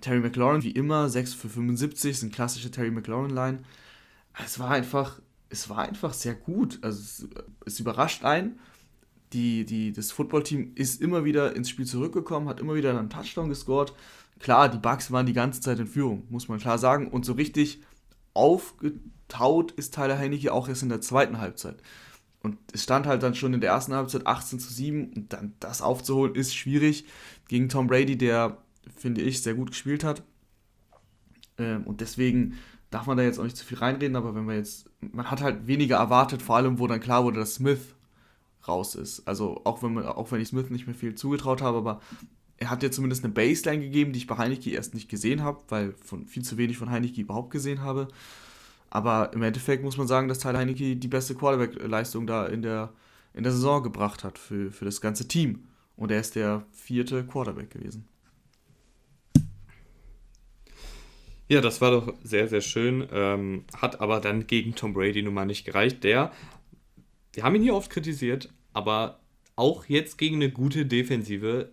Terry 0.00 0.20
McLaurin, 0.20 0.62
wie 0.62 0.70
immer, 0.70 1.08
6 1.08 1.34
für 1.34 1.48
75, 1.48 2.20
sind 2.20 2.32
klassische 2.32 2.70
Terry 2.70 2.90
McLaurin-Line. 2.90 3.64
Es 4.44 4.60
war 4.60 4.70
einfach, 4.70 5.20
es 5.48 5.68
war 5.68 5.78
einfach 5.78 6.12
sehr 6.14 6.34
gut. 6.34 6.78
Also 6.82 7.00
es, 7.00 7.28
es 7.66 7.80
überrascht 7.80 8.24
einen. 8.24 8.60
Die, 9.32 9.64
die, 9.64 9.92
das 9.92 10.10
Footballteam 10.10 10.72
ist 10.74 11.02
immer 11.02 11.24
wieder 11.24 11.54
ins 11.54 11.68
Spiel 11.68 11.86
zurückgekommen, 11.86 12.48
hat 12.48 12.60
immer 12.60 12.74
wieder 12.74 12.98
einen 12.98 13.10
Touchdown 13.10 13.48
gescored. 13.48 13.92
Klar, 14.38 14.68
die 14.68 14.78
Bugs 14.78 15.10
waren 15.10 15.26
die 15.26 15.32
ganze 15.32 15.60
Zeit 15.60 15.78
in 15.78 15.86
Führung, 15.86 16.24
muss 16.30 16.48
man 16.48 16.58
klar 16.58 16.78
sagen. 16.78 17.08
Und 17.08 17.24
so 17.24 17.34
richtig 17.34 17.82
aufgetaut 18.34 19.72
ist 19.72 19.94
Tyler 19.94 20.18
Heinecke 20.18 20.52
auch 20.52 20.68
erst 20.68 20.82
in 20.82 20.88
der 20.88 21.00
zweiten 21.00 21.38
Halbzeit. 21.38 21.82
Und 22.42 22.56
es 22.72 22.84
stand 22.84 23.06
halt 23.06 23.22
dann 23.22 23.34
schon 23.34 23.52
in 23.52 23.60
der 23.60 23.70
ersten 23.70 23.94
Halbzeit 23.94 24.26
18 24.26 24.60
zu 24.60 24.72
7 24.72 25.12
und 25.12 25.32
dann 25.32 25.54
das 25.60 25.82
aufzuholen 25.82 26.34
ist 26.34 26.54
schwierig 26.54 27.04
gegen 27.48 27.68
Tom 27.68 27.88
Brady, 27.88 28.16
der 28.16 28.58
finde 28.96 29.22
ich, 29.22 29.42
sehr 29.42 29.54
gut 29.54 29.70
gespielt 29.70 30.04
hat. 30.04 30.22
Ähm, 31.58 31.84
und 31.84 32.00
deswegen 32.00 32.54
darf 32.90 33.06
man 33.06 33.16
da 33.16 33.24
jetzt 33.24 33.38
auch 33.38 33.44
nicht 33.44 33.56
zu 33.56 33.64
viel 33.64 33.78
reinreden, 33.78 34.16
aber 34.16 34.34
wenn 34.34 34.44
man 34.44 34.56
jetzt, 34.56 34.88
man 35.00 35.30
hat 35.30 35.42
halt 35.42 35.66
weniger 35.66 35.96
erwartet, 35.96 36.40
vor 36.40 36.56
allem 36.56 36.78
wo 36.78 36.86
dann 36.86 37.00
klar 37.00 37.24
wurde, 37.24 37.40
dass 37.40 37.56
Smith 37.56 37.94
raus 38.66 38.94
ist. 38.94 39.26
Also 39.26 39.60
auch 39.64 39.82
wenn 39.82 39.94
man, 39.94 40.06
auch 40.06 40.32
wenn 40.32 40.40
ich 40.40 40.48
Smith 40.48 40.70
nicht 40.70 40.86
mehr 40.86 40.96
viel 40.96 41.14
zugetraut 41.14 41.62
habe, 41.62 41.78
aber 41.78 42.00
er 42.58 42.70
hat 42.70 42.82
ja 42.82 42.90
zumindest 42.90 43.24
eine 43.24 43.32
Baseline 43.32 43.82
gegeben, 43.82 44.12
die 44.12 44.18
ich 44.18 44.26
bei 44.26 44.36
Heineke 44.36 44.70
erst 44.70 44.94
nicht 44.94 45.08
gesehen 45.08 45.42
habe, 45.42 45.60
weil 45.68 45.94
von 46.04 46.26
viel 46.26 46.42
zu 46.42 46.56
wenig 46.56 46.76
von 46.76 46.90
Heineke 46.90 47.20
überhaupt 47.20 47.50
gesehen 47.50 47.82
habe. 47.82 48.08
Aber 48.90 49.32
im 49.32 49.42
Endeffekt 49.42 49.84
muss 49.84 49.96
man 49.96 50.08
sagen, 50.08 50.28
dass 50.28 50.38
Tyler 50.38 50.58
Heineke 50.58 50.96
die 50.96 51.08
beste 51.08 51.34
Quarterback-Leistung 51.34 52.26
da 52.26 52.46
in 52.46 52.62
der, 52.62 52.92
in 53.34 53.42
der 53.42 53.52
Saison 53.52 53.82
gebracht 53.82 54.24
hat 54.24 54.38
für, 54.38 54.72
für 54.72 54.84
das 54.84 55.00
ganze 55.00 55.28
Team. 55.28 55.64
Und 55.96 56.10
er 56.10 56.20
ist 56.20 56.36
der 56.36 56.64
vierte 56.72 57.24
Quarterback 57.24 57.70
gewesen. 57.70 58.08
Ja, 61.48 61.62
das 61.62 61.80
war 61.80 61.90
doch 61.90 62.14
sehr, 62.22 62.46
sehr 62.48 62.60
schön. 62.60 63.08
Ähm, 63.10 63.64
hat 63.76 64.00
aber 64.00 64.20
dann 64.20 64.46
gegen 64.46 64.74
Tom 64.74 64.92
Brady 64.92 65.22
nun 65.22 65.34
mal 65.34 65.46
nicht 65.46 65.64
gereicht. 65.64 66.04
Der, 66.04 66.30
wir 67.32 67.42
haben 67.42 67.54
ihn 67.54 67.62
hier 67.62 67.74
oft 67.74 67.90
kritisiert, 67.90 68.52
aber 68.72 69.20
auch 69.56 69.86
jetzt 69.86 70.18
gegen 70.18 70.36
eine 70.36 70.50
gute 70.50 70.86
Defensive 70.86 71.72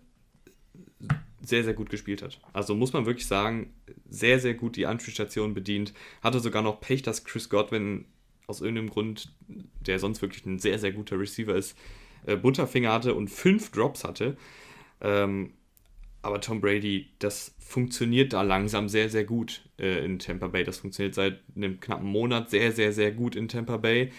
sehr, 1.42 1.64
sehr 1.64 1.74
gut 1.74 1.90
gespielt 1.90 2.22
hat. 2.22 2.40
Also 2.54 2.76
muss 2.76 2.94
man 2.94 3.06
wirklich 3.06 3.28
sagen, 3.28 3.74
sehr, 4.10 4.40
sehr 4.40 4.56
gut 4.56 4.76
die 4.76 4.88
Anspielstation 4.88 5.54
bedient. 5.54 5.94
Hatte 6.22 6.40
sogar 6.40 6.62
noch 6.62 6.82
Pech, 6.82 7.04
dass 7.04 7.24
Chris 7.24 7.50
Godwin 7.50 8.06
aus 8.48 8.62
irgendeinem 8.62 8.90
Grund, 8.90 9.34
der 9.48 10.00
sonst 10.00 10.22
wirklich 10.22 10.46
ein 10.46 10.60
sehr, 10.60 10.80
sehr 10.80 10.92
guter 10.92 11.20
Receiver 11.20 11.56
ist, 11.56 11.78
äh, 12.26 12.36
Butterfinger 12.36 12.92
hatte 12.92 13.14
und 13.14 13.30
fünf 13.30 13.72
Drops 13.72 14.04
hatte. 14.04 14.38
Ähm, 15.02 15.54
aber 16.22 16.42
Tom 16.42 16.60
Brady, 16.60 17.10
das 17.20 17.54
funktioniert 17.60 18.34
da 18.34 18.42
langsam 18.42 18.90
sehr, 18.90 19.10
sehr 19.10 19.26
gut 19.26 19.70
äh, 19.78 20.04
in 20.04 20.18
Tampa 20.18 20.48
Bay. 20.48 20.64
Das 20.64 20.80
funktioniert 20.80 21.14
seit 21.14 21.40
einem 21.56 21.80
knappen 21.80 22.08
Monat 22.08 22.50
sehr, 22.50 22.72
sehr, 22.72 22.94
sehr 22.94 23.12
gut 23.12 23.36
in 23.36 23.48
Tampa 23.48 23.78
Bay. 23.78 24.12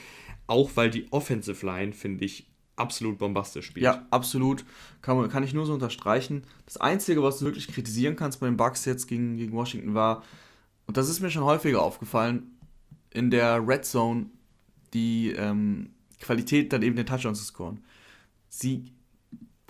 Auch 0.46 0.70
weil 0.74 0.90
die 0.90 1.10
Offensive 1.12 1.64
Line, 1.64 1.92
finde 1.92 2.24
ich, 2.24 2.46
absolut 2.76 3.18
bombastisch 3.18 3.66
spielt. 3.66 3.84
Ja, 3.84 4.06
absolut. 4.10 4.64
Kann, 5.02 5.28
kann 5.28 5.42
ich 5.42 5.54
nur 5.54 5.66
so 5.66 5.74
unterstreichen. 5.74 6.42
Das 6.66 6.76
Einzige, 6.76 7.22
was 7.22 7.38
du 7.38 7.46
wirklich 7.46 7.68
kritisieren 7.68 8.16
kannst 8.16 8.40
bei 8.40 8.46
den 8.46 8.56
Bucks 8.56 8.84
jetzt 8.84 9.06
gegen, 9.06 9.36
gegen 9.36 9.52
Washington 9.52 9.94
war, 9.94 10.22
und 10.86 10.96
das 10.96 11.08
ist 11.08 11.20
mir 11.20 11.30
schon 11.30 11.44
häufiger 11.44 11.82
aufgefallen, 11.82 12.52
in 13.10 13.30
der 13.30 13.66
Red 13.66 13.84
Zone 13.84 14.26
die 14.94 15.32
ähm, 15.32 15.90
Qualität, 16.20 16.72
dann 16.72 16.82
eben 16.82 16.96
den 16.96 17.06
Touchdown 17.06 17.34
zu 17.34 17.44
scoren. 17.44 17.82
Sie 18.48 18.92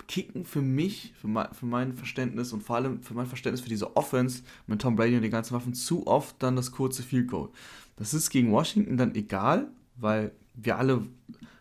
kicken 0.07 0.45
für 0.45 0.61
mich, 0.61 1.13
für 1.19 1.27
mein, 1.27 1.53
für 1.53 1.65
mein 1.65 1.93
Verständnis 1.93 2.53
und 2.53 2.63
vor 2.63 2.77
allem 2.77 3.01
für 3.01 3.13
mein 3.13 3.25
Verständnis 3.25 3.61
für 3.61 3.69
diese 3.69 3.97
Offense 3.97 4.43
mit 4.65 4.81
Tom 4.81 4.95
Brady 4.95 5.15
und 5.15 5.21
den 5.21 5.31
ganzen 5.31 5.53
Waffen 5.53 5.73
zu 5.73 6.07
oft 6.07 6.35
dann 6.39 6.55
das 6.55 6.71
kurze 6.71 7.03
Field 7.03 7.27
Goal. 7.27 7.49
Das 7.97 8.13
ist 8.13 8.29
gegen 8.29 8.51
Washington 8.51 8.95
dann 8.95 9.15
egal, 9.15 9.67
weil 9.95 10.31
wir 10.57 10.77
alle 10.77 11.03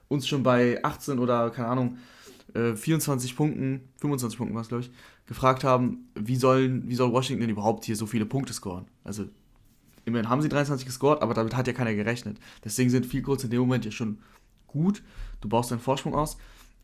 uns 0.09 0.27
schon 0.27 0.43
bei 0.43 0.83
18 0.83 1.19
oder 1.19 1.51
keine 1.51 1.69
Ahnung 1.69 1.99
24 2.55 3.31
äh, 3.31 3.35
Punkten, 3.35 3.89
25 4.01 4.39
Punkten 4.39 4.55
war 4.55 4.63
es 4.63 4.69
glaube 4.69 4.85
ich, 4.85 4.91
gefragt 5.27 5.65
haben, 5.65 6.09
wie, 6.15 6.37
sollen, 6.37 6.89
wie 6.89 6.95
soll 6.95 7.13
Washington 7.13 7.43
denn 7.43 7.51
überhaupt 7.51 7.85
hier 7.85 7.97
so 7.97 8.07
viele 8.07 8.25
Punkte 8.25 8.53
scoren? 8.53 8.87
Also 9.05 9.27
immerhin 10.05 10.29
haben 10.29 10.41
sie 10.41 10.49
23 10.49 10.87
gescored, 10.87 11.23
aber 11.23 11.35
damit 11.35 11.55
hat 11.55 11.67
ja 11.67 11.73
keiner 11.73 11.95
gerechnet. 11.95 12.39
Deswegen 12.65 12.91
sind 12.91 13.07
Field 13.07 13.25
Goals 13.25 13.45
in 13.45 13.51
dem 13.51 13.61
Moment 13.61 13.85
ja 13.85 13.91
schon 13.91 14.19
gut. 14.67 15.03
Du 15.41 15.49
baust 15.49 15.71
deinen 15.71 15.81
Vorsprung 15.81 16.15
aus. 16.15 16.39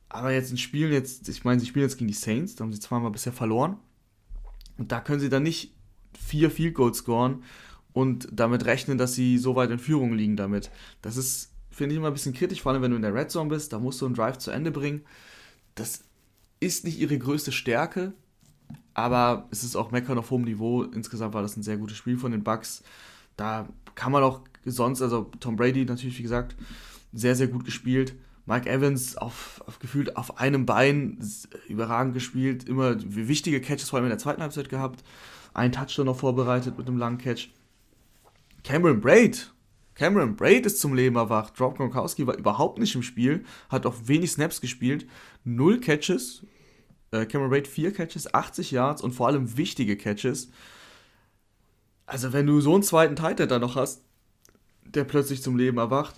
Aber 0.09 0.31
jetzt 0.33 0.51
in 0.51 0.59
Spielen, 0.59 0.93
jetzt, 0.93 1.29
ich 1.29 1.45
meine, 1.45 1.59
sie 1.59 1.67
spielen 1.67 1.85
jetzt 1.85 1.97
gegen 1.97 2.09
die 2.09 2.15
Saints, 2.15 2.55
da 2.55 2.65
haben 2.65 2.73
sie 2.73 2.81
zweimal 2.81 3.11
bisher 3.11 3.33
verloren. 3.33 3.77
Und 4.77 4.93
da 4.93 5.01
können 5.01 5.21
sie 5.21 5.31
dann 5.31 5.45
nicht 5.45 5.75
vier 6.19 6.51
Field 6.51 6.75
Goals 6.75 6.99
scoren 6.99 7.45
und 7.95 8.29
damit 8.31 8.67
rechnen, 8.67 8.99
dass 8.99 9.15
sie 9.15 9.39
so 9.39 9.57
weit 9.57 9.71
in 9.71 9.79
Führung 9.79 10.13
liegen 10.13 10.37
damit. 10.37 10.71
Das 11.01 11.17
ist, 11.17 11.52
finde 11.73 11.95
ich, 11.95 11.99
immer 11.99 12.09
ein 12.09 12.13
bisschen 12.13 12.35
kritisch, 12.35 12.63
vor 12.63 12.73
allem 12.73 12.83
wenn 12.83 12.91
du 12.91 12.97
in 12.97 13.03
der 13.03 13.15
Red 13.15 13.31
Zone 13.31 13.49
bist, 13.49 13.73
da 13.73 13.79
musst 13.79 14.01
du 14.01 14.07
einen 14.07 14.15
Drive 14.15 14.39
zu 14.39 14.51
Ende 14.51 14.71
bringen. 14.71 15.03
Das 15.75 16.05
ist 16.61 16.85
nicht 16.85 16.99
ihre 16.99 17.19
größte 17.19 17.51
Stärke, 17.51 18.13
aber 18.95 19.49
es 19.51 19.65
ist 19.65 19.77
auch 19.77 19.91
Meckern 19.91 20.19
auf 20.19 20.31
hohem 20.31 20.43
Niveau. 20.43 20.83
Insgesamt 20.83 21.35
war 21.35 21.43
das 21.43 21.57
ein 21.57 21.63
sehr 21.63 21.79
gutes 21.79 21.97
Spiel 21.97 22.19
von 22.19 22.33
den 22.33 22.45
Bucks. 22.45 22.83
Da 23.37 23.69
kann 23.95 24.13
man 24.13 24.23
auch 24.23 24.43
sonst, 24.65 25.03
also 25.03 25.31
Tom 25.41 25.57
Brady 25.57 25.85
natürlich, 25.85 26.19
wie 26.19 26.23
gesagt, 26.23 26.57
sehr, 27.13 27.35
sehr 27.35 27.49
gut 27.49 27.65
gespielt. 27.65 28.15
Mike 28.45 28.69
Evans 28.69 29.17
auf, 29.17 29.63
auf, 29.67 29.79
gefühlt 29.79 30.17
auf 30.17 30.39
einem 30.39 30.67
Bein 30.67 31.19
überragend 31.69 32.15
gespielt, 32.15 32.69
immer 32.69 32.97
wichtige 32.99 33.61
Catches 33.61 33.91
vor 33.91 33.99
allem 33.99 34.07
in 34.07 34.11
der 34.11 34.19
zweiten 34.19 34.43
Halbzeit 34.43 34.69
gehabt, 34.69 35.05
einen 35.55 35.73
Touchdown 35.73 36.07
noch 36.07 36.17
vorbereitet 36.17 36.77
mit 36.77 36.89
einem 36.89 36.99
langen 36.99 37.19
Catch. 37.19 37.51
Cameron 38.65 39.01
Braid, 39.01 39.53
Cameron 39.95 40.37
Braid 40.37 40.67
ist 40.67 40.81
zum 40.81 40.95
Leben 40.95 41.17
erwacht. 41.17 41.61
Rob 41.61 41.77
Gronkowski 41.77 42.27
war 42.27 42.37
überhaupt 42.37 42.79
nicht 42.79 42.95
im 42.95 43.03
Spiel, 43.03 43.45
hat 43.69 43.87
auch 43.87 43.97
wenig 44.05 44.33
Snaps 44.33 44.61
gespielt, 44.61 45.07
null 45.45 45.81
Catches. 45.81 46.47
Äh, 47.11 47.27
Cameron 47.27 47.51
Braid 47.51 47.69
vier 47.69 47.93
Catches, 47.93 48.33
80 48.33 48.71
Yards 48.71 49.03
und 49.03 49.13
vor 49.13 49.27
allem 49.27 49.57
wichtige 49.57 49.97
Catches. 49.97 50.51
Also 52.07 52.33
wenn 52.33 52.47
du 52.47 52.61
so 52.61 52.75
einen 52.75 52.83
zweiten 52.83 53.17
Titan 53.17 53.49
da 53.49 53.59
noch 53.59 53.77
hast, 53.77 54.03
der 54.85 55.05
plötzlich 55.05 55.43
zum 55.43 55.57
Leben 55.57 55.79
erwacht, 55.79 56.15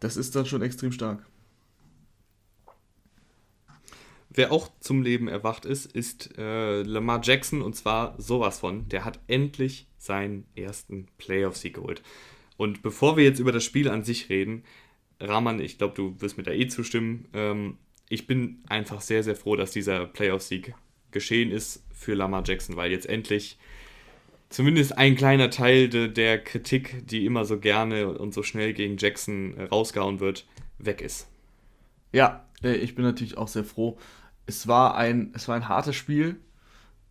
das 0.00 0.16
ist 0.16 0.36
dann 0.36 0.46
schon 0.46 0.62
extrem 0.62 0.92
stark. 0.92 1.26
Wer 4.28 4.52
auch 4.52 4.70
zum 4.80 5.02
Leben 5.02 5.28
erwacht 5.28 5.64
ist, 5.64 5.86
ist 5.86 6.36
äh, 6.36 6.82
Lamar 6.82 7.20
Jackson 7.22 7.62
und 7.62 7.74
zwar 7.74 8.14
sowas 8.20 8.58
von. 8.58 8.86
Der 8.90 9.06
hat 9.06 9.18
endlich 9.28 9.88
seinen 9.96 10.46
ersten 10.54 11.06
Playoff-Sieg 11.16 11.76
geholt. 11.76 12.02
Und 12.56 12.82
bevor 12.82 13.16
wir 13.16 13.24
jetzt 13.24 13.38
über 13.38 13.52
das 13.52 13.64
Spiel 13.64 13.88
an 13.88 14.04
sich 14.04 14.28
reden, 14.28 14.64
Rahman, 15.20 15.60
ich 15.60 15.78
glaube, 15.78 15.94
du 15.94 16.20
wirst 16.20 16.36
mir 16.36 16.44
da 16.44 16.52
eh 16.52 16.68
zustimmen. 16.68 17.28
Ähm, 17.32 17.78
ich 18.08 18.26
bin 18.26 18.62
einfach 18.68 19.00
sehr, 19.00 19.22
sehr 19.22 19.36
froh, 19.36 19.56
dass 19.56 19.70
dieser 19.70 20.06
Playoff-Sieg 20.06 20.74
geschehen 21.10 21.50
ist 21.50 21.84
für 21.92 22.14
Lamar 22.14 22.42
Jackson, 22.44 22.76
weil 22.76 22.90
jetzt 22.90 23.08
endlich 23.08 23.58
zumindest 24.48 24.96
ein 24.96 25.16
kleiner 25.16 25.50
Teil 25.50 25.88
de, 25.88 26.08
der 26.08 26.42
Kritik, 26.42 27.06
die 27.06 27.24
immer 27.24 27.44
so 27.44 27.58
gerne 27.58 28.18
und 28.18 28.34
so 28.34 28.42
schnell 28.42 28.74
gegen 28.74 28.96
Jackson 28.96 29.56
äh, 29.56 29.64
rausgehauen 29.64 30.20
wird, 30.20 30.46
weg 30.78 31.00
ist. 31.00 31.28
Ja, 32.12 32.46
äh, 32.62 32.76
ich 32.76 32.94
bin 32.94 33.04
natürlich 33.04 33.36
auch 33.38 33.48
sehr 33.48 33.64
froh 33.64 33.98
es 34.46 34.68
war 34.68 34.96
ein, 34.96 35.32
es 35.34 35.48
war 35.48 35.56
ein 35.56 35.68
hartes 35.68 35.96
Spiel. 35.96 36.40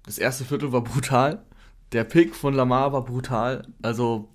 Das 0.03 0.17
erste 0.17 0.45
Viertel 0.45 0.71
war 0.71 0.83
brutal. 0.83 1.43
Der 1.91 2.03
Pick 2.03 2.35
von 2.35 2.53
Lamar 2.53 2.93
war 2.93 3.03
brutal. 3.03 3.67
Also, 3.81 4.29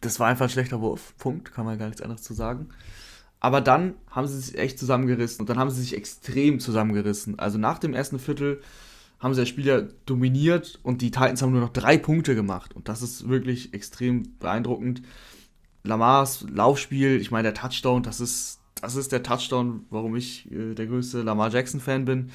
das 0.00 0.20
war 0.20 0.28
einfach 0.28 0.46
ein 0.46 0.50
schlechter 0.50 0.80
Wurf. 0.80 1.14
Punkt. 1.18 1.52
Kann 1.52 1.64
man 1.64 1.78
gar 1.78 1.86
nichts 1.86 2.02
anderes 2.02 2.22
zu 2.22 2.34
sagen. 2.34 2.68
Aber 3.40 3.60
dann 3.60 3.94
haben 4.10 4.26
sie 4.26 4.38
sich 4.38 4.58
echt 4.58 4.78
zusammengerissen 4.78 5.40
und 5.40 5.48
dann 5.48 5.58
haben 5.58 5.70
sie 5.70 5.80
sich 5.80 5.96
extrem 5.96 6.58
zusammengerissen. 6.58 7.38
Also 7.38 7.58
nach 7.58 7.78
dem 7.78 7.94
ersten 7.94 8.18
Viertel 8.18 8.60
haben 9.20 9.34
sie 9.34 9.42
das 9.42 9.48
Spiel 9.48 9.66
ja 9.66 9.82
dominiert 10.06 10.78
und 10.82 11.02
die 11.02 11.10
Titans 11.10 11.42
haben 11.42 11.52
nur 11.52 11.60
noch 11.60 11.72
drei 11.72 11.98
Punkte 11.98 12.34
gemacht. 12.34 12.74
Und 12.74 12.88
das 12.88 13.02
ist 13.02 13.28
wirklich 13.28 13.74
extrem 13.74 14.38
beeindruckend. 14.38 15.02
Lamars 15.84 16.46
Laufspiel, 16.50 17.20
ich 17.20 17.30
meine, 17.30 17.44
der 17.44 17.54
Touchdown, 17.54 18.02
das 18.02 18.20
ist, 18.20 18.60
das 18.80 18.96
ist 18.96 19.12
der 19.12 19.22
Touchdown, 19.22 19.86
warum 19.90 20.16
ich 20.16 20.50
äh, 20.50 20.74
der 20.74 20.86
größte 20.86 21.22
Lamar 21.22 21.50
Jackson-Fan 21.50 22.04
bin. 22.04 22.30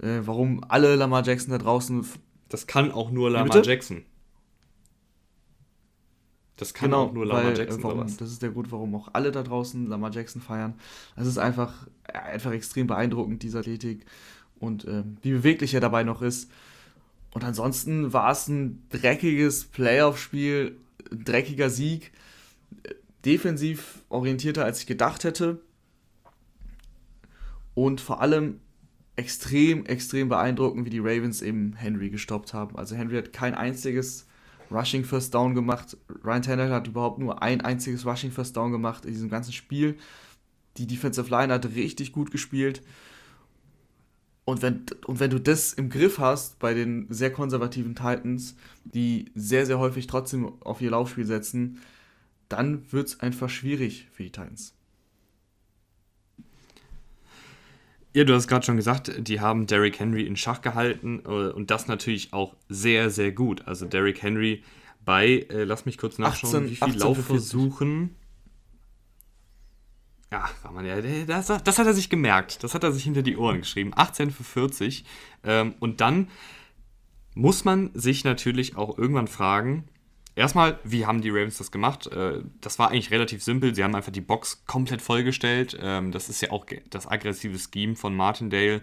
Äh, 0.00 0.20
warum 0.24 0.62
alle 0.68 0.96
Lamar 0.96 1.24
Jackson 1.24 1.52
da 1.52 1.58
draußen. 1.58 2.06
Das 2.48 2.66
kann 2.66 2.92
auch 2.92 3.10
nur 3.10 3.30
Lamar 3.30 3.64
Jackson. 3.64 4.04
Das 6.64 6.72
kann 6.72 6.90
genau, 6.90 7.04
auch 7.04 7.12
nur 7.12 7.26
Lamar 7.26 7.44
weil, 7.44 7.58
Jackson. 7.58 7.82
Warum, 7.82 8.16
das 8.16 8.30
ist 8.30 8.40
der 8.40 8.50
Grund, 8.50 8.72
warum 8.72 8.94
auch 8.94 9.08
alle 9.12 9.30
da 9.30 9.42
draußen 9.42 9.86
Lamar 9.86 10.10
Jackson 10.10 10.40
feiern. 10.40 10.72
Das 11.14 11.26
ist 11.26 11.36
einfach, 11.36 11.86
einfach 12.04 12.52
extrem 12.52 12.86
beeindruckend, 12.86 13.42
diese 13.42 13.58
Athletik. 13.58 14.06
Und 14.58 14.86
äh, 14.86 15.02
wie 15.20 15.32
beweglich 15.32 15.74
er 15.74 15.80
dabei 15.80 16.04
noch 16.04 16.22
ist. 16.22 16.50
Und 17.34 17.44
ansonsten 17.44 18.14
war 18.14 18.30
es 18.30 18.48
ein 18.48 18.82
dreckiges 18.88 19.66
Playoff-Spiel, 19.66 20.78
dreckiger 21.10 21.68
Sieg. 21.68 22.12
Defensiv 23.26 24.02
orientierter, 24.08 24.64
als 24.64 24.80
ich 24.80 24.86
gedacht 24.86 25.24
hätte 25.24 25.60
und 27.74 28.00
vor 28.00 28.22
allem 28.22 28.60
extrem, 29.16 29.84
extrem 29.84 30.30
beeindruckend, 30.30 30.86
wie 30.86 30.90
die 30.90 30.98
Ravens 30.98 31.42
eben 31.42 31.74
Henry 31.74 32.08
gestoppt 32.08 32.54
haben. 32.54 32.76
Also 32.76 32.96
Henry 32.96 33.16
hat 33.16 33.34
kein 33.34 33.54
einziges 33.54 34.26
Rushing 34.70 35.04
First 35.04 35.34
Down 35.34 35.54
gemacht. 35.54 35.96
Ryan 36.24 36.42
Tannehill 36.42 36.72
hat 36.72 36.86
überhaupt 36.86 37.18
nur 37.18 37.42
ein 37.42 37.60
einziges 37.60 38.06
Rushing 38.06 38.30
First 38.30 38.56
Down 38.56 38.72
gemacht 38.72 39.04
in 39.04 39.12
diesem 39.12 39.30
ganzen 39.30 39.52
Spiel. 39.52 39.96
Die 40.76 40.86
Defensive 40.86 41.30
Line 41.30 41.52
hat 41.52 41.66
richtig 41.74 42.12
gut 42.12 42.30
gespielt. 42.30 42.82
Und 44.44 44.60
wenn, 44.60 44.84
und 45.06 45.20
wenn 45.20 45.30
du 45.30 45.40
das 45.40 45.72
im 45.72 45.88
Griff 45.88 46.18
hast 46.18 46.58
bei 46.58 46.74
den 46.74 47.06
sehr 47.08 47.32
konservativen 47.32 47.94
Titans, 47.94 48.56
die 48.84 49.30
sehr, 49.34 49.64
sehr 49.64 49.78
häufig 49.78 50.06
trotzdem 50.06 50.52
auf 50.62 50.82
ihr 50.82 50.90
Laufspiel 50.90 51.24
setzen, 51.24 51.80
dann 52.48 52.92
wird 52.92 53.08
es 53.08 53.20
einfach 53.20 53.48
schwierig 53.48 54.08
für 54.12 54.22
die 54.22 54.32
Titans. 54.32 54.73
Ja, 58.14 58.22
du 58.22 58.32
hast 58.32 58.46
gerade 58.46 58.64
schon 58.64 58.76
gesagt, 58.76 59.12
die 59.18 59.40
haben 59.40 59.66
Derrick 59.66 59.98
Henry 59.98 60.22
in 60.22 60.36
Schach 60.36 60.62
gehalten 60.62 61.22
äh, 61.26 61.28
und 61.28 61.72
das 61.72 61.88
natürlich 61.88 62.32
auch 62.32 62.54
sehr, 62.68 63.10
sehr 63.10 63.32
gut. 63.32 63.66
Also 63.66 63.86
Derrick 63.86 64.22
Henry 64.22 64.62
bei, 65.04 65.46
äh, 65.50 65.64
lass 65.64 65.84
mich 65.84 65.98
kurz 65.98 66.18
nachschauen, 66.18 66.64
18, 66.64 66.70
wie 66.70 66.76
viele 66.76 66.98
Laufversuchen. 66.98 68.14
Ja, 70.30 70.48
war 70.62 70.72
man 70.72 70.86
ja, 70.86 71.00
das, 71.26 71.46
das, 71.46 71.78
hat 71.78 71.86
er 71.86 71.94
sich 71.94 72.08
gemerkt. 72.08 72.62
Das 72.62 72.74
hat 72.74 72.84
er 72.84 72.92
sich 72.92 73.02
hinter 73.02 73.22
die 73.22 73.36
Ohren 73.36 73.58
geschrieben. 73.58 73.90
18 73.94 74.30
für 74.30 74.44
40. 74.44 75.04
Ähm, 75.42 75.74
und 75.80 76.00
dann 76.00 76.28
muss 77.34 77.64
man 77.64 77.90
sich 77.94 78.22
natürlich 78.22 78.76
auch 78.76 78.96
irgendwann 78.96 79.28
fragen, 79.28 79.88
Erstmal, 80.36 80.80
wie 80.82 81.06
haben 81.06 81.20
die 81.20 81.30
Ravens 81.30 81.58
das 81.58 81.70
gemacht? 81.70 82.08
Äh, 82.08 82.42
das 82.60 82.78
war 82.78 82.90
eigentlich 82.90 83.10
relativ 83.10 83.42
simpel. 83.42 83.74
Sie 83.74 83.84
haben 83.84 83.94
einfach 83.94 84.12
die 84.12 84.20
Box 84.20 84.64
komplett 84.66 85.00
vollgestellt. 85.00 85.78
Ähm, 85.80 86.10
das 86.10 86.28
ist 86.28 86.40
ja 86.40 86.50
auch 86.50 86.66
das 86.90 87.06
aggressive 87.06 87.58
Scheme 87.58 87.94
von 87.94 88.16
Martindale. 88.16 88.82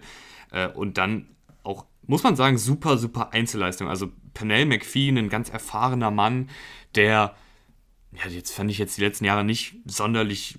Äh, 0.50 0.68
und 0.68 0.96
dann 0.96 1.28
auch, 1.62 1.84
muss 2.06 2.22
man 2.22 2.36
sagen, 2.36 2.56
super, 2.56 2.96
super 2.96 3.32
Einzelleistung. 3.32 3.88
Also 3.88 4.10
Pernell 4.32 4.64
McPhee, 4.64 5.10
ein 5.10 5.28
ganz 5.28 5.50
erfahrener 5.50 6.10
Mann, 6.10 6.48
der, 6.94 7.34
ja, 8.12 8.30
jetzt 8.30 8.52
fand 8.54 8.70
ich 8.70 8.78
jetzt 8.78 8.96
die 8.96 9.02
letzten 9.02 9.26
Jahre 9.26 9.44
nicht 9.44 9.74
sonderlich 9.84 10.58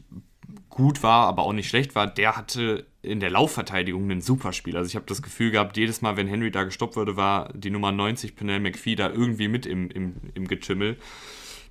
gut 0.69 1.01
war, 1.01 1.27
aber 1.27 1.43
auch 1.43 1.53
nicht 1.53 1.69
schlecht 1.69 1.95
war, 1.95 2.07
der 2.07 2.37
hatte 2.37 2.85
in 3.03 3.19
der 3.19 3.29
Laufverteidigung 3.29 4.09
ein 4.09 4.21
super 4.21 4.53
Spiel. 4.53 4.77
Also 4.77 4.87
ich 4.87 4.95
habe 4.95 5.05
das 5.05 5.21
Gefühl 5.21 5.51
gehabt, 5.51 5.75
jedes 5.75 6.01
Mal, 6.01 6.15
wenn 6.15 6.27
Henry 6.27 6.51
da 6.51 6.63
gestoppt 6.63 6.95
wurde, 6.95 7.17
war 7.17 7.51
die 7.53 7.69
Nummer 7.69 7.91
90 7.91 8.35
Penel 8.35 8.61
McPhee 8.61 8.95
da 8.95 9.09
irgendwie 9.09 9.49
mit 9.49 9.65
im, 9.65 9.91
im, 9.91 10.15
im 10.33 10.47
Getümmel. 10.47 10.97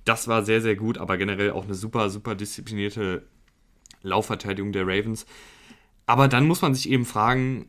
Das 0.05 0.27
war 0.27 0.45
sehr, 0.45 0.61
sehr 0.61 0.75
gut, 0.75 0.99
aber 0.99 1.17
generell 1.17 1.51
auch 1.51 1.65
eine 1.65 1.73
super, 1.73 2.11
super 2.11 2.35
disziplinierte 2.35 3.23
Laufverteidigung 4.03 4.71
der 4.71 4.83
Ravens. 4.83 5.25
Aber 6.05 6.27
dann 6.27 6.45
muss 6.45 6.61
man 6.61 6.75
sich 6.75 6.89
eben 6.89 7.05
fragen, 7.05 7.67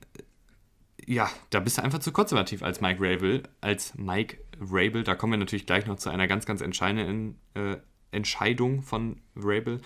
ja, 1.06 1.30
da 1.48 1.60
bist 1.60 1.78
du 1.78 1.82
einfach 1.82 2.00
zu 2.00 2.12
konservativ 2.12 2.62
als 2.62 2.82
Mike 2.82 2.98
Rabel, 3.00 3.44
als 3.62 3.94
Mike 3.94 4.38
Rabel. 4.60 5.04
Da 5.04 5.14
kommen 5.14 5.32
wir 5.32 5.38
natürlich 5.38 5.66
gleich 5.66 5.86
noch 5.86 5.96
zu 5.96 6.10
einer 6.10 6.26
ganz, 6.26 6.44
ganz 6.44 6.60
entscheidenden 6.60 7.38
äh, 7.54 7.76
Entscheidung 8.14 8.82
von 8.82 9.16
Rabel 9.36 9.80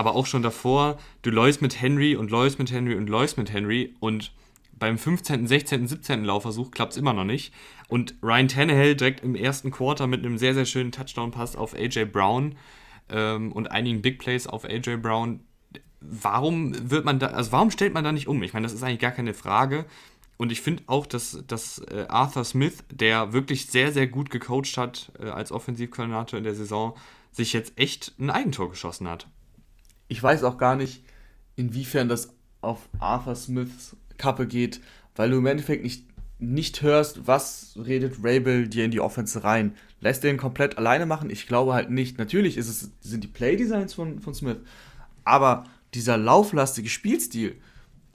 aber 0.00 0.14
auch 0.14 0.24
schon 0.24 0.42
davor, 0.42 0.98
du 1.20 1.30
läufst 1.30 1.60
mit 1.60 1.78
Henry 1.82 2.16
und 2.16 2.30
läufst 2.30 2.58
mit 2.58 2.72
Henry 2.72 2.94
und 2.94 3.10
läufst 3.10 3.36
mit 3.36 3.52
Henry 3.52 3.94
und 4.00 4.32
beim 4.72 4.96
15., 4.96 5.46
16., 5.46 5.88
17. 5.88 6.24
Laufversuch 6.24 6.70
klappt 6.70 6.92
es 6.92 6.96
immer 6.96 7.12
noch 7.12 7.24
nicht. 7.24 7.52
Und 7.88 8.14
Ryan 8.22 8.48
Tannehill 8.48 8.96
direkt 8.96 9.22
im 9.22 9.34
ersten 9.34 9.70
Quarter 9.70 10.06
mit 10.06 10.24
einem 10.24 10.38
sehr, 10.38 10.54
sehr 10.54 10.64
schönen 10.64 10.90
Touchdown-Pass 10.90 11.54
auf 11.54 11.74
AJ 11.74 12.06
Brown 12.06 12.54
ähm, 13.10 13.52
und 13.52 13.70
einigen 13.70 14.00
Big 14.00 14.18
Plays 14.18 14.46
auf 14.46 14.64
AJ 14.64 14.96
Brown. 15.02 15.40
Warum 16.00 16.72
wird 16.90 17.04
man 17.04 17.18
da, 17.18 17.26
also 17.26 17.52
warum 17.52 17.70
stellt 17.70 17.92
man 17.92 18.02
da 18.02 18.10
nicht 18.10 18.26
um? 18.26 18.42
Ich 18.42 18.54
meine, 18.54 18.64
das 18.64 18.72
ist 18.72 18.82
eigentlich 18.82 19.00
gar 19.00 19.10
keine 19.10 19.34
Frage. 19.34 19.84
Und 20.38 20.50
ich 20.50 20.62
finde 20.62 20.82
auch, 20.86 21.04
dass, 21.04 21.44
dass 21.46 21.80
äh, 21.80 22.06
Arthur 22.08 22.44
Smith, 22.44 22.84
der 22.90 23.34
wirklich 23.34 23.66
sehr, 23.66 23.92
sehr 23.92 24.06
gut 24.06 24.30
gecoacht 24.30 24.78
hat 24.78 25.12
äh, 25.20 25.26
als 25.26 25.52
Offensivkoordinator 25.52 26.38
in 26.38 26.44
der 26.44 26.54
Saison, 26.54 26.96
sich 27.32 27.52
jetzt 27.52 27.72
echt 27.76 28.14
ein 28.18 28.30
Eigentor 28.30 28.70
geschossen 28.70 29.08
hat 29.08 29.26
ich 30.10 30.22
weiß 30.22 30.42
auch 30.42 30.58
gar 30.58 30.76
nicht, 30.76 31.04
inwiefern 31.56 32.08
das 32.08 32.34
auf 32.60 32.88
Arthur 32.98 33.36
Smiths 33.36 33.96
Kappe 34.18 34.46
geht, 34.46 34.80
weil 35.14 35.30
du 35.30 35.38
im 35.38 35.46
Endeffekt 35.46 35.82
nicht 35.82 36.10
nicht 36.42 36.80
hörst, 36.80 37.26
was 37.26 37.74
redet 37.76 38.24
Rabel 38.24 38.66
dir 38.66 38.86
in 38.86 38.90
die 38.90 39.00
Offense 39.00 39.44
rein. 39.44 39.76
Lässt 40.00 40.24
den 40.24 40.38
komplett 40.38 40.78
alleine 40.78 41.04
machen? 41.04 41.28
Ich 41.28 41.46
glaube 41.46 41.74
halt 41.74 41.90
nicht. 41.90 42.16
Natürlich 42.16 42.56
ist 42.56 42.70
es, 42.70 42.90
sind 43.02 43.22
die 43.22 43.28
Playdesigns 43.28 43.92
von, 43.92 44.20
von 44.20 44.32
Smith, 44.32 44.56
aber 45.22 45.64
dieser 45.92 46.16
lauflastige 46.16 46.88
Spielstil, 46.88 47.60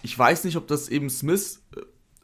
ich 0.01 0.17
weiß 0.17 0.43
nicht, 0.43 0.57
ob 0.57 0.67
das 0.67 0.89
eben 0.89 1.11
Smiths 1.11 1.61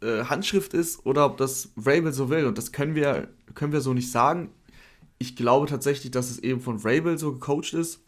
äh, 0.01 0.05
äh 0.05 0.25
Handschrift 0.25 0.73
ist 0.73 1.05
oder 1.05 1.27
ob 1.27 1.37
das 1.37 1.69
Rabel 1.77 2.13
so 2.13 2.31
will. 2.31 2.47
Und 2.47 2.57
das 2.57 2.71
können 2.71 2.95
wir, 2.95 3.27
können 3.53 3.71
wir 3.71 3.81
so 3.81 3.93
nicht 3.93 4.11
sagen. 4.11 4.49
Ich 5.21 5.35
glaube 5.35 5.67
tatsächlich, 5.67 6.09
dass 6.09 6.31
es 6.31 6.39
eben 6.39 6.61
von 6.61 6.79
Rabel 6.79 7.15
so 7.19 7.33
gecoacht 7.33 7.73
ist, 7.75 7.99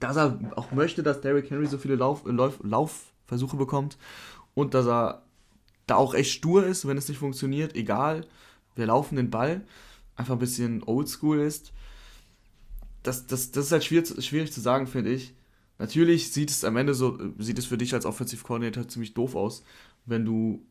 dass 0.00 0.16
er 0.16 0.38
auch 0.56 0.72
möchte, 0.72 1.02
dass 1.02 1.20
Derrick 1.20 1.50
Henry 1.50 1.66
so 1.66 1.76
viele 1.76 1.96
Lauf, 1.96 2.22
Lauf, 2.24 2.60
Laufversuche 2.62 3.58
bekommt 3.58 3.98
und 4.54 4.72
dass 4.72 4.86
er 4.86 5.22
da 5.86 5.96
auch 5.96 6.14
echt 6.14 6.32
stur 6.32 6.64
ist, 6.64 6.88
wenn 6.88 6.96
es 6.96 7.08
nicht 7.08 7.18
funktioniert, 7.18 7.76
egal, 7.76 8.26
wir 8.74 8.86
laufen 8.86 9.16
den 9.16 9.28
Ball, 9.28 9.66
einfach 10.16 10.32
ein 10.32 10.38
bisschen 10.38 10.82
oldschool 10.84 11.40
ist. 11.40 11.74
Das, 13.02 13.26
das, 13.26 13.50
das 13.50 13.66
ist 13.66 13.72
halt 13.72 13.84
schwierig, 13.84 14.24
schwierig 14.24 14.50
zu 14.50 14.62
sagen, 14.62 14.86
finde 14.86 15.12
ich. 15.12 15.34
Natürlich 15.78 16.32
sieht 16.32 16.48
es 16.48 16.64
am 16.64 16.78
Ende 16.78 16.94
so, 16.94 17.18
sieht 17.36 17.58
es 17.58 17.66
für 17.66 17.76
dich 17.76 17.92
als 17.92 18.06
Offensive 18.06 18.42
Coordinator 18.42 18.88
ziemlich 18.88 19.12
doof 19.12 19.34
aus, 19.36 19.62
wenn 20.06 20.24
du, 20.24 20.64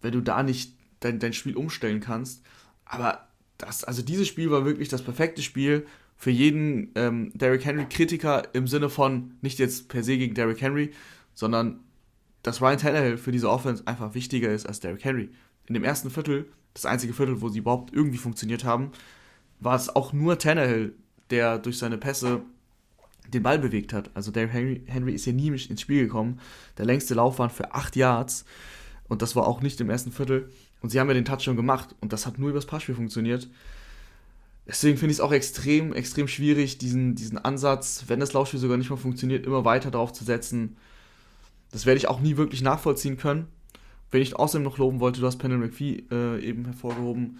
wenn 0.00 0.10
du 0.10 0.20
da 0.20 0.42
nicht 0.42 0.74
dein, 0.98 1.20
dein 1.20 1.32
Spiel 1.32 1.56
umstellen 1.56 2.00
kannst. 2.00 2.42
Aber 2.84 3.25
das, 3.58 3.84
also 3.84 4.02
dieses 4.02 4.28
Spiel 4.28 4.50
war 4.50 4.64
wirklich 4.64 4.88
das 4.88 5.02
perfekte 5.02 5.42
Spiel 5.42 5.86
für 6.16 6.30
jeden 6.30 6.92
ähm, 6.94 7.32
Derrick 7.34 7.64
Henry-Kritiker 7.64 8.54
im 8.54 8.66
Sinne 8.66 8.88
von 8.88 9.34
nicht 9.42 9.58
jetzt 9.58 9.88
per 9.88 10.02
se 10.02 10.16
gegen 10.16 10.34
Derrick 10.34 10.60
Henry, 10.60 10.92
sondern 11.34 11.80
dass 12.42 12.62
Ryan 12.62 12.78
Tannehill 12.78 13.18
für 13.18 13.32
diese 13.32 13.50
Offense 13.50 13.82
einfach 13.86 14.14
wichtiger 14.14 14.50
ist 14.50 14.66
als 14.66 14.80
Derrick 14.80 15.04
Henry. 15.04 15.30
In 15.66 15.74
dem 15.74 15.84
ersten 15.84 16.10
Viertel, 16.10 16.46
das 16.74 16.86
einzige 16.86 17.12
Viertel, 17.12 17.40
wo 17.40 17.48
sie 17.48 17.58
überhaupt 17.58 17.92
irgendwie 17.92 18.18
funktioniert 18.18 18.64
haben, 18.64 18.92
war 19.60 19.74
es 19.74 19.94
auch 19.94 20.12
nur 20.12 20.38
Tannehill, 20.38 20.94
der 21.30 21.58
durch 21.58 21.78
seine 21.78 21.98
Pässe 21.98 22.42
den 23.28 23.42
Ball 23.42 23.58
bewegt 23.58 23.92
hat. 23.92 24.10
Also 24.14 24.30
Derrick 24.30 24.52
Henry, 24.52 24.82
Henry 24.86 25.14
ist 25.14 25.24
hier 25.24 25.32
nie 25.32 25.48
ins 25.48 25.80
Spiel 25.80 26.04
gekommen. 26.04 26.40
Der 26.78 26.86
längste 26.86 27.14
Lauf 27.14 27.38
war 27.38 27.50
für 27.50 27.74
8 27.74 27.96
Yards 27.96 28.44
und 29.08 29.22
das 29.22 29.36
war 29.36 29.46
auch 29.46 29.60
nicht 29.60 29.80
im 29.80 29.90
ersten 29.90 30.12
Viertel. 30.12 30.50
Und 30.82 30.90
sie 30.90 31.00
haben 31.00 31.08
ja 31.08 31.14
den 31.14 31.24
Touchdown 31.24 31.56
gemacht 31.56 31.94
und 32.00 32.12
das 32.12 32.26
hat 32.26 32.38
nur 32.38 32.50
übers 32.50 32.66
Passspiel 32.66 32.94
funktioniert. 32.94 33.48
Deswegen 34.66 34.98
finde 34.98 35.12
ich 35.12 35.18
es 35.18 35.20
auch 35.20 35.32
extrem, 35.32 35.92
extrem 35.92 36.26
schwierig, 36.26 36.78
diesen, 36.78 37.14
diesen 37.14 37.38
Ansatz, 37.38 38.04
wenn 38.08 38.20
das 38.20 38.32
Laufspiel 38.32 38.58
sogar 38.58 38.76
nicht 38.76 38.90
mehr 38.90 38.98
funktioniert, 38.98 39.46
immer 39.46 39.64
weiter 39.64 39.90
darauf 39.90 40.12
zu 40.12 40.24
setzen, 40.24 40.76
das 41.70 41.86
werde 41.86 41.98
ich 41.98 42.08
auch 42.08 42.20
nie 42.20 42.36
wirklich 42.36 42.62
nachvollziehen 42.62 43.16
können. 43.16 43.46
Wenn 44.10 44.22
ich 44.22 44.36
außerdem 44.36 44.64
noch 44.64 44.78
loben 44.78 45.00
wollte, 45.00 45.20
du 45.20 45.26
hast 45.26 45.38
Penel 45.38 45.58
McPhee 45.58 46.04
äh, 46.10 46.40
eben 46.40 46.64
hervorgehoben. 46.64 47.38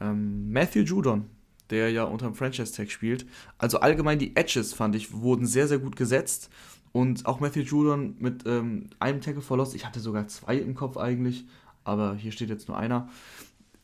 Ähm, 0.00 0.50
Matthew 0.52 0.80
Judon, 0.80 1.26
der 1.70 1.90
ja 1.90 2.04
unter 2.04 2.26
dem 2.26 2.34
Franchise-Tag 2.34 2.90
spielt. 2.90 3.26
Also 3.58 3.80
allgemein 3.80 4.18
die 4.18 4.36
Edges, 4.36 4.72
fand 4.72 4.94
ich, 4.94 5.12
wurden 5.12 5.46
sehr, 5.46 5.68
sehr 5.68 5.78
gut 5.78 5.96
gesetzt. 5.96 6.50
Und 6.92 7.26
auch 7.26 7.40
Matthew 7.40 7.60
Judon 7.60 8.16
mit 8.18 8.44
ähm, 8.46 8.88
einem 8.98 9.20
Tackle 9.20 9.42
verlost. 9.42 9.74
Ich 9.74 9.84
hatte 9.84 10.00
sogar 10.00 10.28
zwei 10.28 10.56
im 10.56 10.74
Kopf 10.74 10.96
eigentlich, 10.96 11.44
aber 11.86 12.14
hier 12.14 12.32
steht 12.32 12.50
jetzt 12.50 12.68
nur 12.68 12.76
einer. 12.76 13.08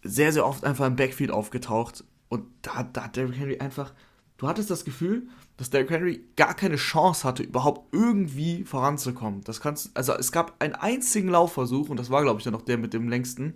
Sehr, 0.03 0.33
sehr 0.33 0.47
oft 0.47 0.65
einfach 0.65 0.87
im 0.87 0.97
Backfield 0.97 1.31
aufgetaucht. 1.31 2.05
Und 2.29 2.45
da, 2.63 2.83
da 2.83 3.05
hat 3.05 3.17
Derrick 3.17 3.39
Henry 3.39 3.59
einfach. 3.59 3.93
Du 4.37 4.49
hattest 4.49 4.71
das 4.71 4.85
Gefühl, 4.85 5.29
dass 5.57 5.71
Derrick 5.71 5.91
Henry 5.91 6.25
gar 6.37 6.55
keine 6.55 6.77
Chance 6.77 7.23
hatte, 7.23 7.45
überhaupt 7.45 7.95
irgendwie 7.95 8.65
voranzukommen. 8.65 9.43
Das 9.45 9.61
kannst, 9.61 9.97
also 9.97 10.15
es 10.15 10.33
gab 10.33 10.61
einen 10.61 10.75
einzigen 10.75 11.29
Laufversuch, 11.29 11.89
und 11.89 11.99
das 11.99 12.11
war, 12.11 12.23
glaube 12.23 12.39
ich, 12.39 12.45
dann 12.45 12.53
noch 12.53 12.63
der 12.63 12.79
mit 12.79 12.93
dem 12.93 13.09
längsten, 13.09 13.55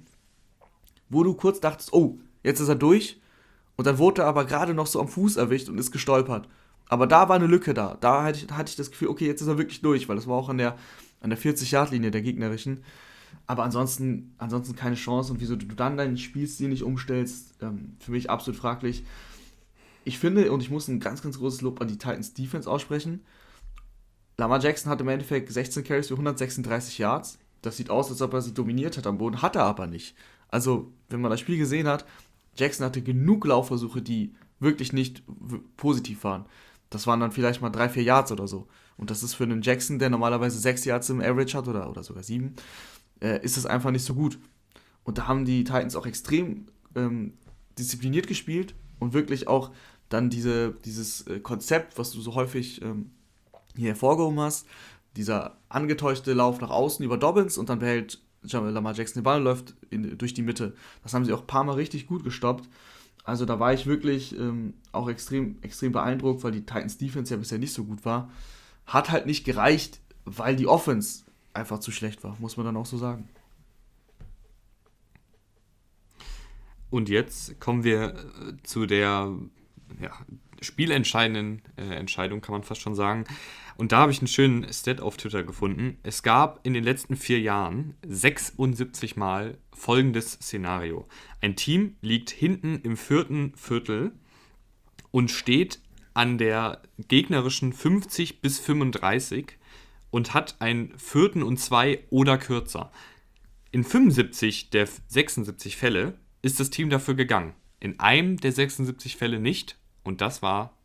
wo 1.09 1.25
du 1.25 1.35
kurz 1.35 1.59
dachtest, 1.59 1.93
oh, 1.93 2.19
jetzt 2.45 2.61
ist 2.61 2.69
er 2.69 2.77
durch, 2.77 3.21
und 3.77 3.87
dann 3.87 3.99
wurde 3.99 4.23
er 4.23 4.29
aber 4.29 4.45
gerade 4.45 4.75
noch 4.75 4.87
so 4.87 5.01
am 5.01 5.09
Fuß 5.09 5.37
erwischt 5.37 5.69
und 5.69 5.79
ist 5.79 5.91
gestolpert. 5.91 6.49
Aber 6.89 7.07
da 7.07 7.29
war 7.29 7.37
eine 7.37 7.47
Lücke 7.47 7.75
da. 7.75 7.97
Da 8.01 8.23
hatte 8.23 8.39
ich, 8.39 8.53
hatte 8.53 8.71
ich 8.71 8.77
das 8.77 8.91
Gefühl, 8.91 9.09
okay, 9.09 9.27
jetzt 9.27 9.41
ist 9.41 9.49
er 9.49 9.59
wirklich 9.59 9.83
durch, 9.83 10.09
weil 10.09 10.17
das 10.17 10.27
war 10.27 10.37
auch 10.37 10.49
an 10.49 10.59
der, 10.59 10.77
an 11.21 11.31
der 11.31 11.39
40-Yard-Linie 11.39 12.11
der 12.11 12.23
gegnerischen. 12.23 12.85
Aber 13.47 13.65
ansonsten, 13.65 14.35
ansonsten 14.39 14.75
keine 14.75 14.97
Chance. 14.97 15.33
Und 15.33 15.41
wieso 15.41 15.57
du 15.57 15.67
dann 15.67 15.97
deinen 15.97 16.17
Spielstil 16.17 16.69
nicht 16.69 16.83
umstellst, 16.83 17.55
ähm, 17.63 17.97
für 18.01 18.11
mich 18.11 18.31
absolut 18.31 18.59
fraglich 18.59 19.05
ich 20.07 20.21
finde, 20.21 20.53
und 20.53 20.63
ich 20.63 20.71
muss 20.71 20.87
ein 20.87 21.01
ganz, 21.01 21.21
ganz 21.21 21.37
großes 21.37 21.63
Lob 21.63 21.81
an 21.81 21.89
die 21.89 21.99
Titans 21.99 22.33
Defense 22.33 22.71
aussprechen. 22.71 23.25
Lamar 24.39 24.61
Jackson 24.61 24.89
hat 24.89 25.01
im 25.01 25.09
Endeffekt 25.09 25.53
16 25.53 25.83
Carries 25.83 26.07
für 26.07 26.15
136 26.15 26.99
Yards. 26.99 27.41
Das 27.61 27.77
sieht 27.77 27.91
aus, 27.91 28.09
als 28.09 28.23
ob 28.23 28.33
er 28.33 28.41
sie 28.41 28.55
dominiert 28.55 28.97
hat 28.97 29.09
am 29.09 29.19
Boden, 29.19 29.43
hat 29.43 29.57
er 29.57 29.65
aber 29.65 29.89
nicht. 29.89 30.15
Also, 30.49 30.93
wenn 31.09 31.21
man 31.21 31.33
das 31.33 31.41
Spiel 31.41 31.59
gesehen 31.59 31.89
hat, 31.89 32.07
Jackson 32.55 32.87
hatte 32.87 33.03
genug 33.03 33.47
Laufversuche, 33.47 34.01
die 34.01 34.33
wirklich 34.61 34.93
nicht 34.93 35.25
positiv 35.77 36.23
waren. 36.23 36.47
Das 36.89 37.09
waren 37.09 37.19
dann 37.19 37.33
vielleicht 37.33 37.61
mal 37.61 37.71
3, 37.71 37.89
4 37.89 38.03
Yards 38.05 38.31
oder 38.31 38.47
so. 38.47 38.69
Und 38.97 39.11
das 39.11 39.25
ist 39.25 39.35
für 39.35 39.43
einen 39.43 39.63
Jackson, 39.63 39.99
der 39.99 40.09
normalerweise 40.09 40.61
6 40.61 40.85
Yards 40.85 41.11
im 41.11 41.21
Average 41.21 41.59
hat 41.59 41.67
oder, 41.67 41.91
oder 41.91 42.05
sogar 42.05 42.23
7, 42.23 42.55
äh, 43.21 43.43
ist 43.45 43.57
das 43.57 43.67
einfach 43.67 43.91
nicht 43.91 44.05
so 44.05 44.15
gut. 44.15 44.39
Und 45.05 45.19
da 45.19 45.29
haben 45.29 45.45
die 45.45 45.65
Titans 45.65 45.97
auch 45.97 46.07
extrem 46.07 46.69
ähm, 46.95 47.35
diszipliniert 47.79 48.27
gespielt 48.27 48.75
und 48.99 49.13
wirklich 49.13 49.49
auch 49.49 49.71
dann 50.09 50.31
diese, 50.31 50.75
dieses 50.85 51.27
äh, 51.27 51.41
Konzept, 51.41 51.99
was 51.99 52.13
du 52.13 52.21
so 52.21 52.35
häufig 52.35 52.83
ähm, 52.83 53.11
hier 53.77 53.89
hervorgehoben 53.89 54.41
hast, 54.41 54.67
dieser 55.17 55.59
angetäuschte 55.69 56.33
Lauf 56.33 56.61
nach 56.61 56.71
außen 56.71 57.05
über 57.05 57.17
Dobbins 57.17 57.59
und 57.59 57.69
dann 57.69 57.79
behält 57.79 58.21
Lamar 58.43 58.95
Jackson 58.95 59.21
den 59.21 59.25
Ball 59.25 59.39
und 59.39 59.45
läuft 59.45 59.75
in, 59.91 60.17
durch 60.19 60.35
die 60.35 60.43
Mitte. 60.43 60.75
Das 61.03 61.15
haben 61.15 61.25
sie 61.25 61.33
auch 61.33 61.41
ein 61.41 61.47
paar 61.47 61.65
Mal 61.65 61.75
richtig 61.75 62.07
gut 62.07 62.23
gestoppt. 62.23 62.69
Also 63.25 63.45
da 63.45 63.59
war 63.59 63.73
ich 63.75 63.87
wirklich 63.87 64.39
ähm, 64.39 64.75
auch 64.93 65.09
extrem, 65.09 65.57
extrem 65.63 65.91
beeindruckt, 65.91 66.45
weil 66.45 66.53
die 66.53 66.65
Titans 66.65 66.97
Defense 66.99 67.35
ja 67.35 67.39
bisher 67.39 67.59
nicht 67.59 67.73
so 67.73 67.85
gut 67.85 68.05
war. 68.05 68.31
Hat 68.87 69.11
halt 69.11 69.27
nicht 69.27 69.45
gereicht, 69.45 70.01
weil 70.25 70.55
die 70.55 70.69
Offense 70.69 71.25
einfach 71.57 71.81
zu 71.81 71.91
schlecht 71.91 72.23
war, 72.25 72.37
muss 72.39 72.57
man 72.57 72.67
dann 72.67 72.77
auch 72.77 72.87
so 72.87 72.99
sagen. 72.99 73.29
Und 76.91 77.09
jetzt 77.09 77.59
kommen 77.61 77.85
wir 77.85 78.15
äh, 78.15 78.63
zu 78.63 78.87
der 78.87 79.35
ja, 80.01 80.11
spielentscheidenden 80.61 81.63
äh, 81.77 81.83
Entscheidung, 81.95 82.41
kann 82.41 82.53
man 82.53 82.63
fast 82.63 82.81
schon 82.81 82.95
sagen. 82.95 83.25
Und 83.77 83.93
da 83.93 83.99
habe 83.99 84.13
ich 84.13 84.19
einen 84.21 84.29
schönen 84.29 84.73
Stat 84.73 85.01
auf 85.01 85.17
Twitter 85.17 85.43
gefunden. 85.43 85.99
Es 86.03 86.23
gab 86.23 86.61
in 86.67 86.73
den 86.73 86.85
letzten 86.85 87.17
vier 87.17 87.41
Jahren 87.41 87.95
76 88.07 89.17
Mal 89.17 89.59
folgendes 89.75 90.33
Szenario. 90.33 91.07
Ein 91.43 91.57
Team 91.57 91.97
liegt 92.01 92.31
hinten 92.31 92.81
im 92.83 92.97
vierten 92.97 93.55
Viertel 93.57 94.13
und 95.11 95.31
steht 95.31 95.81
an 96.15 96.39
der 96.39 96.81
gegnerischen 97.09 97.75
50 97.75 98.41
bis 98.41 98.59
35 98.59 99.59
und 100.11 100.35
hat 100.35 100.57
einen 100.61 100.97
vierten 100.99 101.43
und 101.43 101.59
zwei 101.59 102.05
oder 102.11 102.39
kürzer. 102.39 102.91
In 103.71 103.85
75 103.85 104.71
der 104.71 104.89
76 105.09 105.77
Fälle 105.77 106.15
ist 106.43 106.61
das 106.61 106.71
Team 106.71 106.91
dafür 106.91 107.15
gegangen. 107.15 107.55
In 107.81 108.01
einem 108.01 108.39
der 108.39 108.53
76 108.53 109.17
Fälle 109.17 109.41
nicht. 109.41 109.77
Und 110.05 110.21
das 110.21 110.41
war 110.41 110.77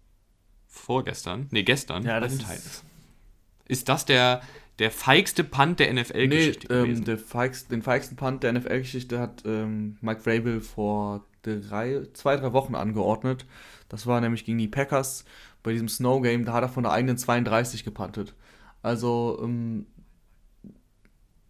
vorgestern, 0.68 1.48
nee, 1.52 1.64
gestern 1.64 2.04
ja, 2.04 2.20
das 2.20 2.34
ist, 2.34 2.84
ist 3.68 3.90
das 3.90 4.06
der, 4.06 4.42
der 4.80 4.90
feigste 4.90 5.44
Punt 5.44 5.80
der 5.80 5.94
NFL-Geschichte 5.94 6.68
nee, 6.74 7.12
ähm, 7.12 7.18
feigst, 7.18 7.72
den 7.72 7.82
feigsten 7.82 8.16
Punt 8.16 8.42
der 8.44 8.54
NFL-Geschichte 8.54 9.20
hat 9.20 9.44
ähm, 9.46 9.98
Mike 10.02 10.22
Vrabel 10.22 10.62
vor 10.62 11.26
drei, 11.44 12.08
zwei, 12.14 12.38
drei 12.38 12.54
Wochen 12.54 12.76
angeordnet. 12.76 13.46
Das 13.90 14.08
war 14.08 14.22
nämlich 14.22 14.46
gegen 14.46 14.58
die 14.58 14.68
Packers 14.68 15.26
bei 15.64 15.74
diesem 15.74 15.90
Snow 15.90 16.22
Game. 16.22 16.46
Da 16.46 16.54
hat 16.54 16.64
er 16.64 16.70
von 16.70 16.84
der 16.84 16.94
eigenen 16.94 17.18
32 17.18 17.84
gepuntet. 17.84 18.34
Also, 18.82 19.40
ähm, 19.44 19.86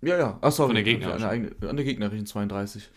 ja, 0.01 0.17
ja. 0.17 0.51
Von 0.51 0.73
der 0.73 0.84
gegnerischen. 0.84 1.27
An 1.27 1.51
der, 1.59 1.69
an 1.69 1.75
der 1.75 1.86
gegnerischen 1.86 2.25
32. 2.25 2.89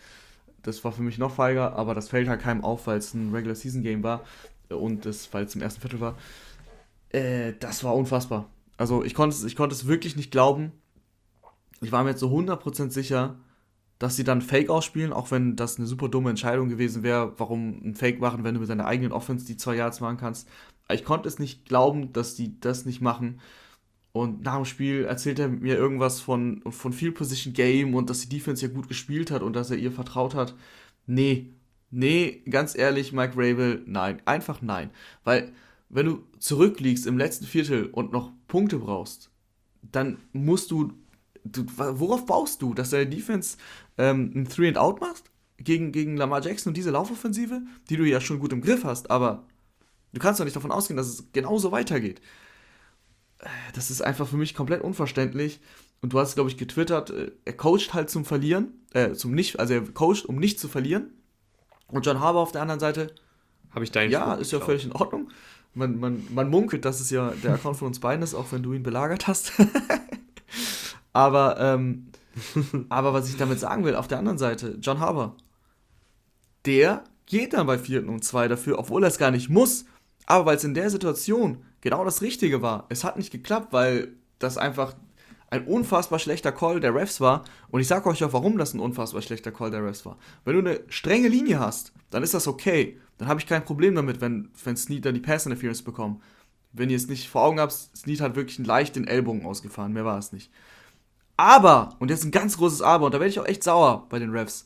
Das 0.63 0.83
war 0.83 0.91
für 0.91 1.03
mich 1.03 1.17
noch 1.17 1.31
feiger, 1.31 1.75
aber 1.75 1.93
das 1.93 2.09
fällt 2.09 2.27
halt 2.27 2.41
keinem 2.41 2.63
auf, 2.63 2.87
weil 2.87 2.97
es 2.97 3.13
ein 3.13 3.31
Regular 3.31 3.55
Season 3.55 3.83
Game 3.83 4.01
war 4.01 4.23
und 4.69 5.05
das, 5.05 5.31
weil 5.31 5.45
es 5.45 5.55
im 5.55 5.61
ersten 5.61 5.81
Viertel 5.81 5.99
war. 5.99 6.17
Äh, 7.09 7.53
das 7.59 7.83
war 7.83 7.95
unfassbar. 7.95 8.49
Also 8.77 9.03
ich 9.03 9.13
konnte, 9.13 9.35
es, 9.35 9.43
ich 9.43 9.55
konnte 9.55 9.75
es 9.75 9.87
wirklich 9.87 10.15
nicht 10.15 10.31
glauben. 10.31 10.71
Ich 11.81 11.91
war 11.91 12.03
mir 12.03 12.11
jetzt 12.11 12.19
so 12.19 12.29
100% 12.29 12.89
sicher, 12.89 13.35
dass 13.99 14.15
sie 14.15 14.23
dann 14.23 14.41
Fake 14.41 14.69
ausspielen, 14.69 15.13
auch 15.13 15.31
wenn 15.31 15.55
das 15.55 15.77
eine 15.77 15.87
super 15.87 16.09
dumme 16.09 16.31
Entscheidung 16.31 16.67
gewesen 16.67 17.03
wäre, 17.03 17.33
warum 17.37 17.81
ein 17.83 17.95
Fake 17.95 18.19
machen, 18.19 18.43
wenn 18.43 18.55
du 18.55 18.59
mit 18.59 18.69
deiner 18.69 18.85
eigenen 18.85 19.11
Offense 19.11 19.45
die 19.45 19.57
zwei 19.57 19.75
Yards 19.75 20.01
machen 20.01 20.17
kannst. 20.17 20.49
Ich 20.89 21.05
konnte 21.05 21.27
es 21.29 21.39
nicht 21.39 21.65
glauben, 21.65 22.11
dass 22.11 22.35
die 22.35 22.59
das 22.59 22.85
nicht 22.85 23.01
machen. 23.01 23.39
Und 24.15 24.43
nach 24.43 24.55
dem 24.55 24.63
Spiel 24.63 25.03
erzählt 25.03 25.39
er 25.39 25.49
mir 25.49 25.75
irgendwas 25.75 26.21
von, 26.21 26.61
von 26.69 26.93
Field 26.93 27.15
Position 27.15 27.53
Game 27.53 27.93
und 27.95 28.09
dass 28.09 28.21
die 28.21 28.29
Defense 28.29 28.65
ja 28.65 28.71
gut 28.71 28.87
gespielt 28.87 29.29
hat 29.29 29.41
und 29.41 29.57
dass 29.57 29.71
er 29.71 29.77
ihr 29.77 29.91
vertraut 29.91 30.35
hat. 30.35 30.55
Nee, 31.05 31.51
nee, 31.91 32.41
ganz 32.49 32.77
ehrlich, 32.77 33.11
Mike 33.11 33.33
Rabel, 33.35 33.83
nein, 33.85 34.21
einfach 34.23 34.61
nein. 34.61 34.89
Weil, 35.25 35.51
wenn 35.89 36.05
du 36.05 36.23
zurückliegst 36.39 37.07
im 37.07 37.17
letzten 37.17 37.43
Viertel 37.43 37.87
und 37.87 38.13
noch 38.13 38.31
Punkte 38.47 38.79
brauchst, 38.79 39.31
dann 39.81 40.17
musst 40.31 40.71
du 40.71 40.93
du, 41.43 41.65
worauf 41.75 42.25
baust 42.25 42.61
du? 42.61 42.73
Dass 42.73 42.91
deine 42.91 43.07
Defense 43.07 43.57
ähm, 43.97 44.31
ein 44.33 44.47
Three 44.47 44.69
and 44.69 44.77
Out 44.77 45.01
macht 45.01 45.25
gegen, 45.57 45.91
gegen 45.91 46.15
Lamar 46.15 46.41
Jackson 46.41 46.69
und 46.69 46.77
diese 46.77 46.91
Laufoffensive, 46.91 47.63
die 47.89 47.97
du 47.97 48.05
ja 48.05 48.21
schon 48.21 48.39
gut 48.39 48.53
im 48.53 48.61
Griff 48.61 48.85
hast, 48.85 49.11
aber 49.11 49.45
du 50.13 50.21
kannst 50.21 50.39
doch 50.39 50.45
nicht 50.45 50.55
davon 50.55 50.71
ausgehen, 50.71 50.95
dass 50.95 51.07
es 51.07 51.33
genauso 51.33 51.73
weitergeht. 51.73 52.21
Das 53.73 53.91
ist 53.91 54.01
einfach 54.01 54.27
für 54.27 54.37
mich 54.37 54.53
komplett 54.53 54.81
unverständlich. 54.81 55.59
Und 56.01 56.13
du 56.13 56.19
hast, 56.19 56.35
glaube 56.35 56.49
ich, 56.49 56.57
getwittert, 56.57 57.09
äh, 57.09 57.31
er 57.45 57.53
coacht 57.53 57.93
halt 57.93 58.09
zum 58.09 58.25
Verlieren, 58.25 58.73
äh, 58.93 59.13
zum 59.13 59.33
nicht, 59.33 59.59
also 59.59 59.73
er 59.73 59.81
coacht, 59.81 60.25
um 60.25 60.35
nicht 60.35 60.59
zu 60.59 60.67
verlieren. 60.67 61.13
Und 61.87 62.05
John 62.05 62.19
Harbour 62.19 62.41
auf 62.41 62.51
der 62.51 62.61
anderen 62.61 62.79
Seite. 62.79 63.13
Habe 63.71 63.83
ich 63.83 63.91
deinen 63.91 64.11
Ja, 64.11 64.31
Spruch 64.31 64.41
ist 64.41 64.51
ja 64.51 64.59
völlig 64.59 64.85
in 64.85 64.91
Ordnung. 64.91 65.29
Man, 65.73 65.99
man, 65.99 66.25
man 66.33 66.49
munkelt, 66.49 66.85
dass 66.85 67.01
es 67.01 67.09
ja 67.09 67.33
der 67.43 67.55
Account 67.55 67.77
von 67.77 67.87
uns 67.87 67.99
beiden 67.99 68.23
ist, 68.23 68.33
auch 68.33 68.51
wenn 68.51 68.63
du 68.63 68.73
ihn 68.73 68.83
belagert 68.83 69.27
hast. 69.27 69.51
aber, 71.13 71.59
ähm, 71.59 72.07
aber 72.89 73.13
was 73.13 73.29
ich 73.29 73.37
damit 73.37 73.59
sagen 73.59 73.83
will, 73.83 73.95
auf 73.95 74.07
der 74.07 74.19
anderen 74.19 74.37
Seite, 74.37 74.77
John 74.81 74.99
Harbour, 74.99 75.35
der 76.65 77.03
geht 77.25 77.53
dann 77.53 77.67
bei 77.67 77.77
4. 77.77 78.07
und 78.07 78.23
2 78.23 78.47
dafür, 78.47 78.79
obwohl 78.79 79.03
er 79.03 79.09
es 79.09 79.17
gar 79.17 79.31
nicht 79.31 79.49
muss. 79.49 79.85
Aber 80.25 80.45
weil 80.45 80.57
es 80.57 80.63
in 80.63 80.73
der 80.73 80.89
Situation 80.89 81.63
genau 81.85 82.03
das 82.03 82.23
Richtige 82.23 82.63
war. 82.63 82.87
Es 82.89 83.03
hat 83.03 83.15
nicht 83.15 83.31
geklappt, 83.31 83.71
weil 83.71 84.13
das 84.39 84.57
einfach 84.57 84.95
ein 85.51 85.67
unfassbar 85.67 86.17
schlechter 86.17 86.51
Call 86.51 86.79
der 86.79 86.95
Refs 86.95 87.21
war. 87.21 87.45
Und 87.69 87.79
ich 87.79 87.87
sage 87.87 88.09
euch 88.09 88.23
auch, 88.23 88.33
warum 88.33 88.57
das 88.57 88.73
ein 88.73 88.79
unfassbar 88.79 89.21
schlechter 89.21 89.51
Call 89.51 89.69
der 89.69 89.85
Refs 89.85 90.03
war. 90.03 90.17
Wenn 90.43 90.55
du 90.55 90.59
eine 90.59 90.79
strenge 90.89 91.27
Linie 91.27 91.59
hast, 91.59 91.93
dann 92.09 92.23
ist 92.23 92.33
das 92.33 92.47
okay. 92.47 92.99
Dann 93.19 93.27
habe 93.27 93.39
ich 93.39 93.45
kein 93.45 93.63
Problem 93.63 93.93
damit, 93.93 94.19
wenn, 94.19 94.49
wenn 94.63 94.75
Snead 94.75 95.05
dann 95.05 95.13
die 95.13 95.19
Pass 95.19 95.45
Interference 95.45 95.83
bekommt. 95.83 96.23
Wenn 96.73 96.89
ihr 96.89 96.97
es 96.97 97.07
nicht 97.07 97.29
vor 97.29 97.43
Augen 97.43 97.59
habt, 97.59 97.71
Snead 97.71 98.19
hat 98.19 98.35
wirklich 98.35 98.57
leicht 98.65 98.95
den 98.95 99.05
Ellbogen 99.05 99.45
ausgefahren, 99.45 99.93
mehr 99.93 100.05
war 100.05 100.17
es 100.17 100.31
nicht. 100.31 100.51
Aber, 101.37 101.95
und 101.99 102.09
jetzt 102.09 102.25
ein 102.25 102.31
ganz 102.31 102.57
großes 102.57 102.81
Aber, 102.81 103.05
und 103.05 103.13
da 103.13 103.19
werde 103.19 103.29
ich 103.29 103.39
auch 103.39 103.45
echt 103.45 103.63
sauer 103.63 104.07
bei 104.09 104.17
den 104.17 104.31
Refs. 104.31 104.65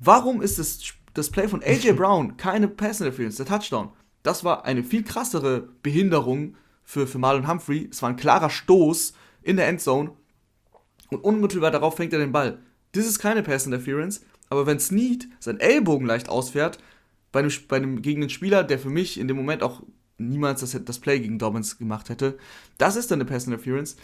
Warum 0.00 0.42
ist 0.42 0.58
das, 0.58 0.80
das 1.14 1.30
Play 1.30 1.46
von 1.46 1.62
AJ 1.62 1.92
Brown 1.96 2.36
keine 2.36 2.66
Pass 2.66 3.00
Interference, 3.00 3.36
der 3.36 3.46
Touchdown? 3.46 3.90
Das 4.22 4.44
war 4.44 4.64
eine 4.64 4.84
viel 4.84 5.04
krassere 5.04 5.68
Behinderung 5.82 6.56
für, 6.84 7.06
für 7.06 7.18
Marlon 7.18 7.48
Humphrey. 7.48 7.88
Es 7.90 8.02
war 8.02 8.08
ein 8.08 8.16
klarer 8.16 8.50
Stoß 8.50 9.12
in 9.42 9.56
der 9.56 9.68
Endzone 9.68 10.12
und 11.10 11.24
unmittelbar 11.24 11.70
darauf 11.70 11.96
fängt 11.96 12.12
er 12.12 12.18
den 12.18 12.32
Ball. 12.32 12.58
Das 12.92 13.06
ist 13.06 13.18
keine 13.18 13.42
Pass 13.42 13.66
Interference, 13.66 14.22
aber 14.48 14.66
wenn 14.66 14.80
Snead 14.80 15.28
seinen 15.38 15.60
Ellbogen 15.60 16.06
leicht 16.06 16.28
ausfährt, 16.28 16.78
bei 17.32 17.40
einem, 17.40 17.52
bei 17.68 17.76
einem 17.76 18.02
gegen 18.02 18.22
einen 18.22 18.30
Spieler, 18.30 18.64
der 18.64 18.78
für 18.78 18.90
mich 18.90 19.20
in 19.20 19.28
dem 19.28 19.36
Moment 19.36 19.62
auch 19.62 19.82
niemals 20.16 20.60
das, 20.60 20.76
das 20.84 20.98
Play 20.98 21.20
gegen 21.20 21.38
Dobbins 21.38 21.78
gemacht 21.78 22.08
hätte, 22.08 22.38
das 22.78 22.96
ist 22.96 23.10
dann 23.10 23.20
eine 23.20 23.28
Pass 23.28 23.46
Interference. 23.46 23.96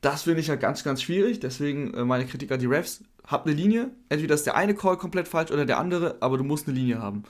Das 0.00 0.22
finde 0.24 0.40
ich 0.40 0.50
halt 0.50 0.60
ganz, 0.60 0.82
ganz 0.82 1.00
schwierig. 1.00 1.38
Deswegen 1.40 1.94
äh, 1.94 2.04
meine 2.04 2.26
Kritik 2.26 2.50
an 2.50 2.58
die 2.58 2.66
Refs. 2.66 3.04
Habt 3.24 3.46
eine 3.46 3.54
Linie. 3.54 3.90
Entweder 4.08 4.34
ist 4.34 4.46
der 4.46 4.56
eine 4.56 4.74
Call 4.74 4.96
komplett 4.96 5.28
falsch 5.28 5.52
oder 5.52 5.64
der 5.64 5.78
andere, 5.78 6.16
aber 6.20 6.38
du 6.38 6.44
musst 6.44 6.66
eine 6.66 6.76
Linie 6.76 6.98
haben. 7.00 7.22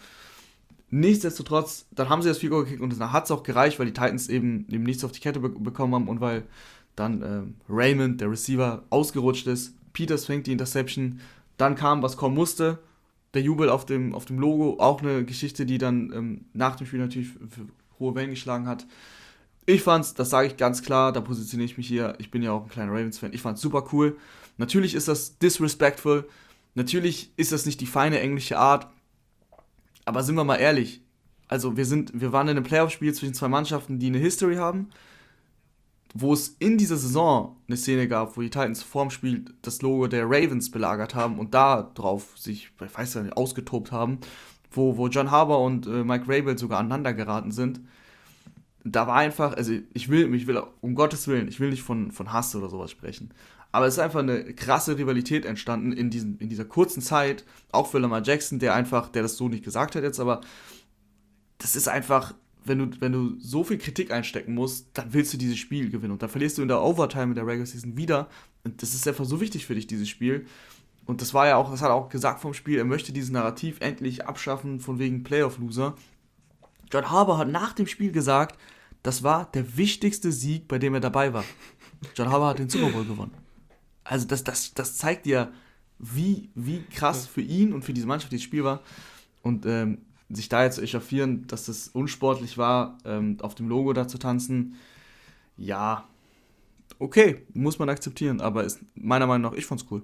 Nichtsdestotrotz, 0.94 1.86
dann 1.90 2.10
haben 2.10 2.20
sie 2.20 2.28
das 2.28 2.38
Goal 2.38 2.64
gekickt 2.64 2.82
und 2.82 2.94
dann 2.98 3.12
hat 3.12 3.24
es 3.24 3.30
auch 3.30 3.42
gereicht, 3.42 3.78
weil 3.78 3.86
die 3.86 3.94
Titans 3.94 4.28
eben, 4.28 4.66
eben 4.70 4.82
nichts 4.82 5.02
auf 5.04 5.12
die 5.12 5.20
Kette 5.20 5.40
be 5.40 5.48
bekommen 5.48 5.94
haben 5.94 6.06
und 6.06 6.20
weil 6.20 6.42
dann 6.96 7.22
äh, 7.22 7.72
Raymond, 7.72 8.20
der 8.20 8.30
Receiver, 8.30 8.82
ausgerutscht 8.90 9.46
ist. 9.46 9.74
Peters 9.94 10.26
fängt 10.26 10.46
die 10.46 10.52
Interception. 10.52 11.20
Dann 11.56 11.76
kam, 11.76 12.02
was 12.02 12.18
kommen 12.18 12.34
musste. 12.34 12.78
Der 13.32 13.40
Jubel 13.40 13.70
auf 13.70 13.86
dem, 13.86 14.14
auf 14.14 14.26
dem 14.26 14.38
Logo. 14.38 14.76
Auch 14.80 15.00
eine 15.00 15.24
Geschichte, 15.24 15.64
die 15.64 15.78
dann 15.78 16.12
ähm, 16.12 16.44
nach 16.52 16.76
dem 16.76 16.86
Spiel 16.86 17.00
natürlich 17.00 17.30
für 17.30 17.66
hohe 17.98 18.14
Wellen 18.14 18.28
geschlagen 18.28 18.66
hat. 18.66 18.86
Ich 19.64 19.80
fand's, 19.80 20.12
das 20.12 20.28
sage 20.28 20.48
ich 20.48 20.58
ganz 20.58 20.82
klar, 20.82 21.10
da 21.12 21.22
positioniere 21.22 21.70
ich 21.70 21.78
mich 21.78 21.88
hier. 21.88 22.16
Ich 22.18 22.30
bin 22.30 22.42
ja 22.42 22.52
auch 22.52 22.64
ein 22.64 22.68
kleiner 22.68 22.92
Ravens-Fan. 22.92 23.32
Ich 23.32 23.40
fand's 23.40 23.62
super 23.62 23.88
cool. 23.94 24.18
Natürlich 24.58 24.94
ist 24.94 25.08
das 25.08 25.38
disrespectful. 25.38 26.28
Natürlich 26.74 27.30
ist 27.38 27.52
das 27.52 27.64
nicht 27.64 27.80
die 27.80 27.86
feine 27.86 28.20
englische 28.20 28.58
Art. 28.58 28.88
Aber 30.04 30.22
sind 30.22 30.34
wir 30.34 30.44
mal 30.44 30.56
ehrlich. 30.56 31.02
Also, 31.48 31.76
wir, 31.76 31.84
sind, 31.84 32.18
wir 32.18 32.32
waren 32.32 32.48
in 32.48 32.56
einem 32.56 32.64
Playoff-Spiel 32.64 33.12
zwischen 33.14 33.34
zwei 33.34 33.48
Mannschaften, 33.48 33.98
die 33.98 34.06
eine 34.06 34.18
History 34.18 34.56
haben 34.56 34.88
wo 36.14 36.32
es 36.32 36.56
in 36.58 36.78
dieser 36.78 36.96
Saison 36.96 37.56
eine 37.66 37.76
Szene 37.76 38.06
gab, 38.06 38.36
wo 38.36 38.42
die 38.42 38.50
Titans 38.50 38.82
vorm 38.82 39.10
Spiel 39.10 39.44
das 39.62 39.82
Logo 39.82 40.06
der 40.08 40.26
Ravens 40.26 40.70
belagert 40.70 41.14
haben 41.14 41.38
und 41.38 41.54
da 41.54 41.90
drauf 41.94 42.36
sich, 42.36 42.70
ich 42.80 42.96
weiß 42.96 43.16
nicht, 43.16 43.36
ausgetobt 43.36 43.92
haben, 43.92 44.18
wo, 44.70 44.96
wo 44.96 45.08
John 45.08 45.30
Harbour 45.30 45.60
und 45.60 45.86
äh, 45.86 46.04
Mike 46.04 46.24
Rabel 46.28 46.58
sogar 46.58 46.80
aneinander 46.80 47.14
geraten 47.14 47.50
sind. 47.50 47.80
Da 48.84 49.06
war 49.06 49.16
einfach, 49.16 49.54
also 49.54 49.72
ich 49.94 50.08
will, 50.08 50.34
ich 50.34 50.46
will, 50.46 50.62
um 50.80 50.94
Gottes 50.94 51.28
Willen, 51.28 51.48
ich 51.48 51.60
will 51.60 51.70
nicht 51.70 51.82
von, 51.82 52.10
von 52.10 52.32
Hass 52.32 52.54
oder 52.54 52.68
sowas 52.68 52.90
sprechen. 52.90 53.30
Aber 53.72 53.86
es 53.86 53.94
ist 53.94 54.00
einfach 54.00 54.20
eine 54.20 54.54
krasse 54.54 54.98
Rivalität 54.98 55.44
entstanden 55.46 55.92
in, 55.92 56.10
diesen, 56.10 56.38
in 56.38 56.48
dieser 56.48 56.66
kurzen 56.66 57.00
Zeit, 57.00 57.44
auch 57.72 57.88
für 57.88 57.98
Lamar 57.98 58.22
Jackson, 58.22 58.58
der 58.58 58.74
einfach, 58.74 59.08
der 59.08 59.22
das 59.22 59.36
so 59.36 59.48
nicht 59.48 59.64
gesagt 59.64 59.96
hat 59.96 60.02
jetzt, 60.02 60.20
aber 60.20 60.42
das 61.58 61.74
ist 61.74 61.88
einfach 61.88 62.34
wenn 62.64 62.78
du, 62.78 63.00
wenn 63.00 63.12
du 63.12 63.38
so 63.38 63.64
viel 63.64 63.78
Kritik 63.78 64.12
einstecken 64.12 64.54
musst, 64.54 64.86
dann 64.94 65.12
willst 65.12 65.32
du 65.32 65.38
dieses 65.38 65.58
Spiel 65.58 65.90
gewinnen. 65.90 66.12
Und 66.12 66.22
dann 66.22 66.30
verlierst 66.30 66.58
du 66.58 66.62
in 66.62 66.68
der 66.68 66.82
Overtime 66.82 67.24
in 67.24 67.34
der 67.34 67.46
Regular 67.46 67.66
Season 67.66 67.96
wieder. 67.96 68.28
Und 68.64 68.82
das 68.82 68.94
ist 68.94 69.06
einfach 69.08 69.24
so 69.24 69.40
wichtig 69.40 69.66
für 69.66 69.74
dich, 69.74 69.86
dieses 69.86 70.08
Spiel. 70.08 70.46
Und 71.04 71.20
das 71.20 71.34
war 71.34 71.48
ja 71.48 71.56
auch, 71.56 71.70
das 71.70 71.82
hat 71.82 71.88
er 71.88 71.94
auch 71.94 72.08
gesagt 72.08 72.40
vom 72.40 72.54
Spiel, 72.54 72.78
er 72.78 72.84
möchte 72.84 73.12
dieses 73.12 73.30
Narrativ 73.30 73.78
endlich 73.80 74.26
abschaffen, 74.26 74.78
von 74.78 75.00
wegen 75.00 75.24
Playoff-Loser. 75.24 75.96
John 76.92 77.10
Harbour 77.10 77.38
hat 77.38 77.48
nach 77.48 77.72
dem 77.72 77.88
Spiel 77.88 78.12
gesagt, 78.12 78.56
das 79.02 79.24
war 79.24 79.50
der 79.50 79.76
wichtigste 79.76 80.30
Sieg, 80.30 80.68
bei 80.68 80.78
dem 80.78 80.94
er 80.94 81.00
dabei 81.00 81.32
war. 81.32 81.44
John 82.14 82.30
Harbour 82.30 82.48
hat 82.48 82.60
den 82.60 82.68
Super 82.68 82.90
Bowl 82.90 83.04
gewonnen. 83.04 83.32
Also 84.04 84.26
das, 84.26 84.44
das, 84.44 84.74
das 84.74 84.96
zeigt 84.96 85.26
dir, 85.26 85.52
wie, 85.98 86.50
wie 86.54 86.82
krass 86.82 87.26
für 87.26 87.40
ihn 87.40 87.72
und 87.72 87.84
für 87.84 87.92
diese 87.92 88.06
Mannschaft 88.06 88.32
dieses 88.32 88.44
Spiel 88.44 88.64
war. 88.64 88.80
Und 89.42 89.66
ähm, 89.66 89.98
sich 90.28 90.48
da 90.48 90.64
jetzt 90.64 90.76
zu 90.76 90.82
echauffieren, 90.82 91.46
dass 91.46 91.66
das 91.66 91.88
unsportlich 91.88 92.58
war, 92.58 92.98
ähm, 93.04 93.36
auf 93.40 93.54
dem 93.54 93.68
Logo 93.68 93.92
da 93.92 94.08
zu 94.08 94.18
tanzen, 94.18 94.76
ja, 95.56 96.08
okay, 96.98 97.42
muss 97.52 97.78
man 97.78 97.88
akzeptieren, 97.88 98.40
aber 98.40 98.64
ist 98.64 98.80
meiner 98.94 99.26
Meinung 99.26 99.50
nach, 99.50 99.58
ich 99.58 99.66
fand's 99.66 99.86
cool. 99.90 100.02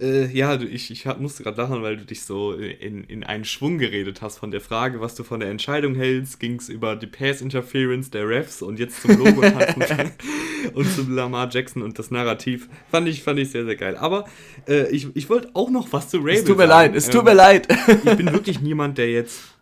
Äh, 0.00 0.26
ja, 0.26 0.58
ich, 0.60 0.90
ich 0.90 1.04
musste 1.18 1.42
gerade 1.42 1.60
lachen, 1.60 1.82
weil 1.82 1.96
du 1.96 2.04
dich 2.04 2.22
so 2.22 2.54
in, 2.54 3.04
in 3.04 3.22
einen 3.22 3.44
Schwung 3.44 3.78
geredet 3.78 4.22
hast 4.22 4.38
von 4.38 4.50
der 4.50 4.60
Frage, 4.60 5.00
was 5.00 5.14
du 5.14 5.24
von 5.24 5.40
der 5.40 5.50
Entscheidung 5.50 5.94
hältst, 5.94 6.40
ging 6.40 6.56
es 6.56 6.68
über 6.68 6.96
die 6.96 7.06
Pass-Interference 7.06 8.10
der 8.10 8.26
Refs 8.26 8.62
und 8.62 8.78
jetzt 8.78 9.02
zum 9.02 9.18
Logo 9.18 9.42
und 10.74 10.90
zum 10.94 11.14
Lamar 11.14 11.50
Jackson 11.50 11.82
und 11.82 11.98
das 11.98 12.10
Narrativ. 12.10 12.68
Fand 12.90 13.08
ich, 13.08 13.22
fand 13.22 13.38
ich 13.38 13.50
sehr, 13.50 13.64
sehr 13.66 13.76
geil. 13.76 13.96
Aber 13.96 14.24
äh, 14.66 14.88
ich, 14.90 15.08
ich 15.14 15.28
wollte 15.28 15.50
auch 15.54 15.70
noch 15.70 15.92
was 15.92 16.08
zu 16.08 16.18
Rabel 16.18 16.34
Es 16.34 16.44
tut 16.44 16.56
mir 16.56 16.66
sagen. 16.66 16.92
leid, 16.92 16.96
es 16.96 17.10
tut 17.10 17.20
ähm, 17.20 17.24
mir 17.24 17.34
leid. 17.34 17.68
ich 18.04 18.16
bin 18.16 18.32
wirklich 18.32 18.60
niemand, 18.60 18.96
der 18.96 19.10
jetzt 19.10 19.59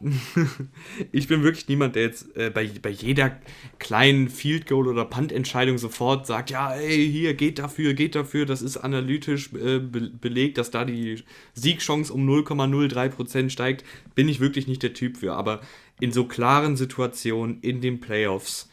ich 1.12 1.28
bin 1.28 1.42
wirklich 1.42 1.68
niemand, 1.68 1.94
der 1.94 2.04
jetzt 2.04 2.34
äh, 2.34 2.50
bei, 2.50 2.70
bei 2.80 2.88
jeder 2.88 3.38
kleinen 3.78 4.28
Field 4.30 4.66
Goal 4.66 4.88
oder 4.88 5.04
Punt-Entscheidung 5.04 5.76
sofort 5.76 6.26
sagt, 6.26 6.50
ja, 6.50 6.72
ey, 6.74 7.10
hier 7.10 7.34
geht 7.34 7.58
dafür, 7.58 7.92
geht 7.92 8.14
dafür, 8.14 8.46
das 8.46 8.62
ist 8.62 8.78
analytisch 8.78 9.52
äh, 9.52 9.78
be 9.78 10.10
belegt, 10.10 10.56
dass 10.58 10.70
da 10.70 10.84
die 10.84 11.22
Siegchance 11.52 12.12
um 12.12 12.26
0,03% 12.28 13.50
steigt. 13.50 13.84
Bin 14.14 14.28
ich 14.28 14.40
wirklich 14.40 14.66
nicht 14.66 14.82
der 14.82 14.94
Typ 14.94 15.18
für. 15.18 15.34
Aber 15.34 15.60
in 16.00 16.12
so 16.12 16.24
klaren 16.24 16.76
Situationen 16.76 17.60
in 17.60 17.82
den 17.82 18.00
Playoffs, 18.00 18.70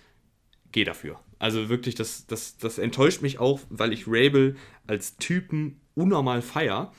geh 0.71 0.85
dafür. 0.85 1.19
Also 1.39 1.67
wirklich, 1.67 1.95
das, 1.95 2.25
das, 2.25 2.57
das 2.57 2.77
enttäuscht 2.77 3.21
mich 3.21 3.39
auch, 3.39 3.59
weil 3.69 3.91
ich 3.91 4.05
Rabel 4.07 4.55
als 4.87 5.17
Typen 5.17 5.81
unnormal 5.93 6.41
feier. 6.41 6.93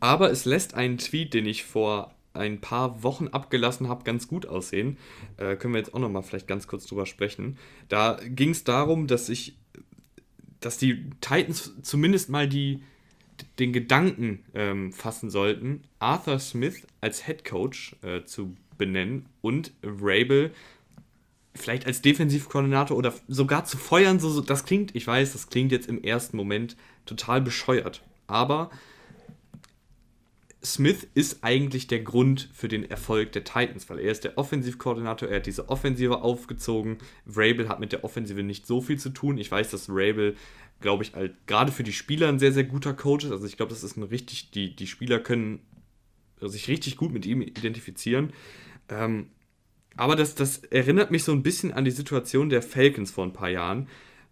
Aber 0.00 0.30
es 0.30 0.44
lässt 0.44 0.74
einen 0.74 0.98
Tweet, 0.98 1.32
den 1.32 1.46
ich 1.46 1.64
vor 1.64 2.15
ein 2.36 2.60
paar 2.60 3.02
Wochen 3.02 3.28
abgelassen 3.28 3.88
habe, 3.88 4.04
ganz 4.04 4.28
gut 4.28 4.46
aussehen. 4.46 4.98
Äh, 5.36 5.56
können 5.56 5.74
wir 5.74 5.78
jetzt 5.78 5.94
auch 5.94 5.98
nochmal 5.98 6.22
vielleicht 6.22 6.48
ganz 6.48 6.66
kurz 6.66 6.86
drüber 6.86 7.06
sprechen. 7.06 7.58
Da 7.88 8.18
ging 8.28 8.50
es 8.50 8.64
darum, 8.64 9.06
dass 9.06 9.28
ich, 9.28 9.56
dass 10.60 10.78
die 10.78 11.10
Titans 11.20 11.74
zumindest 11.82 12.30
mal 12.30 12.48
die, 12.48 12.82
den 13.58 13.72
Gedanken 13.72 14.44
ähm, 14.54 14.92
fassen 14.92 15.30
sollten, 15.30 15.82
Arthur 15.98 16.38
Smith 16.38 16.86
als 17.00 17.26
Head 17.26 17.44
Coach 17.44 17.96
äh, 18.02 18.24
zu 18.24 18.56
benennen 18.78 19.26
und 19.40 19.72
Rabel 19.82 20.52
vielleicht 21.54 21.86
als 21.86 22.02
Defensivkoordinator 22.02 22.96
oder 22.96 23.14
sogar 23.28 23.64
zu 23.64 23.76
feuern. 23.76 24.20
So, 24.20 24.28
so, 24.30 24.40
das 24.40 24.64
klingt, 24.64 24.94
ich 24.94 25.06
weiß, 25.06 25.32
das 25.32 25.48
klingt 25.48 25.72
jetzt 25.72 25.88
im 25.88 26.02
ersten 26.02 26.36
Moment 26.36 26.76
total 27.06 27.40
bescheuert. 27.40 28.02
Aber 28.26 28.70
Smith 30.66 31.06
ist 31.14 31.44
eigentlich 31.44 31.86
der 31.86 32.00
Grund 32.00 32.48
für 32.52 32.66
den 32.66 32.90
Erfolg 32.90 33.30
der 33.32 33.44
Titans, 33.44 33.88
weil 33.88 34.00
er 34.00 34.10
ist 34.10 34.24
der 34.24 34.36
Offensivkoordinator, 34.36 35.28
er 35.28 35.36
hat 35.36 35.46
diese 35.46 35.68
Offensive 35.68 36.22
aufgezogen. 36.22 36.98
Rabel 37.24 37.68
hat 37.68 37.78
mit 37.78 37.92
der 37.92 38.02
Offensive 38.02 38.42
nicht 38.42 38.66
so 38.66 38.80
viel 38.80 38.98
zu 38.98 39.10
tun. 39.10 39.38
Ich 39.38 39.50
weiß, 39.50 39.70
dass 39.70 39.88
Rabel, 39.88 40.34
glaube 40.80 41.04
ich, 41.04 41.14
halt 41.14 41.36
gerade 41.46 41.70
für 41.70 41.84
die 41.84 41.92
Spieler 41.92 42.28
ein 42.28 42.40
sehr, 42.40 42.52
sehr 42.52 42.64
guter 42.64 42.94
Coach 42.94 43.24
ist. 43.24 43.30
Also 43.30 43.46
ich 43.46 43.56
glaube, 43.56 43.70
das 43.70 43.84
ist 43.84 43.96
ein 43.96 44.02
richtig, 44.02 44.50
die, 44.50 44.74
die 44.74 44.88
Spieler 44.88 45.20
können 45.20 45.60
sich 46.40 46.66
richtig 46.66 46.96
gut 46.96 47.12
mit 47.12 47.26
ihm 47.26 47.42
identifizieren. 47.42 48.32
Ähm, 48.88 49.30
aber 49.96 50.16
das, 50.16 50.34
das 50.34 50.58
erinnert 50.58 51.12
mich 51.12 51.22
so 51.22 51.32
ein 51.32 51.44
bisschen 51.44 51.72
an 51.72 51.84
die 51.84 51.92
Situation 51.92 52.50
der 52.50 52.60
Falcons 52.62 53.12
vor 53.12 53.24
ein 53.24 53.32
paar 53.32 53.50
Jahren, 53.50 53.88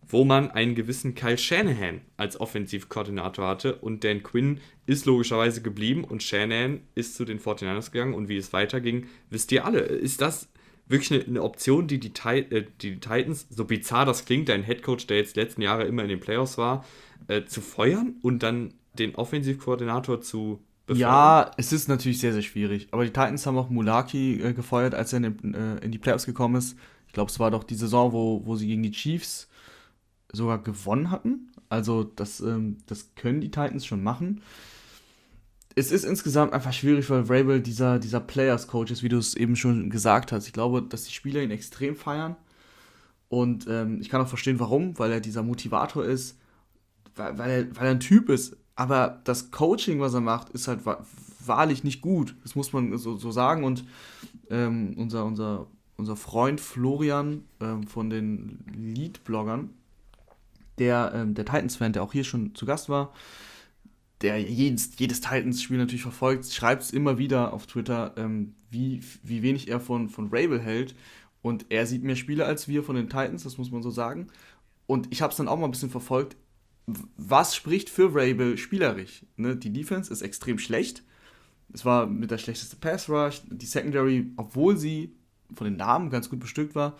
wo 0.08 0.24
man 0.24 0.50
einen 0.50 0.74
gewissen 0.74 1.14
Kyle 1.14 1.38
Shanahan 1.38 2.00
als 2.16 2.38
Offensivkoordinator 2.38 3.46
hatte 3.46 3.76
und 3.76 4.04
Dan 4.04 4.22
Quinn 4.22 4.60
ist 4.86 5.06
logischerweise 5.06 5.62
geblieben 5.62 6.04
und 6.04 6.22
Shanahan 6.22 6.80
ist 6.94 7.16
zu 7.16 7.24
den 7.24 7.38
49ers 7.40 7.90
gegangen 7.90 8.14
und 8.14 8.28
wie 8.28 8.36
es 8.36 8.52
weiterging, 8.52 9.06
wisst 9.30 9.52
ihr 9.52 9.64
alle. 9.64 9.80
Ist 9.80 10.20
das 10.20 10.48
wirklich 10.86 11.12
eine, 11.12 11.24
eine 11.24 11.42
Option, 11.42 11.86
die 11.86 11.98
die, 11.98 12.12
äh, 12.26 12.64
die 12.80 13.00
Titans, 13.00 13.46
so 13.50 13.64
bizarr 13.64 14.04
das 14.04 14.24
klingt, 14.24 14.48
dein 14.48 14.62
Headcoach, 14.62 15.06
der 15.06 15.18
jetzt 15.18 15.36
die 15.36 15.40
letzten 15.40 15.62
Jahre 15.62 15.84
immer 15.84 16.02
in 16.02 16.08
den 16.08 16.20
Playoffs 16.20 16.58
war, 16.58 16.84
äh, 17.28 17.44
zu 17.44 17.60
feuern 17.60 18.16
und 18.22 18.42
dann 18.42 18.74
den 18.98 19.14
Offensivkoordinator 19.14 20.20
zu 20.20 20.60
befördern? 20.86 21.00
Ja, 21.00 21.50
es 21.56 21.72
ist 21.72 21.88
natürlich 21.88 22.18
sehr, 22.18 22.32
sehr 22.32 22.42
schwierig. 22.42 22.88
Aber 22.90 23.04
die 23.04 23.10
Titans 23.10 23.46
haben 23.46 23.56
auch 23.56 23.70
Mulaki 23.70 24.40
äh, 24.40 24.52
gefeuert, 24.52 24.94
als 24.94 25.12
er 25.12 25.18
in, 25.18 25.22
den, 25.22 25.54
äh, 25.54 25.84
in, 25.84 25.90
die 25.90 25.98
Playoffs 25.98 26.26
gekommen 26.26 26.56
ist. 26.56 26.76
Ich 27.06 27.12
glaube, 27.12 27.30
es 27.30 27.38
war 27.38 27.50
doch 27.50 27.64
die 27.64 27.74
Saison, 27.74 28.12
wo, 28.12 28.42
wo 28.44 28.56
sie 28.56 28.66
gegen 28.66 28.82
die 28.82 28.90
Chiefs 28.90 29.48
sogar 30.34 30.62
gewonnen 30.62 31.10
hatten. 31.10 31.50
Also 31.68 32.04
das, 32.04 32.40
ähm, 32.40 32.78
das 32.86 33.14
können 33.14 33.40
die 33.40 33.50
Titans 33.50 33.86
schon 33.86 34.02
machen. 34.02 34.42
Es 35.76 35.90
ist 35.90 36.04
insgesamt 36.04 36.52
einfach 36.52 36.72
schwierig, 36.72 37.10
weil 37.10 37.24
Vrabel 37.24 37.60
dieser, 37.60 37.98
dieser 37.98 38.20
Players-Coach 38.20 38.92
ist, 38.92 39.02
wie 39.02 39.08
du 39.08 39.18
es 39.18 39.34
eben 39.34 39.56
schon 39.56 39.90
gesagt 39.90 40.30
hast. 40.30 40.46
Ich 40.46 40.52
glaube, 40.52 40.82
dass 40.82 41.04
die 41.04 41.12
Spieler 41.12 41.42
ihn 41.42 41.50
extrem 41.50 41.96
feiern. 41.96 42.36
Und 43.28 43.66
ähm, 43.68 44.00
ich 44.00 44.08
kann 44.08 44.20
auch 44.20 44.28
verstehen, 44.28 44.60
warum, 44.60 44.96
weil 44.98 45.10
er 45.10 45.20
dieser 45.20 45.42
Motivator 45.42 46.04
ist, 46.04 46.38
weil, 47.16 47.36
weil, 47.38 47.50
er, 47.50 47.76
weil 47.76 47.86
er 47.86 47.90
ein 47.90 48.00
Typ 48.00 48.28
ist. 48.28 48.56
Aber 48.76 49.20
das 49.24 49.50
Coaching, 49.50 50.00
was 50.00 50.14
er 50.14 50.20
macht, 50.20 50.50
ist 50.50 50.68
halt 50.68 50.80
wahrlich 51.44 51.82
nicht 51.82 52.00
gut. 52.00 52.36
Das 52.42 52.54
muss 52.54 52.72
man 52.72 52.96
so, 52.98 53.16
so 53.16 53.30
sagen. 53.32 53.64
Und 53.64 53.84
ähm, 54.50 54.94
unser, 54.96 55.24
unser, 55.24 55.66
unser 55.96 56.16
Freund 56.16 56.60
Florian 56.60 57.44
ähm, 57.60 57.84
von 57.86 58.10
den 58.10 58.64
Lead-Bloggern, 58.76 59.70
der, 60.78 61.12
ähm, 61.14 61.34
der 61.34 61.44
Titans-Fan, 61.44 61.92
der 61.92 62.02
auch 62.02 62.12
hier 62.12 62.24
schon 62.24 62.54
zu 62.54 62.66
Gast 62.66 62.88
war, 62.88 63.12
der 64.20 64.40
jedes, 64.40 64.98
jedes 64.98 65.20
Titans-Spiel 65.20 65.78
natürlich 65.78 66.02
verfolgt, 66.02 66.50
schreibt 66.50 66.82
es 66.82 66.90
immer 66.90 67.18
wieder 67.18 67.52
auf 67.52 67.66
Twitter, 67.66 68.14
ähm, 68.16 68.54
wie, 68.70 69.02
wie 69.22 69.42
wenig 69.42 69.68
er 69.68 69.80
von, 69.80 70.08
von 70.08 70.28
Rabel 70.32 70.60
hält. 70.60 70.94
Und 71.42 71.66
er 71.68 71.86
sieht 71.86 72.02
mehr 72.04 72.16
Spiele 72.16 72.46
als 72.46 72.68
wir 72.68 72.82
von 72.82 72.96
den 72.96 73.08
Titans, 73.08 73.42
das 73.42 73.58
muss 73.58 73.70
man 73.70 73.82
so 73.82 73.90
sagen. 73.90 74.28
Und 74.86 75.12
ich 75.12 75.20
habe 75.20 75.30
es 75.30 75.36
dann 75.36 75.48
auch 75.48 75.58
mal 75.58 75.66
ein 75.66 75.72
bisschen 75.72 75.90
verfolgt. 75.90 76.36
Was 76.86 77.54
spricht 77.54 77.90
für 77.90 78.14
Rabel 78.14 78.56
spielerisch? 78.56 79.24
Ne? 79.36 79.56
Die 79.56 79.72
Defense 79.72 80.12
ist 80.12 80.22
extrem 80.22 80.58
schlecht. 80.58 81.02
Es 81.72 81.84
war 81.84 82.06
mit 82.06 82.30
der 82.30 82.38
schlechteste 82.38 82.76
Pass 82.76 83.08
Rush. 83.08 83.42
Die 83.46 83.66
Secondary, 83.66 84.30
obwohl 84.36 84.76
sie 84.76 85.14
von 85.54 85.66
den 85.66 85.76
Namen 85.76 86.10
ganz 86.10 86.30
gut 86.30 86.40
bestückt 86.40 86.74
war, 86.74 86.96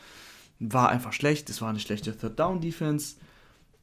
war 0.59 0.89
einfach 0.89 1.12
schlecht. 1.12 1.49
Es 1.49 1.61
war 1.61 1.70
eine 1.70 1.81
schlechte 1.81 2.16
Third 2.16 2.39
Down 2.39 2.61
Defense 2.61 3.16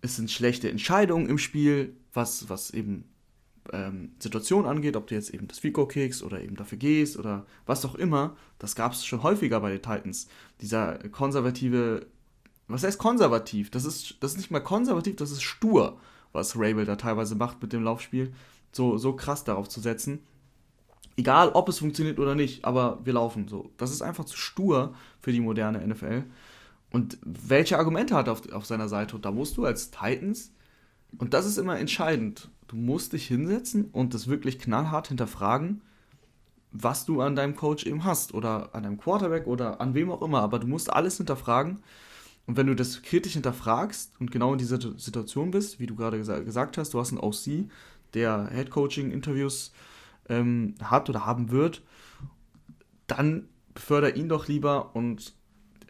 es 0.01 0.15
sind 0.15 0.31
schlechte 0.31 0.69
Entscheidungen 0.69 1.29
im 1.29 1.37
Spiel, 1.37 1.95
was, 2.13 2.49
was 2.49 2.71
eben 2.71 3.05
ähm, 3.71 4.11
Situationen 4.19 4.69
angeht, 4.69 4.95
ob 4.95 5.07
du 5.07 5.15
jetzt 5.15 5.29
eben 5.33 5.47
das 5.47 5.59
Fico 5.59 5.85
kickst 5.85 6.23
oder 6.23 6.41
eben 6.41 6.55
dafür 6.55 6.77
gehst 6.77 7.17
oder 7.17 7.45
was 7.65 7.85
auch 7.85 7.95
immer. 7.95 8.35
Das 8.59 8.75
gab 8.75 8.93
es 8.93 9.05
schon 9.05 9.23
häufiger 9.23 9.59
bei 9.59 9.69
den 9.69 9.81
Titans. 9.81 10.27
Dieser 10.61 10.97
konservative, 11.09 12.07
was 12.67 12.83
heißt 12.83 12.97
konservativ? 12.97 13.69
Das 13.69 13.85
ist, 13.85 14.17
das 14.21 14.31
ist 14.31 14.37
nicht 14.37 14.51
mal 14.51 14.61
konservativ, 14.61 15.15
das 15.17 15.31
ist 15.31 15.43
stur, 15.43 15.99
was 16.31 16.55
Rabel 16.55 16.85
da 16.85 16.95
teilweise 16.95 17.35
macht 17.35 17.61
mit 17.61 17.73
dem 17.73 17.83
Laufspiel. 17.83 18.33
So, 18.71 18.97
so 18.97 19.13
krass 19.13 19.43
darauf 19.43 19.69
zu 19.69 19.81
setzen. 19.81 20.19
Egal, 21.17 21.49
ob 21.49 21.67
es 21.69 21.79
funktioniert 21.79 22.19
oder 22.19 22.35
nicht, 22.35 22.63
aber 22.65 22.99
wir 23.03 23.13
laufen 23.13 23.47
so. 23.47 23.71
Das 23.77 23.91
ist 23.91 24.01
einfach 24.01 24.25
zu 24.25 24.37
stur 24.37 24.95
für 25.19 25.33
die 25.33 25.41
moderne 25.41 25.85
NFL. 25.85 26.23
Und 26.91 27.17
welche 27.23 27.77
Argumente 27.77 28.15
hat 28.15 28.27
er 28.27 28.33
auf, 28.33 28.51
auf 28.51 28.65
seiner 28.65 28.89
Seite? 28.89 29.15
Und 29.15 29.25
da 29.25 29.31
musst 29.31 29.57
du 29.57 29.65
als 29.65 29.91
Titans, 29.91 30.51
und 31.17 31.33
das 31.33 31.45
ist 31.45 31.57
immer 31.57 31.79
entscheidend, 31.79 32.49
du 32.67 32.75
musst 32.75 33.13
dich 33.13 33.27
hinsetzen 33.27 33.85
und 33.91 34.13
das 34.13 34.27
wirklich 34.27 34.59
knallhart 34.59 35.07
hinterfragen, 35.07 35.81
was 36.71 37.05
du 37.05 37.21
an 37.21 37.35
deinem 37.35 37.55
Coach 37.55 37.85
eben 37.85 38.03
hast 38.05 38.33
oder 38.33 38.73
an 38.73 38.83
deinem 38.83 38.97
Quarterback 38.97 39.47
oder 39.47 39.81
an 39.81 39.93
wem 39.93 40.09
auch 40.09 40.21
immer. 40.21 40.41
Aber 40.41 40.59
du 40.59 40.67
musst 40.67 40.91
alles 40.91 41.17
hinterfragen. 41.17 41.79
Und 42.47 42.57
wenn 42.57 42.67
du 42.67 42.75
das 42.75 43.01
kritisch 43.01 43.33
hinterfragst 43.33 44.13
und 44.19 44.31
genau 44.31 44.53
in 44.53 44.57
dieser 44.57 44.79
Situation 44.97 45.51
bist, 45.51 45.79
wie 45.79 45.85
du 45.85 45.95
gerade 45.95 46.17
gesa 46.17 46.39
gesagt 46.39 46.77
hast, 46.77 46.93
du 46.93 46.99
hast 46.99 47.11
einen 47.11 47.19
OC, 47.19 47.69
der 48.13 48.49
Head-Coaching-Interviews 48.51 49.73
ähm, 50.27 50.75
hat 50.83 51.09
oder 51.09 51.25
haben 51.25 51.51
wird, 51.51 51.81
dann 53.07 53.47
beförder 53.73 54.15
ihn 54.15 54.29
doch 54.29 54.47
lieber 54.47 54.95
und 54.95 55.33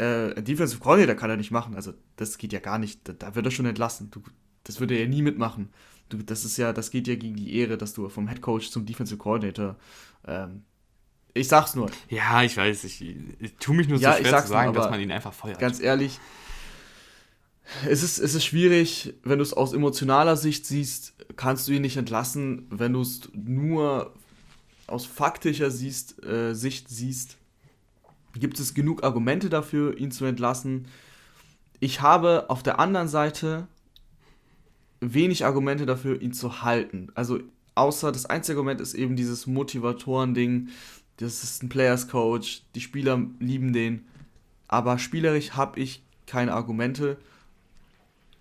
äh, 0.01 0.41
Defensive 0.41 0.79
Coordinator 0.79 1.15
kann 1.15 1.29
er 1.29 1.37
nicht 1.37 1.51
machen. 1.51 1.75
Also 1.75 1.93
das 2.15 2.37
geht 2.37 2.53
ja 2.53 2.59
gar 2.59 2.79
nicht. 2.79 3.07
Da, 3.07 3.13
da 3.13 3.35
wird 3.35 3.45
er 3.45 3.51
schon 3.51 3.65
entlassen. 3.65 4.11
Du, 4.11 4.21
das 4.63 4.79
würde 4.79 4.95
er 4.95 5.01
ja 5.01 5.07
nie 5.07 5.21
mitmachen. 5.21 5.69
Du, 6.09 6.17
das 6.17 6.45
ist 6.45 6.57
ja, 6.57 6.73
das 6.73 6.91
geht 6.91 7.07
ja 7.07 7.15
gegen 7.15 7.35
die 7.35 7.55
Ehre, 7.55 7.77
dass 7.77 7.93
du 7.93 8.09
vom 8.09 8.27
Head 8.27 8.41
Coach 8.41 8.69
zum 8.69 8.85
Defensive 8.85 9.17
Coordinator 9.17 9.77
ähm, 10.27 10.63
ich 11.33 11.47
sag's 11.47 11.75
nur. 11.75 11.89
Ja, 12.09 12.43
ich 12.43 12.57
weiß, 12.57 12.83
ich, 12.83 13.01
ich 13.01 13.55
tue 13.55 13.75
mich 13.75 13.87
nur 13.87 13.99
ja, 13.99 14.17
so 14.17 14.23
schwer 14.23 14.41
zu 14.41 14.47
sagen, 14.49 14.73
nur, 14.73 14.81
dass 14.81 14.91
man 14.91 14.99
ihn 14.99 15.11
einfach 15.11 15.33
feuert. 15.33 15.59
Ganz 15.59 15.79
ehrlich, 15.79 16.19
es 17.87 18.03
ist, 18.03 18.19
es 18.19 18.35
ist 18.35 18.43
schwierig, 18.43 19.13
wenn 19.23 19.37
du 19.37 19.43
es 19.43 19.53
aus 19.53 19.73
emotionaler 19.73 20.35
Sicht 20.35 20.65
siehst, 20.65 21.13
kannst 21.37 21.67
du 21.67 21.71
ihn 21.71 21.81
nicht 21.81 21.97
entlassen. 21.97 22.67
Wenn 22.69 22.93
du 22.93 23.01
es 23.01 23.29
nur 23.33 24.13
aus 24.87 25.05
faktischer 25.05 25.71
siehst, 25.71 26.23
äh, 26.25 26.53
Sicht 26.53 26.89
siehst, 26.89 27.37
gibt 28.33 28.59
es 28.59 28.73
genug 28.73 29.03
Argumente 29.03 29.49
dafür, 29.49 29.97
ihn 29.97 30.11
zu 30.11 30.25
entlassen. 30.25 30.87
Ich 31.79 32.01
habe 32.01 32.45
auf 32.49 32.63
der 32.63 32.79
anderen 32.79 33.07
Seite 33.07 33.67
wenig 35.01 35.45
Argumente 35.45 35.85
dafür, 35.85 36.21
ihn 36.21 36.33
zu 36.33 36.61
halten. 36.61 37.09
Also 37.15 37.39
außer 37.75 38.11
das 38.11 38.25
einzige 38.25 38.57
Argument 38.57 38.79
ist 38.79 38.93
eben 38.93 39.15
dieses 39.15 39.47
Motivatoren-Ding. 39.47 40.69
Das 41.17 41.43
ist 41.43 41.63
ein 41.63 41.69
Players 41.69 42.07
Coach, 42.07 42.63
die 42.75 42.81
Spieler 42.81 43.21
lieben 43.39 43.73
den. 43.73 44.05
Aber 44.67 44.97
spielerisch 44.97 45.51
habe 45.51 45.79
ich 45.79 46.03
keine 46.27 46.53
Argumente. 46.53 47.17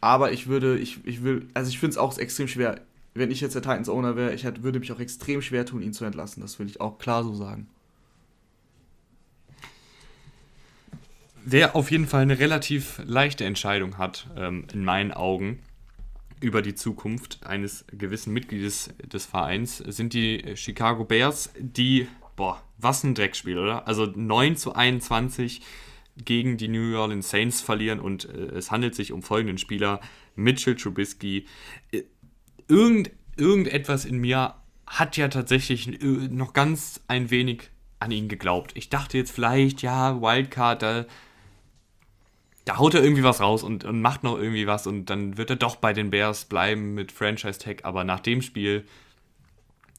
Aber 0.01 0.33
ich 0.33 0.47
würde, 0.47 0.79
ich, 0.79 1.05
ich 1.05 1.23
will, 1.23 1.49
also 1.55 1.71
ich 1.71 1.79
finde 1.79 1.93
es 1.93 1.99
auch 1.99 2.17
extrem 2.19 2.49
schwer. 2.49 2.81
Wenn 3.15 3.31
ich 3.31 3.41
jetzt 3.41 3.55
der 3.55 3.63
Titans 3.63 3.89
Owner 3.89 4.17
wäre, 4.17 4.35
ich 4.35 4.45
hätte, 4.45 4.63
würde 4.63 4.79
mich 4.79 4.93
auch 4.93 5.01
extrem 5.01 5.43
schwer 5.43 5.67
tun, 5.67 5.83
ihn 5.83 5.93
zu 5.93 6.05
entlassen. 6.05 6.41
Das 6.41 6.59
will 6.59 6.67
ich 6.67 6.81
auch 6.81 6.99
klar 6.99 7.25
so 7.25 7.35
sagen. 7.35 7.69
Wer 11.45 11.75
auf 11.75 11.91
jeden 11.91 12.07
Fall 12.07 12.23
eine 12.23 12.39
relativ 12.39 13.01
leichte 13.05 13.45
Entscheidung 13.45 13.99
hat, 13.99 14.29
ähm, 14.37 14.67
in 14.73 14.85
meinen 14.85 15.13
Augen, 15.13 15.61
über 16.41 16.63
die 16.63 16.75
Zukunft 16.75 17.47
eines 17.47 17.85
gewissen 17.93 18.33
Mitgliedes 18.33 18.91
des 19.05 19.27
Vereins, 19.27 19.79
sind 19.79 20.15
die 20.15 20.57
Chicago 20.57 21.05
Bears, 21.05 21.51
die, 21.59 22.09
boah, 22.35 22.63
was 22.79 23.05
ein 23.05 23.15
Dreckspiel, 23.15 23.59
oder? 23.59 23.87
Also 23.87 24.07
9 24.07 24.57
zu 24.57 24.75
21 24.75 25.61
gegen 26.25 26.57
die 26.57 26.69
New 26.69 26.97
Orleans 26.97 27.31
Saints 27.31 27.61
verlieren 27.61 28.01
und 28.01 28.27
äh, 28.27 28.57
es 28.57 28.71
handelt 28.71 28.95
sich 28.95 29.13
um 29.13 29.23
folgenden 29.23 29.59
Spieler: 29.59 30.01
Mitchell 30.35 30.77
Trubisky. 30.77 31.47
Äh, 31.93 32.03
irgend, 32.69 33.11
irgendetwas 33.37 34.05
in 34.05 34.19
mir 34.19 34.55
hat 34.87 35.17
ja 35.17 35.29
tatsächlich 35.29 36.03
äh, 36.03 36.07
noch 36.07 36.53
ganz 36.53 37.01
ein 37.09 37.31
wenig 37.31 37.71
an 38.01 38.11
ihn 38.11 38.29
geglaubt. 38.29 38.73
Ich 38.75 38.89
dachte 38.89 39.19
jetzt 39.19 39.31
vielleicht, 39.31 39.83
ja, 39.83 40.21
Wildcard, 40.21 40.83
da 40.83 41.07
da 42.65 42.79
haut 42.79 42.95
er 42.95 43.03
irgendwie 43.03 43.25
was 43.25 43.41
raus 43.41 43.63
und, 43.63 43.85
und 43.85 44.01
macht 44.03 44.23
noch 44.23 44.39
irgendwie 44.39 44.67
was 44.67 44.87
und 44.87 45.07
dann 45.07 45.37
wird 45.37 45.51
er 45.51 45.57
doch 45.57 45.77
bei 45.77 45.93
den 45.93 46.11
Bears 46.11 46.45
bleiben 46.45 46.95
mit 46.95 47.13
Franchise 47.13 47.59
Tag. 47.59 47.85
Aber 47.85 48.05
nach 48.05 48.21
dem 48.21 48.43
Spiel 48.43 48.85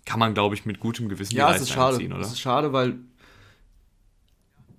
kann 0.05 0.19
man, 0.19 0.33
glaube 0.33 0.55
ich, 0.55 0.65
mit 0.65 0.79
gutem 0.79 1.09
Gewissen 1.09 1.35
ja, 1.35 1.49
die 1.49 1.55
es 1.55 1.63
ist 1.63 1.69
schade. 1.69 1.97
Ziehen, 1.97 2.13
oder? 2.13 2.21
Es 2.21 2.31
ist 2.31 2.39
schade, 2.39 2.73
weil 2.73 2.99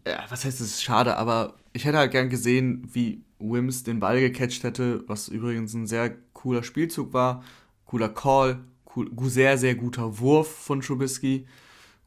ja, 0.06 0.24
was 0.28 0.44
heißt 0.44 0.60
es 0.60 0.68
ist 0.68 0.82
schade, 0.82 1.16
aber 1.16 1.54
ich 1.72 1.84
hätte 1.84 1.98
halt 1.98 2.10
gern 2.10 2.28
gesehen, 2.28 2.88
wie 2.92 3.22
Wims 3.38 3.84
den 3.84 4.00
Ball 4.00 4.20
gecatcht 4.20 4.62
hätte, 4.64 5.04
was 5.06 5.28
übrigens 5.28 5.74
ein 5.74 5.86
sehr 5.86 6.16
cooler 6.32 6.62
Spielzug 6.62 7.12
war, 7.12 7.42
cooler 7.86 8.08
Call, 8.08 8.64
cool, 8.96 9.10
sehr, 9.22 9.58
sehr 9.58 9.74
guter 9.74 10.18
Wurf 10.18 10.48
von 10.48 10.80
Trubisky. 10.80 11.46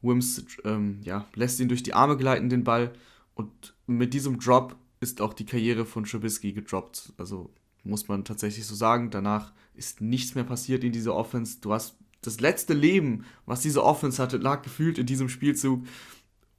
Wims 0.02 0.44
ähm, 0.64 1.00
ja, 1.02 1.26
lässt 1.34 1.58
ihn 1.58 1.68
durch 1.68 1.82
die 1.82 1.94
Arme 1.94 2.16
gleiten, 2.16 2.48
den 2.48 2.64
Ball, 2.64 2.92
und 3.34 3.74
mit 3.86 4.14
diesem 4.14 4.38
Drop 4.38 4.76
ist 5.00 5.20
auch 5.20 5.34
die 5.34 5.46
Karriere 5.46 5.84
von 5.84 6.04
Trubisky 6.04 6.52
gedroppt. 6.52 7.12
Also 7.16 7.50
muss 7.84 8.08
man 8.08 8.24
tatsächlich 8.24 8.66
so 8.66 8.74
sagen. 8.74 9.10
Danach 9.10 9.52
ist 9.74 10.00
nichts 10.00 10.34
mehr 10.34 10.44
passiert 10.44 10.84
in 10.84 10.92
dieser 10.92 11.14
Offense. 11.14 11.58
Du 11.60 11.72
hast 11.72 11.96
das 12.22 12.40
letzte 12.40 12.74
Leben, 12.74 13.24
was 13.44 13.60
diese 13.60 13.84
Offense 13.84 14.22
hatte, 14.22 14.36
lag 14.38 14.62
gefühlt 14.62 14.98
in 14.98 15.06
diesem 15.06 15.28
Spielzug. 15.28 15.84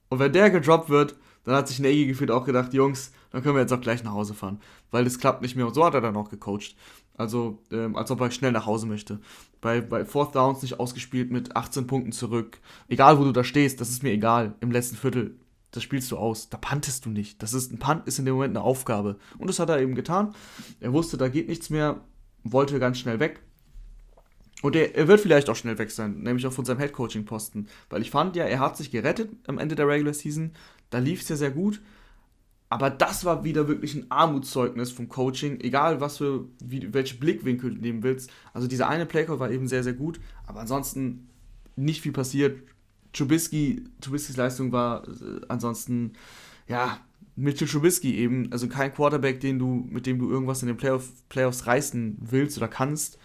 Und 0.08 0.18
wenn 0.18 0.32
der 0.32 0.50
gedroppt 0.50 0.88
wird, 0.88 1.16
dann 1.44 1.54
hat 1.54 1.68
sich 1.68 1.78
Nagy 1.78 2.06
gefühlt 2.06 2.30
auch 2.30 2.44
gedacht, 2.44 2.74
Jungs, 2.74 3.12
dann 3.30 3.42
können 3.42 3.54
wir 3.54 3.60
jetzt 3.60 3.72
auch 3.72 3.80
gleich 3.80 4.02
nach 4.02 4.12
Hause 4.12 4.34
fahren. 4.34 4.60
Weil 4.90 5.04
das 5.04 5.18
klappt 5.18 5.42
nicht 5.42 5.56
mehr. 5.56 5.66
Und 5.66 5.74
so 5.74 5.84
hat 5.84 5.94
er 5.94 6.00
dann 6.00 6.16
auch 6.16 6.30
gecoacht. 6.30 6.76
Also, 7.14 7.62
ähm, 7.70 7.96
als 7.96 8.10
ob 8.10 8.20
er 8.20 8.30
schnell 8.30 8.52
nach 8.52 8.66
Hause 8.66 8.86
möchte. 8.86 9.20
Bei, 9.60 9.80
bei 9.80 10.04
Fourth 10.04 10.34
Downs 10.34 10.62
nicht 10.62 10.78
ausgespielt 10.78 11.30
mit 11.30 11.56
18 11.56 11.86
Punkten 11.86 12.12
zurück. 12.12 12.60
Egal, 12.88 13.18
wo 13.18 13.24
du 13.24 13.32
da 13.32 13.44
stehst, 13.44 13.80
das 13.80 13.90
ist 13.90 14.02
mir 14.02 14.12
egal. 14.12 14.54
Im 14.60 14.70
letzten 14.70 14.96
Viertel 14.96 15.36
das 15.70 15.82
spielst 15.82 16.10
du 16.10 16.16
aus. 16.16 16.48
Da 16.48 16.56
pantest 16.56 17.04
du 17.04 17.10
nicht. 17.10 17.42
Das 17.42 17.52
ist 17.52 17.72
ein 17.72 17.78
Punt 17.78 18.06
ist 18.06 18.18
in 18.18 18.24
dem 18.24 18.34
Moment 18.34 18.56
eine 18.56 18.64
Aufgabe. 18.64 19.18
Und 19.38 19.48
das 19.48 19.58
hat 19.58 19.68
er 19.68 19.80
eben 19.80 19.94
getan. 19.94 20.34
Er 20.80 20.92
wusste, 20.92 21.16
da 21.16 21.28
geht 21.28 21.48
nichts 21.48 21.70
mehr, 21.70 22.00
wollte 22.42 22.78
ganz 22.78 22.98
schnell 22.98 23.20
weg. 23.20 23.40
Und 24.62 24.74
er, 24.74 24.94
er 24.96 25.06
wird 25.06 25.20
vielleicht 25.20 25.48
auch 25.50 25.56
schnell 25.56 25.78
weg 25.78 25.90
sein, 25.90 26.20
nämlich 26.20 26.46
auch 26.46 26.52
von 26.52 26.64
seinem 26.64 26.78
Headcoaching-Posten. 26.78 27.68
Weil 27.90 28.02
ich 28.02 28.10
fand 28.10 28.34
ja, 28.34 28.44
er 28.44 28.60
hat 28.60 28.76
sich 28.76 28.90
gerettet 28.90 29.30
am 29.46 29.58
Ende 29.58 29.74
der 29.74 29.86
Regular 29.86 30.14
Season. 30.14 30.52
Da 30.90 30.98
lief 30.98 31.22
es 31.22 31.28
ja 31.28 31.36
sehr 31.36 31.50
gut. 31.50 31.80
Aber 32.70 32.90
das 32.90 33.24
war 33.24 33.44
wieder 33.44 33.66
wirklich 33.66 33.94
ein 33.94 34.10
Armutszeugnis 34.10 34.90
vom 34.90 35.08
Coaching, 35.08 35.60
egal 35.60 36.00
was 36.00 36.18
für, 36.18 36.46
wie, 36.62 36.92
welche 36.92 37.16
Blickwinkel 37.16 37.74
du 37.74 37.80
nehmen 37.80 38.02
willst. 38.02 38.30
Also 38.52 38.68
dieser 38.68 38.88
eine 38.88 39.06
Playcall 39.06 39.40
war 39.40 39.50
eben 39.50 39.68
sehr, 39.68 39.82
sehr 39.82 39.94
gut, 39.94 40.20
aber 40.46 40.60
ansonsten 40.60 41.28
nicht 41.76 42.02
viel 42.02 42.12
passiert. 42.12 42.60
Trubisky, 43.12 43.84
Trubiskys 44.00 44.36
Leistung 44.36 44.72
war 44.72 45.06
äh, 45.08 45.40
ansonsten, 45.48 46.12
ja, 46.66 47.00
Mitchell 47.36 47.68
Trubisky 47.68 48.16
eben, 48.16 48.52
also 48.52 48.68
kein 48.68 48.92
Quarterback, 48.92 49.40
den 49.40 49.58
du, 49.58 49.86
mit 49.88 50.06
dem 50.06 50.18
du 50.18 50.28
irgendwas 50.28 50.62
in 50.62 50.68
den 50.68 50.76
Playoff, 50.76 51.10
Playoffs 51.28 51.66
reißen 51.66 52.18
willst 52.20 52.58
oder 52.58 52.68
kannst. 52.68 53.18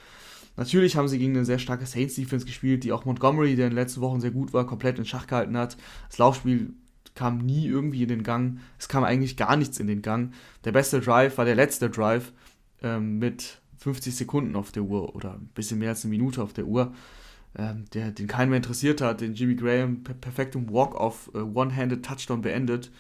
Natürlich 0.56 0.96
haben 0.96 1.08
sie 1.08 1.18
gegen 1.18 1.36
eine 1.36 1.46
sehr 1.46 1.58
starke 1.58 1.88
Saints-Defense 1.88 2.46
gespielt, 2.46 2.84
die 2.84 2.92
auch 2.92 3.06
Montgomery, 3.06 3.56
der 3.56 3.66
in 3.66 3.72
den 3.72 3.80
letzten 3.80 4.02
Wochen 4.02 4.22
sehr 4.22 4.32
gut 4.32 4.54
war, 4.54 4.68
komplett 4.68 5.00
in 5.00 5.06
Schach 5.06 5.26
gehalten 5.26 5.58
hat. 5.58 5.78
Das 6.10 6.20
Laufspiel 6.20 6.74
kam 7.16 7.40
nie 7.40 7.66
irgendwie 7.66 8.04
in 8.04 8.10
den 8.10 8.24
Gang. 8.24 8.60
Es 8.78 8.88
kam 8.88 9.04
eigentlich 9.04 9.36
gar 9.36 9.56
nichts 9.56 9.80
in 9.80 9.88
den 9.88 10.04
Gang. 10.04 10.32
Der 10.64 10.72
beste 10.72 11.02
Drive 11.02 11.38
war 11.38 11.46
der 11.46 11.56
letzte 11.56 11.90
Drive 11.90 12.34
ähm, 12.84 13.18
mit 13.18 13.62
50 13.78 14.16
Sekunden 14.16 14.56
auf 14.56 14.72
der 14.72 14.84
Uhr 14.84 15.16
oder 15.16 15.34
ein 15.34 15.50
bisschen 15.56 15.80
mehr 15.80 15.90
als 15.90 16.06
eine 16.06 16.12
Minute 16.12 16.42
auf 16.42 16.54
der 16.54 16.66
Uhr, 16.66 16.94
ähm, 17.58 17.86
der, 17.94 18.12
den 18.12 18.28
keinen 18.28 18.50
mehr 18.50 18.58
interessiert 18.58 19.02
hat, 19.02 19.22
den 19.22 19.36
Jimmy 19.36 19.56
Graham 19.56 20.04
per 20.04 20.16
perfektem 20.16 20.72
Walk-off 20.72 21.30
äh, 21.34 21.40
One-Handed 21.40 22.04
Touchdown 22.04 22.42
beendet. 22.42 22.92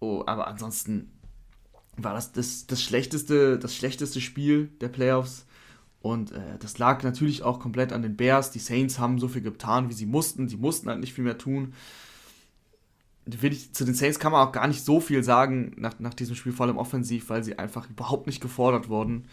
Oh, 0.00 0.22
aber 0.26 0.46
ansonsten 0.46 1.10
war 1.96 2.14
das, 2.14 2.32
das 2.32 2.66
das 2.66 2.82
schlechteste, 2.82 3.58
das 3.58 3.74
schlechteste 3.74 4.20
Spiel 4.20 4.68
der 4.80 4.88
Playoffs. 4.88 5.46
Und 6.00 6.30
äh, 6.30 6.58
das 6.60 6.78
lag 6.78 7.02
natürlich 7.02 7.42
auch 7.42 7.58
komplett 7.58 7.92
an 7.92 8.02
den 8.02 8.16
Bears. 8.16 8.52
Die 8.52 8.60
Saints 8.60 9.00
haben 9.00 9.18
so 9.18 9.26
viel 9.26 9.42
getan, 9.42 9.88
wie 9.88 9.94
sie 9.94 10.06
mussten. 10.06 10.48
Sie 10.48 10.56
mussten 10.56 10.88
halt 10.88 11.00
nicht 11.00 11.12
viel 11.12 11.24
mehr 11.24 11.38
tun. 11.38 11.74
Zu 13.72 13.84
den 13.84 13.94
Saints 13.94 14.18
kann 14.18 14.32
man 14.32 14.46
auch 14.46 14.52
gar 14.52 14.68
nicht 14.68 14.84
so 14.84 15.00
viel 15.00 15.22
sagen 15.22 15.72
nach, 15.76 15.98
nach 15.98 16.14
diesem 16.14 16.34
Spiel, 16.34 16.52
vor 16.52 16.66
allem 16.66 16.78
offensiv, 16.78 17.28
weil 17.28 17.44
sie 17.44 17.58
einfach 17.58 17.90
überhaupt 17.90 18.26
nicht 18.26 18.40
gefordert 18.40 18.88
wurden. 18.88 19.26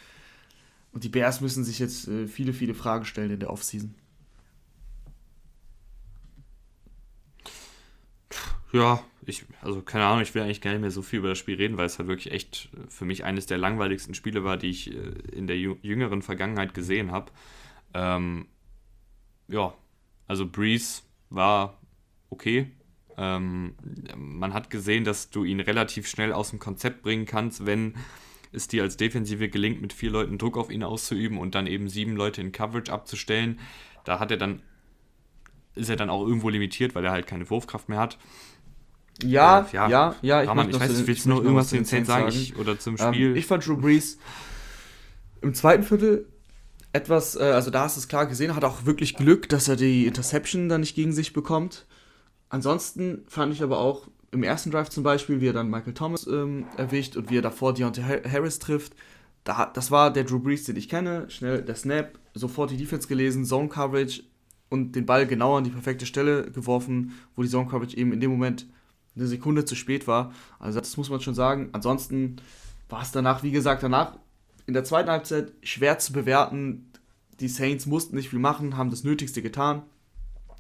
Und 0.95 1.03
die 1.03 1.09
Bears 1.09 1.41
müssen 1.41 1.65
sich 1.65 1.77
jetzt 1.79 2.07
äh, 2.07 2.25
viele, 2.25 2.53
viele 2.53 2.73
Fragen 2.73 3.03
stellen 3.03 3.29
in 3.29 3.41
der 3.41 3.49
Offseason. 3.49 3.93
Ja, 8.71 9.03
ich, 9.25 9.45
also 9.61 9.81
keine 9.81 10.05
Ahnung, 10.05 10.21
ich 10.21 10.33
will 10.33 10.41
eigentlich 10.41 10.61
gar 10.61 10.71
nicht 10.71 10.79
mehr 10.79 10.91
so 10.91 11.01
viel 11.01 11.19
über 11.19 11.27
das 11.27 11.37
Spiel 11.37 11.57
reden, 11.57 11.75
weil 11.75 11.85
es 11.85 11.99
halt 11.99 12.07
wirklich 12.07 12.31
echt 12.31 12.69
äh, 12.73 12.89
für 12.89 13.03
mich 13.03 13.25
eines 13.25 13.45
der 13.45 13.57
langweiligsten 13.57 14.13
Spiele 14.13 14.45
war, 14.45 14.55
die 14.55 14.69
ich 14.69 14.89
äh, 14.89 15.11
in 15.33 15.47
der 15.47 15.57
jüngeren 15.57 16.21
Vergangenheit 16.21 16.73
gesehen 16.73 17.11
habe. 17.11 17.29
Ähm, 17.93 18.47
ja, 19.49 19.73
also 20.27 20.47
Breeze 20.47 21.01
war 21.29 21.77
okay. 22.29 22.71
Ähm, 23.17 23.75
man 24.15 24.53
hat 24.53 24.69
gesehen, 24.69 25.03
dass 25.03 25.29
du 25.29 25.43
ihn 25.43 25.59
relativ 25.59 26.07
schnell 26.07 26.31
aus 26.31 26.51
dem 26.51 26.59
Konzept 26.59 27.01
bringen 27.01 27.25
kannst, 27.25 27.65
wenn 27.65 27.95
es 28.55 28.67
dir 28.67 28.83
als 28.83 28.97
Defensive 28.97 29.49
gelingt, 29.49 29.81
mit 29.81 29.93
vier 29.93 30.11
Leuten 30.11 30.37
Druck 30.37 30.57
auf 30.57 30.71
ihn 30.71 30.83
auszuüben 30.83 31.37
und 31.37 31.55
dann 31.55 31.67
eben 31.67 31.89
sieben 31.89 32.15
Leute 32.15 32.41
in 32.41 32.51
Coverage 32.51 32.91
abzustellen. 32.91 33.59
Da 34.03 34.19
hat 34.19 34.31
er 34.31 34.37
dann, 34.37 34.61
ist 35.75 35.89
er 35.89 35.95
dann 35.95 36.09
auch 36.09 36.25
irgendwo 36.25 36.49
limitiert, 36.49 36.95
weil 36.95 37.05
er 37.05 37.11
halt 37.11 37.27
keine 37.27 37.49
Wurfkraft 37.49 37.89
mehr 37.89 37.99
hat. 37.99 38.17
Ja, 39.23 39.61
äh, 39.61 39.75
ja, 39.75 39.89
ja, 39.89 40.15
ja. 40.21 40.43
Ich, 40.43 40.49
Rahman, 40.49 40.69
ich 40.69 40.79
weiß 40.79 40.91
nicht, 40.91 41.07
willst 41.07 41.25
du 41.25 41.29
noch 41.29 41.41
irgendwas 41.41 41.69
zu 41.69 41.75
den 41.75 41.85
Saints 41.85 42.07
sagen? 42.07 42.27
Ich, 42.29 42.57
oder 42.57 42.77
zum 42.79 42.95
ähm, 42.99 43.13
Spiel? 43.13 43.29
Ähm, 43.31 43.35
ich 43.35 43.45
fand 43.45 43.65
Drew 43.65 43.77
Brees 43.77 44.17
im 45.41 45.53
zweiten 45.53 45.83
Viertel 45.83 46.27
etwas, 46.91 47.35
äh, 47.35 47.43
also 47.43 47.71
da 47.71 47.83
hast 47.83 47.97
du 47.97 47.99
es 47.99 48.07
klar 48.07 48.25
gesehen, 48.25 48.55
hat 48.55 48.63
auch 48.63 48.85
wirklich 48.85 49.15
Glück, 49.15 49.49
dass 49.49 49.67
er 49.67 49.75
die 49.75 50.05
Interception 50.05 50.69
dann 50.69 50.81
nicht 50.81 50.95
gegen 50.95 51.13
sich 51.13 51.33
bekommt. 51.33 51.85
Ansonsten 52.49 53.25
fand 53.27 53.53
ich 53.53 53.63
aber 53.63 53.79
auch 53.79 54.07
im 54.35 54.43
ersten 54.43 54.71
Drive 54.71 54.89
zum 54.89 55.03
Beispiel, 55.03 55.41
wie 55.41 55.47
er 55.47 55.53
dann 55.53 55.69
Michael 55.69 55.93
Thomas 55.93 56.27
ähm, 56.27 56.65
erwischt 56.77 57.15
und 57.15 57.29
wie 57.29 57.37
er 57.37 57.41
davor 57.41 57.73
Deontay 57.73 58.21
Harris 58.29 58.59
trifft. 58.59 58.93
Da, 59.43 59.67
das 59.73 59.91
war 59.91 60.11
der 60.11 60.23
Drew 60.23 60.39
Brees, 60.39 60.65
den 60.65 60.75
ich 60.75 60.89
kenne. 60.89 61.29
Schnell 61.29 61.61
der 61.61 61.75
Snap, 61.75 62.19
sofort 62.33 62.71
die 62.71 62.77
Defense 62.77 63.07
gelesen, 63.07 63.45
Zone 63.45 63.69
Coverage 63.69 64.23
und 64.69 64.95
den 64.95 65.05
Ball 65.05 65.25
genau 65.25 65.57
an 65.57 65.63
die 65.63 65.69
perfekte 65.69 66.05
Stelle 66.05 66.51
geworfen, 66.51 67.13
wo 67.35 67.43
die 67.43 67.49
Zone 67.49 67.69
Coverage 67.69 67.97
eben 67.97 68.11
in 68.11 68.19
dem 68.19 68.31
Moment 68.31 68.67
eine 69.15 69.27
Sekunde 69.27 69.65
zu 69.65 69.75
spät 69.75 70.07
war. 70.07 70.33
Also 70.59 70.79
das 70.79 70.97
muss 70.97 71.09
man 71.09 71.21
schon 71.21 71.35
sagen. 71.35 71.69
Ansonsten 71.71 72.37
war 72.89 73.01
es 73.01 73.11
danach, 73.11 73.43
wie 73.43 73.51
gesagt, 73.51 73.83
danach 73.83 74.17
in 74.67 74.73
der 74.73 74.83
zweiten 74.83 75.09
Halbzeit 75.09 75.53
schwer 75.63 75.99
zu 75.99 76.11
bewerten. 76.11 76.91
Die 77.39 77.47
Saints 77.47 77.85
mussten 77.85 78.15
nicht 78.15 78.29
viel 78.29 78.39
machen, 78.39 78.77
haben 78.77 78.89
das 78.89 79.03
Nötigste 79.03 79.41
getan. 79.41 79.83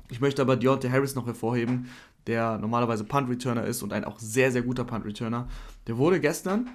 Ich 0.09 0.21
möchte 0.21 0.41
aber 0.41 0.55
Deontay 0.55 0.89
Harris 0.89 1.15
noch 1.15 1.25
hervorheben, 1.25 1.89
der 2.27 2.57
normalerweise 2.57 3.03
Punt-Returner 3.03 3.65
ist 3.65 3.83
und 3.83 3.93
ein 3.93 4.03
auch 4.03 4.19
sehr, 4.19 4.51
sehr 4.51 4.63
guter 4.63 4.83
Punt-Returner. 4.83 5.47
Der 5.87 5.97
wurde 5.97 6.19
gestern 6.19 6.69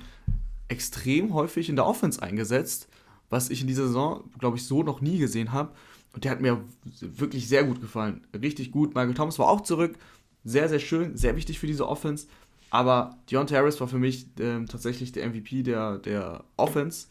extrem 0.68 1.34
häufig 1.34 1.68
in 1.68 1.76
der 1.76 1.86
Offense 1.86 2.22
eingesetzt, 2.22 2.88
was 3.28 3.50
ich 3.50 3.60
in 3.60 3.66
dieser 3.66 3.86
Saison, 3.86 4.30
glaube 4.38 4.56
ich, 4.56 4.64
so 4.64 4.82
noch 4.82 5.00
nie 5.00 5.18
gesehen 5.18 5.52
habe. 5.52 5.72
Und 6.12 6.24
der 6.24 6.32
hat 6.32 6.40
mir 6.40 6.60
wirklich 7.00 7.48
sehr 7.48 7.64
gut 7.64 7.80
gefallen. 7.80 8.26
Richtig 8.34 8.72
gut. 8.72 8.94
Michael 8.94 9.14
Thomas 9.14 9.38
war 9.38 9.48
auch 9.48 9.60
zurück, 9.60 9.96
sehr, 10.44 10.68
sehr 10.68 10.80
schön, 10.80 11.16
sehr 11.16 11.36
wichtig 11.36 11.58
für 11.58 11.66
diese 11.66 11.86
Offense. 11.86 12.26
Aber 12.70 13.18
Deontay 13.30 13.56
Harris 13.56 13.80
war 13.80 13.88
für 13.88 13.98
mich 13.98 14.26
äh, 14.38 14.64
tatsächlich 14.64 15.12
der 15.12 15.28
MVP 15.28 15.62
der, 15.62 15.98
der 15.98 16.44
Offense. 16.56 17.08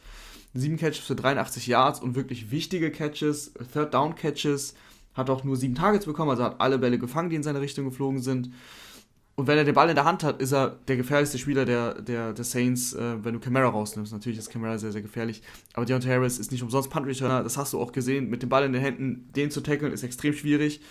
Sieben 0.53 0.77
Catches 0.77 0.99
für 0.99 1.15
83 1.15 1.67
Yards 1.67 2.01
und 2.01 2.15
wirklich 2.15 2.49
wichtige 2.49 2.91
Catches, 2.91 3.53
Third 3.73 3.93
Down 3.93 4.15
Catches. 4.15 4.73
Hat 5.19 5.29
auch 5.29 5.43
nur 5.43 5.55
sieben 5.55 5.75
Targets 5.75 6.05
bekommen, 6.05 6.31
also 6.31 6.43
hat 6.43 6.59
alle 6.59 6.79
Bälle 6.79 6.97
gefangen, 6.97 7.29
die 7.29 7.35
in 7.35 7.43
seine 7.43 7.61
Richtung 7.61 7.85
geflogen 7.85 8.21
sind. 8.21 8.51
Und 9.35 9.47
wenn 9.47 9.57
er 9.57 9.63
den 9.63 9.73
Ball 9.73 9.87
in 9.87 9.95
der 9.95 10.03
Hand 10.03 10.23
hat, 10.23 10.41
ist 10.41 10.51
er 10.51 10.79
der 10.89 10.97
gefährlichste 10.97 11.37
Spieler 11.37 11.63
der, 11.63 12.01
der, 12.01 12.33
der 12.33 12.43
Saints, 12.43 12.93
äh, 12.93 13.23
wenn 13.23 13.33
du 13.33 13.39
Camara 13.39 13.69
rausnimmst. 13.69 14.11
Natürlich 14.11 14.37
ist 14.37 14.49
Camara 14.49 14.77
sehr, 14.77 14.91
sehr 14.91 15.01
gefährlich. 15.01 15.41
Aber 15.73 15.85
Deontay 15.85 16.09
Harris 16.09 16.39
ist 16.39 16.51
nicht 16.51 16.61
umsonst 16.61 16.89
Punt-Returner. 16.89 17.41
Das 17.43 17.55
hast 17.57 17.71
du 17.71 17.79
auch 17.79 17.93
gesehen. 17.93 18.29
Mit 18.29 18.43
dem 18.43 18.49
Ball 18.49 18.65
in 18.65 18.73
den 18.73 18.81
Händen, 18.81 19.29
den 19.33 19.49
zu 19.49 19.61
tackeln, 19.61 19.93
ist 19.93 20.03
extrem 20.03 20.33
schwierig. 20.33 20.81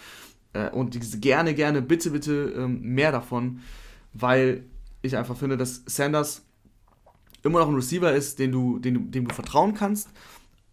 Äh, 0.55 0.70
und 0.70 0.95
diese 0.95 1.18
gerne, 1.18 1.55
gerne, 1.55 1.83
bitte, 1.83 2.11
bitte 2.11 2.55
ähm, 2.57 2.81
mehr 2.81 3.12
davon, 3.12 3.61
weil 4.14 4.64
ich 5.03 5.16
einfach 5.16 5.37
finde, 5.37 5.59
dass 5.59 5.83
Sanders 5.85 6.43
immer 7.43 7.59
noch 7.59 7.68
ein 7.68 7.74
Receiver 7.74 8.14
ist, 8.14 8.39
den 8.39 8.53
du, 8.53 8.79
den 8.79 9.11
dem 9.11 9.29
du 9.29 9.35
vertrauen 9.35 9.74
kannst. 9.74 10.09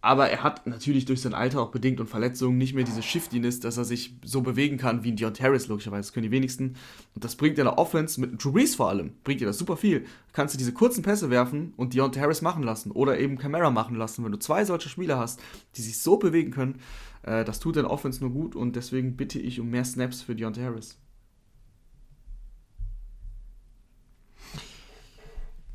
Aber 0.06 0.30
er 0.30 0.43
hat 0.43 0.68
natürlich 0.68 1.06
durch 1.06 1.22
sein 1.22 1.34
Alter 1.34 1.60
auch 1.60 1.72
bedingt 1.72 1.99
und 1.99 2.08
Verletzungen 2.08 2.60
nicht 2.60 2.76
mehr 2.76 2.84
diese 2.84 3.01
Shiftiness, 3.01 3.60
dass 3.60 3.78
er 3.78 3.86
sich 3.86 4.14
so 4.24 4.41
bewegen 4.41 4.78
kann 4.78 5.03
wie 5.03 5.12
ein 5.12 5.16
Deontay 5.16 5.41
Harris, 5.41 5.68
logischerweise. 5.68 6.10
Das 6.10 6.14
können 6.14 6.26
die 6.26 6.32
wenigsten. 6.32 6.76
Und 7.16 7.24
das 7.24 7.36
bringt 7.36 7.58
in 7.58 7.66
der 7.66 7.80
Offense, 7.80 8.22
mit 8.22 8.43
Drew 8.43 8.51
Brees 8.51 8.76
vor 8.76 8.89
allem, 8.89 9.14
bringt 9.24 9.41
dir 9.41 9.47
das 9.47 9.58
super 9.58 9.78
viel. 9.78 10.06
Kannst 10.32 10.53
du 10.53 10.60
diese 10.60 10.74
kurzen 10.74 11.01
Pässe 11.01 11.32
werfen 11.32 11.74
und 11.76 11.95
Deontay 11.95 12.20
Harris 12.20 12.43
machen 12.43 12.62
lassen 12.62 12.91
oder 12.91 13.20
eben 13.20 13.39
Camara 13.39 13.72
machen 13.72 13.95
lassen. 13.95 14.24
Wenn 14.24 14.32
du 14.32 14.38
zwei 14.38 14.64
solche 14.64 14.89
Spieler 14.89 15.18
hast, 15.18 15.41
die 15.76 15.82
sich 15.82 15.97
so 15.97 16.18
bewegen 16.18 16.51
können, 16.51 16.76
äh, 17.24 17.43
das 17.43 17.60
tut 17.60 17.76
deine 17.76 17.89
Offense 17.89 18.22
nur 18.22 18.30
gut 18.30 18.56
und 18.56 18.76
deswegen 18.76 19.18
bitte 19.18 19.39
ich 19.39 19.60
um 19.60 19.72
mehr 19.72 19.86
Snaps 19.86 20.22
für 20.22 20.36
Deontay 20.36 20.66
Harris. 20.66 20.99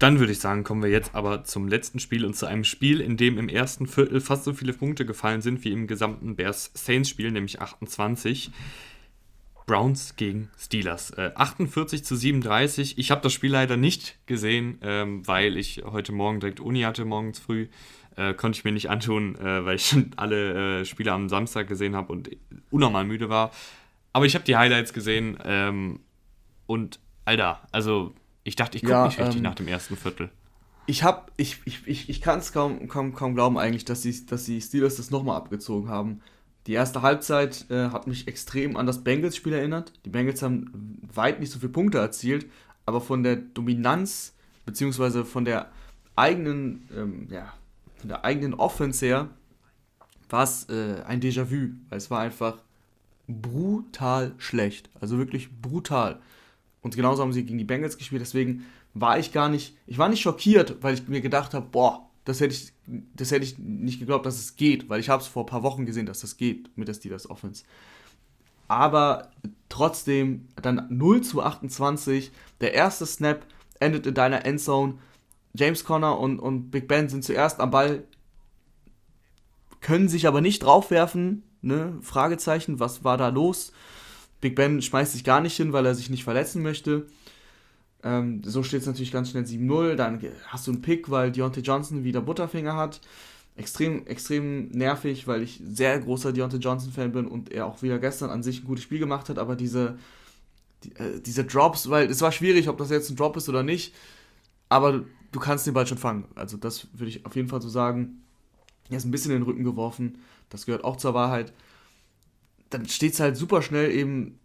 Dann 0.01 0.19
würde 0.19 0.33
ich 0.33 0.41
sagen, 0.41 0.65
kommen 0.65 0.83
wir 0.83 0.89
jetzt 0.89 1.15
aber 1.15 1.45
zum 1.45 1.69
letzten 1.69 2.01
Spiel 2.01 2.25
und 2.25 2.35
zu 2.35 2.47
einem 2.47 2.65
Spiel, 2.65 3.03
in 3.03 3.19
dem 3.19 3.37
im 3.37 3.51
ersten 3.51 3.87
Viertel 3.87 4.23
fast 4.23 4.45
so 4.45 4.55
viele 4.55 4.73
Punkte 4.73 5.05
gefallen 5.05 5.43
sind 5.43 5.63
wie 5.63 5.73
im 5.73 5.87
gesamten 5.87 6.37
Bears-Saints-Spiel, 6.37 7.31
nämlich 7.31 7.61
28. 7.61 8.51
Browns 9.67 10.17
gegen 10.17 10.49
Steelers. 10.59 11.11
Äh, 11.11 11.33
48 11.35 12.03
zu 12.03 12.17
37. 12.17 12.97
Ich 12.97 13.11
habe 13.11 13.21
das 13.21 13.35
Spiel 13.35 13.53
leider 13.53 13.77
nicht 13.77 14.19
gesehen, 14.25 14.79
ähm, 14.81 15.27
weil 15.29 15.59
ich 15.59 15.83
heute 15.85 16.13
Morgen 16.13 16.41
direkt 16.41 16.61
Uni 16.61 16.81
hatte, 16.81 17.05
morgens 17.05 17.39
früh. 17.39 17.69
Äh, 18.17 18.33
konnte 18.33 18.59
ich 18.59 18.65
mir 18.65 18.73
nicht 18.73 18.89
antun, 18.89 19.37
äh, 19.37 19.67
weil 19.67 19.77
ich 19.77 19.85
schon 19.87 20.13
alle 20.17 20.81
äh, 20.81 20.85
Spiele 20.87 21.13
am 21.13 21.29
Samstag 21.29 21.69
gesehen 21.69 21.95
habe 21.95 22.11
und 22.11 22.31
unnormal 22.71 23.05
müde 23.05 23.29
war. 23.29 23.53
Aber 24.15 24.25
ich 24.25 24.35
habe 24.35 24.47
die 24.47 24.57
Highlights 24.57 24.95
gesehen 24.95 25.37
ähm, 25.45 26.01
und 26.67 27.01
Alter, 27.27 27.61
also 27.71 28.15
ich 28.45 28.57
dachte, 28.57 28.77
ich 28.77 28.83
gucke 28.83 28.93
ja, 28.93 29.07
nicht 29.07 29.19
richtig 29.19 29.37
ähm, 29.37 29.43
nach 29.43 29.55
dem 29.55 29.69
ersten 29.69 29.97
Viertel. 29.97 30.31
Ich 30.87 31.05
hab, 31.05 31.31
ich, 31.37 31.61
ich, 31.65 31.87
ich, 31.87 32.09
ich 32.09 32.21
kann 32.21 32.39
es 32.39 32.53
kaum, 32.53 32.89
kaum, 32.89 33.15
kaum 33.15 33.35
glauben 33.35 33.59
eigentlich, 33.59 33.85
dass 33.85 34.01
die, 34.01 34.27
dass 34.27 34.45
die 34.45 34.61
Steelers 34.61 34.97
das 34.97 35.11
nochmal 35.11 35.37
abgezogen 35.37 35.89
haben. 35.89 36.21
Die 36.67 36.73
erste 36.73 37.03
Halbzeit 37.03 37.67
äh, 37.71 37.89
hat 37.91 38.07
mich 38.07 38.29
extrem 38.29 38.77
an 38.77 38.87
das 38.87 39.03
Bengals-Spiel 39.05 39.53
erinnert. 39.53 39.93
Die 40.05 40.11
Bengals 40.11 40.43
haben 40.43 41.01
weit 41.15 41.41
nicht 41.41 41.53
so 41.53 41.59
viele 41.59 41.73
Punkte 41.73 41.99
erzielt, 41.99 42.47
aber 42.87 43.01
von 43.01 43.23
der 43.23 43.37
Dominanz 43.37 44.35
beziehungsweise 44.67 45.25
von 45.25 45.45
der 45.45 45.71
eigenen, 46.17 46.89
ähm, 46.97 47.29
ja, 47.31 47.53
von 47.97 48.09
der 48.09 48.25
eigenen 48.25 48.55
Offense 48.55 49.05
her 49.05 49.29
war 50.29 50.45
es 50.45 50.69
äh, 50.69 51.03
ein 51.07 51.21
Déjà-vu, 51.21 51.71
weil 51.89 51.99
es 51.99 52.11
war 52.11 52.21
einfach 52.21 52.59
brutal 53.27 54.35
schlecht. 54.39 54.91
Also 55.01 55.19
wirklich 55.19 55.51
brutal. 55.61 56.21
Und 56.83 56.97
genauso 56.97 57.23
haben 57.23 57.33
sie 57.33 57.45
gegen 57.45 57.59
die 57.59 57.65
Bengals 57.65 57.99
gespielt. 57.99 58.23
Deswegen 58.23 58.65
war 58.95 59.19
ich 59.19 59.33
gar 59.33 59.49
nicht, 59.49 59.77
ich 59.87 59.99
war 59.99 60.09
nicht 60.09 60.21
schockiert, 60.21 60.83
weil 60.83 60.95
ich 60.95 61.07
mir 61.09 61.21
gedacht 61.21 61.55
habe, 61.55 61.67
boah, 61.71 62.09
das 62.25 62.41
hätte 62.41 62.55
ich, 62.55 62.73
das 63.15 63.31
hätte 63.31 63.45
ich 63.45 63.59
nicht 63.59 63.99
geglaubt, 63.99 64.27
dass 64.27 64.39
es 64.39 64.57
geht, 64.57 64.89
weil 64.89 65.01
ich 65.01 65.09
habe 65.09 65.23
es 65.23 65.29
vor 65.29 65.45
ein 65.45 65.51
paar 65.51 65.63
Wochen 65.63 65.87
gesehen, 65.87 66.07
dass 66.07 66.21
das 66.21 66.37
geht 66.37 66.77
mit 66.77 66.89
der 66.89 66.95
Steelers 66.95 67.29
Offense. 67.29 67.65
Aber 68.69 69.31
trotzdem 69.69 70.47
dann 70.61 70.87
0 70.91 71.23
zu 71.23 71.43
28, 71.43 72.31
der 72.61 72.75
erste 72.75 73.07
Snap 73.07 73.45
endet 73.81 74.07
in 74.07 74.15
deiner 74.15 74.45
Endzone. 74.45 74.99
James 75.55 75.85
Conner 75.85 76.19
und, 76.19 76.39
und 76.39 76.71
Big 76.71 76.87
Ben 76.87 77.09
sind 77.09 77.25
zuerst 77.25 77.59
am 77.59 77.71
Ball, 77.71 78.05
können 79.81 80.09
sich 80.09 80.27
aber 80.27 80.41
nicht 80.41 80.63
draufwerfen. 80.63 81.43
Ne? 81.63 81.99
Fragezeichen, 82.03 82.79
was 82.79 83.03
war 83.03 83.17
da 83.17 83.29
los? 83.29 83.73
Big 84.41 84.55
Ben 84.55 84.81
schmeißt 84.81 85.13
sich 85.13 85.25
gar 85.25 85.41
nicht 85.41 85.57
hin, 85.57 85.73
weil 85.73 85.87
er 85.87 85.95
sich 85.95 86.11
nicht 86.11 86.25
verletzen 86.25 86.63
möchte. 86.63 87.07
Ähm, 88.03 88.43
so 88.45 88.63
steht 88.63 88.81
es 88.81 88.87
natürlich 88.87 89.13
ganz 89.13 89.31
schnell 89.31 89.45
7-0. 89.45 89.95
Dann 89.95 90.21
hast 90.47 90.67
du 90.67 90.73
einen 90.73 90.83
Pick, 90.83 91.11
weil 91.11 91.31
Deontay 91.33 91.61
Johnson 91.61 92.05
wieder 92.05 92.21
Butterfinger 92.21 92.77
hat. 92.77 93.01
Extrem, 93.57 94.07
extrem 94.07 94.69
nervig, 94.69 95.27
weil 95.27 95.43
ich 95.43 95.61
sehr 95.65 95.99
großer 95.99 96.33
Deontay 96.33 96.59
Johnson-Fan 96.59 97.13
bin 97.13 97.27
und 97.27 97.53
er 97.53 97.67
auch 97.67 97.83
wieder 97.83 97.99
gestern 97.99 98.31
an 98.31 98.43
sich 98.43 98.63
ein 98.63 98.67
gutes 98.67 98.85
Spiel 98.85 98.99
gemacht 98.99 99.29
hat. 99.29 99.39
Aber 99.39 99.57
diese, 99.57 99.99
die, 100.85 100.97
äh, 100.97 101.21
diese 101.21 101.45
Drops, 101.45 101.91
weil 101.91 102.09
es 102.09 102.23
war 102.23 102.33
schwierig, 102.33 102.69
ob 102.69 102.79
das 102.79 102.91
jetzt 102.91 103.11
ein 103.11 103.17
Drop 103.17 103.37
ist 103.37 103.49
oder 103.49 103.63
nicht. 103.63 103.95
Aber 104.71 105.05
du 105.33 105.41
kannst 105.41 105.67
den 105.67 105.75
Ball 105.75 105.87
schon 105.87 105.99
fangen. 105.99 106.25
Also, 106.35 106.57
das 106.57 106.89
würde 106.95 107.09
ich 107.11 107.27
auf 107.27 107.37
jeden 107.37 107.49
Fall 107.49 107.61
so 107.61 107.69
sagen. 107.69 108.23
Er 108.89 108.97
ist 108.97 109.05
ein 109.05 109.11
bisschen 109.11 109.33
in 109.33 109.39
den 109.39 109.45
Rücken 109.45 109.65
geworfen. 109.65 110.19
Das 110.49 110.65
gehört 110.67 110.85
auch 110.85 110.97
zur 110.97 111.13
Wahrheit. 111.13 111.53
Dann 112.71 112.89
steht 112.89 113.15
es 113.15 113.21
halt 113.21 113.37
super 113.37 113.63
schnell 113.63 113.91
eben 113.91 114.39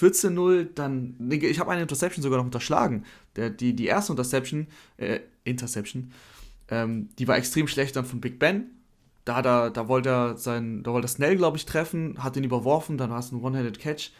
14-0, 0.00 0.68
dann. 0.74 1.16
Ich 1.30 1.60
habe 1.60 1.70
eine 1.70 1.82
Interception 1.82 2.22
sogar 2.22 2.38
noch 2.38 2.46
unterschlagen. 2.46 3.04
Der, 3.36 3.50
die, 3.50 3.74
die 3.74 3.86
erste 3.86 4.12
Interception, 4.12 4.66
äh, 4.96 5.20
Interception, 5.44 6.12
ähm, 6.68 7.08
die 7.18 7.28
war 7.28 7.36
extrem 7.36 7.68
schlecht 7.68 7.96
dann 7.96 8.04
von 8.04 8.20
Big 8.20 8.38
Ben. 8.38 8.70
Da, 9.24 9.40
er, 9.40 9.70
da 9.70 9.88
wollte 9.88 10.08
er 10.08 10.36
sein, 10.36 10.82
da 10.82 10.92
wollte 10.92 11.06
er 11.06 11.10
Snell, 11.10 11.36
glaube 11.36 11.56
ich, 11.56 11.66
treffen, 11.66 12.22
hat 12.22 12.36
ihn 12.36 12.44
überworfen, 12.44 12.96
dann 12.96 13.10
war 13.10 13.18
es 13.18 13.30
ein 13.32 13.42
One-Handed 13.42 13.78
Catch. 13.78 14.12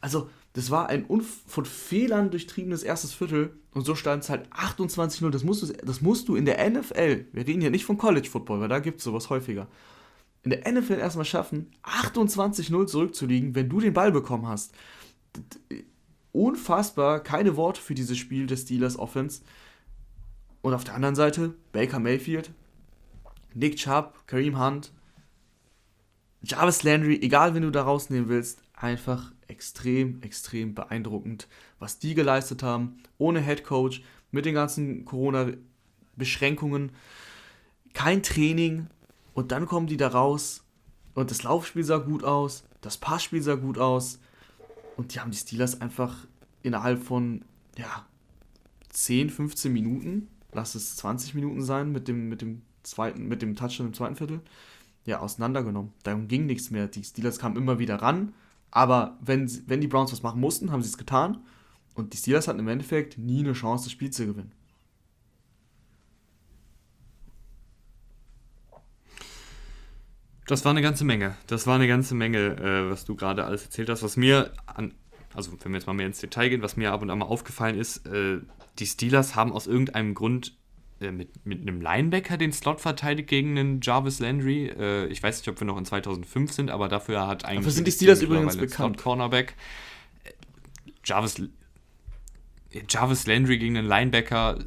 Also, 0.00 0.28
das 0.54 0.70
war 0.70 0.88
ein 0.88 1.06
von 1.46 1.64
Fehlern 1.64 2.30
durchtriebenes 2.30 2.82
erstes 2.82 3.12
Viertel 3.12 3.52
und 3.72 3.84
so 3.84 3.94
stand 3.94 4.24
es 4.24 4.30
halt 4.30 4.48
28-0. 4.52 5.30
Das 5.30 5.44
musst, 5.44 5.62
du, 5.62 5.72
das 5.72 6.00
musst 6.00 6.28
du 6.28 6.34
in 6.34 6.46
der 6.46 6.68
NFL, 6.68 7.26
wir 7.32 7.46
reden 7.46 7.60
hier 7.60 7.70
nicht 7.70 7.84
von 7.84 7.98
College 7.98 8.28
Football, 8.28 8.60
weil 8.60 8.68
da 8.68 8.80
gibt 8.80 8.98
es 8.98 9.04
sowas 9.04 9.30
häufiger, 9.30 9.68
in 10.44 10.50
der 10.50 10.70
NFL 10.70 10.94
erstmal 10.94 11.24
schaffen, 11.24 11.70
28-0 11.82 12.86
zurückzuliegen, 12.86 13.54
wenn 13.54 13.68
du 13.68 13.80
den 13.80 13.92
Ball 13.92 14.12
bekommen 14.12 14.46
hast 14.46 14.72
unfassbar, 16.32 17.20
keine 17.20 17.56
Worte 17.56 17.80
für 17.80 17.94
dieses 17.94 18.18
Spiel 18.18 18.46
des 18.46 18.62
Steelers 18.62 18.98
Offense. 18.98 19.42
Und 20.62 20.74
auf 20.74 20.84
der 20.84 20.94
anderen 20.94 21.14
Seite 21.14 21.54
Baker 21.72 21.98
Mayfield, 21.98 22.50
Nick 23.54 23.76
Chubb, 23.76 24.26
Kareem 24.26 24.58
Hunt, 24.58 24.92
Jarvis 26.42 26.82
Landry, 26.82 27.18
egal 27.20 27.54
wen 27.54 27.62
du 27.62 27.70
da 27.70 27.82
rausnehmen 27.82 28.28
willst, 28.28 28.62
einfach 28.74 29.32
extrem, 29.48 30.22
extrem 30.22 30.74
beeindruckend, 30.74 31.48
was 31.78 31.98
die 31.98 32.14
geleistet 32.14 32.62
haben, 32.62 32.98
ohne 33.16 33.40
Head 33.40 33.64
Coach, 33.64 34.02
mit 34.30 34.44
den 34.44 34.54
ganzen 34.54 35.04
Corona-Beschränkungen, 35.04 36.92
kein 37.94 38.22
Training 38.22 38.88
und 39.38 39.52
dann 39.52 39.66
kommen 39.66 39.86
die 39.86 39.96
da 39.96 40.08
raus 40.08 40.64
und 41.14 41.30
das 41.30 41.44
Laufspiel 41.44 41.84
sah 41.84 41.98
gut 41.98 42.24
aus, 42.24 42.64
das 42.80 42.96
Passspiel 42.96 43.40
sah 43.40 43.54
gut 43.54 43.78
aus, 43.78 44.18
und 44.96 45.14
die 45.14 45.20
haben 45.20 45.30
die 45.30 45.36
Steelers 45.36 45.80
einfach 45.80 46.26
innerhalb 46.64 47.00
von, 47.00 47.44
ja, 47.76 48.04
10, 48.88 49.30
15 49.30 49.72
Minuten, 49.72 50.26
lass 50.52 50.74
es 50.74 50.96
20 50.96 51.34
Minuten 51.34 51.62
sein, 51.62 51.92
mit 51.92 52.08
dem, 52.08 52.28
mit 52.28 52.42
dem 52.42 52.62
zweiten, 52.82 53.28
mit 53.28 53.40
dem 53.40 53.54
Touchdown 53.54 53.86
im 53.86 53.94
zweiten 53.94 54.16
Viertel, 54.16 54.40
ja, 55.04 55.20
auseinandergenommen. 55.20 55.92
Darum 56.02 56.26
ging 56.26 56.46
nichts 56.46 56.72
mehr. 56.72 56.88
Die 56.88 57.04
Steelers 57.04 57.38
kamen 57.38 57.54
immer 57.54 57.78
wieder 57.78 58.02
ran, 58.02 58.34
aber 58.72 59.18
wenn, 59.20 59.48
wenn 59.68 59.80
die 59.80 59.86
Browns 59.86 60.10
was 60.10 60.24
machen 60.24 60.40
mussten, 60.40 60.72
haben 60.72 60.82
sie 60.82 60.88
es 60.88 60.98
getan. 60.98 61.44
Und 61.94 62.12
die 62.12 62.16
Steelers 62.16 62.48
hatten 62.48 62.58
im 62.58 62.66
Endeffekt 62.66 63.18
nie 63.18 63.38
eine 63.38 63.52
Chance, 63.52 63.84
das 63.84 63.92
Spiel 63.92 64.10
zu 64.10 64.26
gewinnen. 64.26 64.50
Das 70.48 70.64
war 70.64 70.70
eine 70.70 70.82
ganze 70.82 71.04
Menge. 71.04 71.36
Das 71.46 71.66
war 71.66 71.74
eine 71.74 71.86
ganze 71.86 72.14
Menge, 72.14 72.56
äh, 72.56 72.90
was 72.90 73.04
du 73.04 73.14
gerade 73.14 73.44
alles 73.44 73.64
erzählt 73.64 73.90
hast. 73.90 74.02
Was 74.02 74.16
mir 74.16 74.50
an, 74.66 74.94
also 75.34 75.52
wenn 75.62 75.72
wir 75.72 75.78
jetzt 75.78 75.86
mal 75.86 75.92
mehr 75.92 76.06
ins 76.06 76.20
Detail 76.20 76.48
gehen, 76.48 76.62
was 76.62 76.76
mir 76.76 76.90
ab 76.90 77.02
und 77.02 77.10
an 77.10 77.18
mal 77.18 77.26
aufgefallen 77.26 77.78
ist, 77.78 78.06
äh, 78.06 78.38
die 78.78 78.86
Steelers 78.86 79.36
haben 79.36 79.52
aus 79.52 79.66
irgendeinem 79.66 80.14
Grund 80.14 80.56
äh, 81.00 81.12
mit, 81.12 81.44
mit 81.44 81.60
einem 81.60 81.82
Linebacker 81.82 82.38
den 82.38 82.52
Slot 82.52 82.80
verteidigt 82.80 83.28
gegen 83.28 83.58
einen 83.58 83.80
Jarvis 83.82 84.20
Landry. 84.20 84.68
Äh, 84.68 85.06
ich 85.08 85.22
weiß 85.22 85.38
nicht, 85.38 85.48
ob 85.48 85.60
wir 85.60 85.66
noch 85.66 85.76
in 85.76 85.84
2005 85.84 86.50
sind, 86.50 86.70
aber 86.70 86.88
dafür 86.88 87.26
hat 87.26 87.44
eigentlich. 87.44 87.58
Dafür 87.58 87.72
sind 87.72 87.86
die 87.86 87.92
Steelers 87.92 88.22
übrigens 88.22 88.56
bekannt. 88.56 88.96
Slot 88.96 89.02
Cornerback. 89.02 89.54
Äh, 90.24 90.30
Jarvis, 91.04 91.42
Jarvis 92.88 93.26
Landry 93.26 93.58
gegen 93.58 93.76
einen 93.76 93.86
Linebacker. 93.86 94.60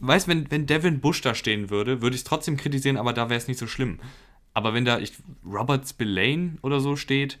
Weißt 0.00 0.28
wenn, 0.28 0.50
wenn 0.50 0.66
Devin 0.66 1.00
Bush 1.00 1.22
da 1.22 1.34
stehen 1.34 1.70
würde, 1.70 2.02
würde 2.02 2.14
ich 2.14 2.20
es 2.20 2.24
trotzdem 2.24 2.58
kritisieren, 2.58 2.98
aber 2.98 3.14
da 3.14 3.30
wäre 3.30 3.38
es 3.38 3.48
nicht 3.48 3.58
so 3.58 3.66
schlimm. 3.66 4.00
Aber 4.58 4.74
wenn 4.74 4.84
da 4.84 4.98
ich, 4.98 5.12
Robert 5.46 5.86
Spillane 5.86 6.58
oder 6.62 6.80
so 6.80 6.96
steht, 6.96 7.38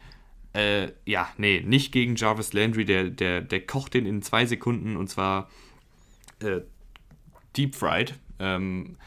äh, 0.52 0.92
ja, 1.04 1.28
nee, 1.36 1.64
nicht 1.66 1.90
gegen 1.90 2.14
Jarvis 2.14 2.52
Landry, 2.52 2.84
der, 2.84 3.10
der, 3.10 3.40
der 3.40 3.66
kocht 3.66 3.94
den 3.94 4.06
in 4.06 4.22
zwei 4.22 4.46
Sekunden 4.46 4.96
und 4.96 5.08
zwar 5.08 5.50
äh, 6.38 6.60
deep 7.56 7.74
fried. 7.74 8.14
Ähm, 8.38 8.98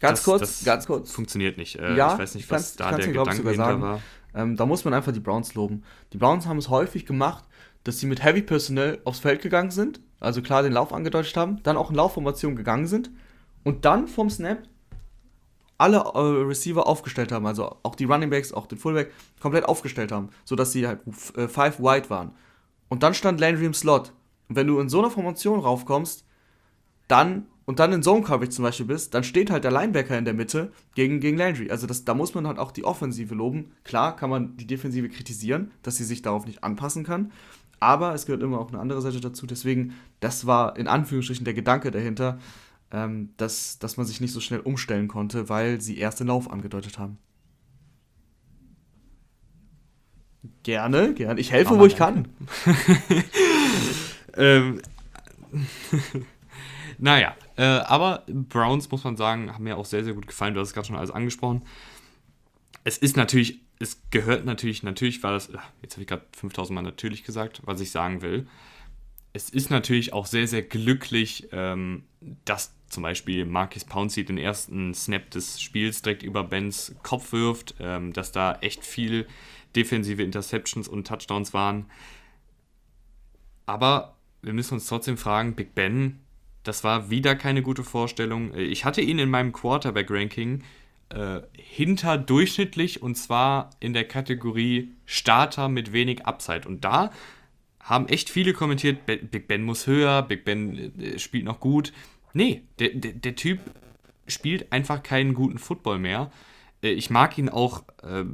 ganz 0.00 0.20
das, 0.20 0.24
kurz, 0.24 0.40
das 0.40 0.64
ganz 0.64 0.86
kurz. 0.86 1.12
Funktioniert 1.12 1.58
nicht. 1.58 1.76
Äh, 1.76 1.94
ja, 1.94 2.14
ich 2.14 2.20
weiß 2.20 2.36
nicht, 2.36 2.50
was 2.50 2.76
da 2.76 2.96
der 2.96 3.08
Gedanke 3.08 3.42
dahinter 3.42 3.82
war. 3.82 4.02
Ähm, 4.34 4.56
da 4.56 4.64
muss 4.64 4.86
man 4.86 4.94
einfach 4.94 5.12
die 5.12 5.20
Browns 5.20 5.52
loben. 5.52 5.82
Die 6.14 6.16
Browns 6.16 6.46
haben 6.46 6.56
es 6.56 6.70
häufig 6.70 7.04
gemacht, 7.04 7.44
dass 7.84 7.98
sie 7.98 8.06
mit 8.06 8.24
Heavy 8.24 8.40
Personnel 8.40 8.98
aufs 9.04 9.18
Feld 9.18 9.42
gegangen 9.42 9.70
sind, 9.70 10.00
also 10.20 10.40
klar 10.40 10.62
den 10.62 10.72
Lauf 10.72 10.94
angedeutet 10.94 11.36
haben, 11.36 11.62
dann 11.64 11.76
auch 11.76 11.90
in 11.90 11.96
Laufformation 11.96 12.56
gegangen 12.56 12.86
sind 12.86 13.10
und 13.62 13.84
dann 13.84 14.08
vom 14.08 14.30
Snap 14.30 14.62
alle 15.80 15.98
äh, 15.98 16.44
Receiver 16.44 16.86
aufgestellt 16.86 17.32
haben, 17.32 17.46
also 17.46 17.76
auch 17.82 17.94
die 17.94 18.04
Running 18.04 18.30
Backs, 18.30 18.52
auch 18.52 18.66
den 18.66 18.78
Fullback, 18.78 19.12
komplett 19.40 19.64
aufgestellt 19.64 20.12
haben, 20.12 20.28
sodass 20.44 20.72
sie 20.72 20.86
halt 20.86 21.00
äh, 21.36 21.48
five 21.48 21.80
wide 21.80 22.10
waren. 22.10 22.32
Und 22.88 23.02
dann 23.02 23.14
stand 23.14 23.40
Landry 23.40 23.66
im 23.66 23.74
Slot. 23.74 24.12
Und 24.48 24.56
wenn 24.56 24.66
du 24.66 24.78
in 24.80 24.88
so 24.88 24.98
einer 24.98 25.10
Formation 25.10 25.60
raufkommst, 25.60 26.24
dann 27.08 27.46
und 27.64 27.78
dann 27.78 27.92
in 27.92 28.02
Zone 28.02 28.22
Coverage 28.22 28.50
zum 28.50 28.64
Beispiel 28.64 28.86
bist, 28.86 29.14
dann 29.14 29.22
steht 29.22 29.48
halt 29.48 29.62
der 29.62 29.70
Linebacker 29.70 30.18
in 30.18 30.24
der 30.24 30.34
Mitte 30.34 30.72
gegen, 30.96 31.20
gegen 31.20 31.36
Landry. 31.36 31.70
Also 31.70 31.86
das, 31.86 32.04
da 32.04 32.14
muss 32.14 32.34
man 32.34 32.48
halt 32.48 32.58
auch 32.58 32.72
die 32.72 32.84
Offensive 32.84 33.32
loben. 33.32 33.70
Klar 33.84 34.16
kann 34.16 34.28
man 34.28 34.56
die 34.56 34.66
Defensive 34.66 35.08
kritisieren, 35.08 35.70
dass 35.82 35.96
sie 35.96 36.04
sich 36.04 36.20
darauf 36.20 36.46
nicht 36.46 36.64
anpassen 36.64 37.04
kann. 37.04 37.30
Aber 37.78 38.12
es 38.12 38.26
gehört 38.26 38.42
immer 38.42 38.58
auch 38.58 38.70
eine 38.70 38.80
andere 38.80 39.00
Seite 39.00 39.20
dazu. 39.20 39.46
Deswegen, 39.46 39.94
das 40.18 40.46
war 40.46 40.76
in 40.76 40.88
Anführungsstrichen 40.88 41.44
der 41.44 41.54
Gedanke 41.54 41.92
dahinter 41.92 42.38
ähm, 42.92 43.30
dass, 43.36 43.78
dass 43.78 43.96
man 43.96 44.06
sich 44.06 44.20
nicht 44.20 44.32
so 44.32 44.40
schnell 44.40 44.60
umstellen 44.60 45.08
konnte, 45.08 45.48
weil 45.48 45.80
sie 45.80 45.98
erst 45.98 46.20
den 46.20 46.26
Lauf 46.26 46.50
angedeutet 46.50 46.98
haben. 46.98 47.18
Gerne, 50.62 51.14
gerne. 51.14 51.40
Ich 51.40 51.52
helfe, 51.52 51.70
Aber 51.70 51.80
wo 51.80 51.86
ich 51.86 51.96
kann. 51.96 52.28
ähm, 54.36 54.80
naja, 56.98 57.36
äh, 57.56 57.62
aber 57.62 58.24
Browns, 58.26 58.90
muss 58.90 59.04
man 59.04 59.16
sagen, 59.16 59.52
haben 59.52 59.64
mir 59.64 59.76
auch 59.76 59.84
sehr, 59.84 60.04
sehr 60.04 60.14
gut 60.14 60.26
gefallen. 60.26 60.54
Du 60.54 60.60
hast 60.60 60.68
es 60.68 60.74
gerade 60.74 60.86
schon 60.86 60.96
alles 60.96 61.10
angesprochen. 61.10 61.62
Es 62.84 62.96
ist 62.98 63.16
natürlich, 63.16 63.60
es 63.78 64.00
gehört 64.10 64.46
natürlich, 64.46 64.82
natürlich 64.82 65.22
war 65.22 65.32
das, 65.32 65.50
jetzt 65.82 65.94
habe 65.94 66.02
ich 66.02 66.08
gerade 66.08 66.24
5000 66.32 66.74
Mal 66.74 66.82
natürlich 66.82 67.24
gesagt, 67.24 67.60
was 67.64 67.80
ich 67.80 67.90
sagen 67.90 68.22
will. 68.22 68.46
Es 69.32 69.50
ist 69.50 69.70
natürlich 69.70 70.12
auch 70.12 70.26
sehr, 70.26 70.48
sehr 70.48 70.62
glücklich, 70.62 71.48
ähm, 71.52 72.04
dass 72.44 72.72
zum 72.90 73.02
Beispiel 73.02 73.44
Marcus 73.46 73.84
Pouncey 73.84 74.24
den 74.24 74.36
ersten 74.36 74.92
Snap 74.94 75.30
des 75.30 75.60
Spiels 75.60 76.02
direkt 76.02 76.22
über 76.22 76.44
Bens 76.44 76.94
Kopf 77.02 77.32
wirft, 77.32 77.76
ähm, 77.80 78.12
dass 78.12 78.32
da 78.32 78.58
echt 78.60 78.84
viel 78.84 79.26
defensive 79.74 80.22
Interceptions 80.22 80.88
und 80.88 81.06
Touchdowns 81.06 81.54
waren. 81.54 81.86
Aber 83.66 84.16
wir 84.42 84.52
müssen 84.52 84.74
uns 84.74 84.86
trotzdem 84.86 85.16
fragen, 85.16 85.54
Big 85.54 85.74
Ben, 85.74 86.20
das 86.64 86.84
war 86.84 87.10
wieder 87.10 87.36
keine 87.36 87.62
gute 87.62 87.84
Vorstellung. 87.84 88.52
Äh, 88.54 88.62
ich 88.62 88.84
hatte 88.84 89.00
ihn 89.00 89.18
in 89.18 89.30
meinem 89.30 89.52
Quarterback-Ranking 89.52 90.62
äh, 91.10 91.40
hinter 91.52 92.24
und 93.00 93.14
zwar 93.16 93.70
in 93.80 93.92
der 93.92 94.04
Kategorie 94.04 94.92
Starter 95.06 95.68
mit 95.68 95.92
wenig 95.92 96.26
Upside. 96.26 96.66
Und 96.66 96.84
da 96.84 97.10
haben 97.80 98.08
echt 98.08 98.30
viele 98.30 98.52
kommentiert, 98.52 99.06
Big 99.06 99.48
Ben 99.48 99.62
muss 99.62 99.86
höher, 99.86 100.22
Big 100.22 100.44
Ben 100.44 100.98
äh, 101.00 101.18
spielt 101.18 101.44
noch 101.44 101.60
gut. 101.60 101.92
Nee, 102.32 102.62
der, 102.78 102.90
der, 102.90 103.12
der 103.12 103.34
Typ 103.34 103.58
spielt 104.26 104.72
einfach 104.72 105.02
keinen 105.02 105.34
guten 105.34 105.58
Football 105.58 105.98
mehr. 105.98 106.30
Äh, 106.82 106.90
ich 106.90 107.10
mag 107.10 107.36
ihn 107.38 107.48
auch 107.48 107.84
äh, 108.02 108.24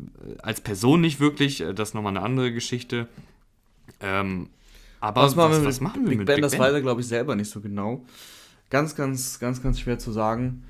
als 0.43 0.61
Person 0.61 1.01
nicht 1.01 1.21
wirklich, 1.21 1.61
äh, 1.61 1.75
das 1.75 1.91
ist 1.91 1.95
nochmal 1.95 2.17
eine 2.17 2.25
andere 2.25 2.53
Geschichte. 2.53 3.09
Ähm, 4.01 4.51
Aber 5.01 5.23
was, 5.23 5.37
was, 5.37 5.65
was 5.65 5.81
machen 5.81 6.03
wir 6.03 6.11
Big 6.11 6.19
mit 6.19 6.27
Ben? 6.27 6.37
Big 6.37 6.43
das 6.43 6.53
ben? 6.53 6.61
weiß 6.61 6.73
er, 6.75 6.81
glaube 6.83 7.01
ich, 7.01 7.09
selber 7.09 7.35
nicht 7.37 7.51
so 7.51 7.61
genau. 7.61 8.05
Ganz, 8.71 8.95
ganz, 8.97 9.39
ganz, 9.39 9.63
ganz 9.63 9.81
schwer 9.81 9.99
zu 9.99 10.13
sagen. 10.13 10.65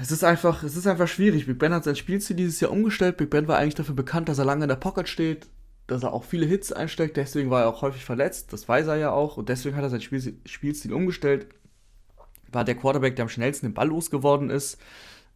Es 0.00 0.10
ist 0.12 0.22
einfach, 0.22 0.62
es 0.62 0.76
ist 0.76 0.86
einfach 0.86 1.08
schwierig. 1.08 1.46
Big 1.46 1.58
Ben 1.58 1.72
hat 1.72 1.84
sein 1.84 1.96
Spielstil 1.96 2.36
dieses 2.36 2.60
Jahr 2.60 2.70
umgestellt. 2.70 3.16
Big 3.16 3.30
Ben 3.30 3.48
war 3.48 3.58
eigentlich 3.58 3.74
dafür 3.74 3.94
bekannt, 3.94 4.28
dass 4.28 4.38
er 4.38 4.44
lange 4.44 4.64
in 4.64 4.68
der 4.68 4.76
Pocket 4.76 5.08
steht, 5.08 5.48
dass 5.86 6.02
er 6.02 6.12
auch 6.12 6.24
viele 6.24 6.46
Hits 6.46 6.72
einsteckt. 6.72 7.16
Deswegen 7.16 7.50
war 7.50 7.62
er 7.62 7.68
auch 7.68 7.82
häufig 7.82 8.04
verletzt. 8.04 8.52
Das 8.52 8.68
weiß 8.68 8.86
er 8.86 8.96
ja 8.96 9.10
auch. 9.10 9.38
Und 9.38 9.48
deswegen 9.48 9.74
hat 9.76 9.82
er 9.82 9.90
sein 9.90 10.00
Spiel, 10.00 10.36
Spielstil 10.46 10.92
umgestellt. 10.92 11.46
War 12.52 12.64
der 12.64 12.74
Quarterback, 12.74 13.16
der 13.16 13.24
am 13.24 13.28
schnellsten 13.28 13.66
den 13.66 13.74
Ball 13.74 13.88
losgeworden 13.88 14.50
ist. 14.50 14.78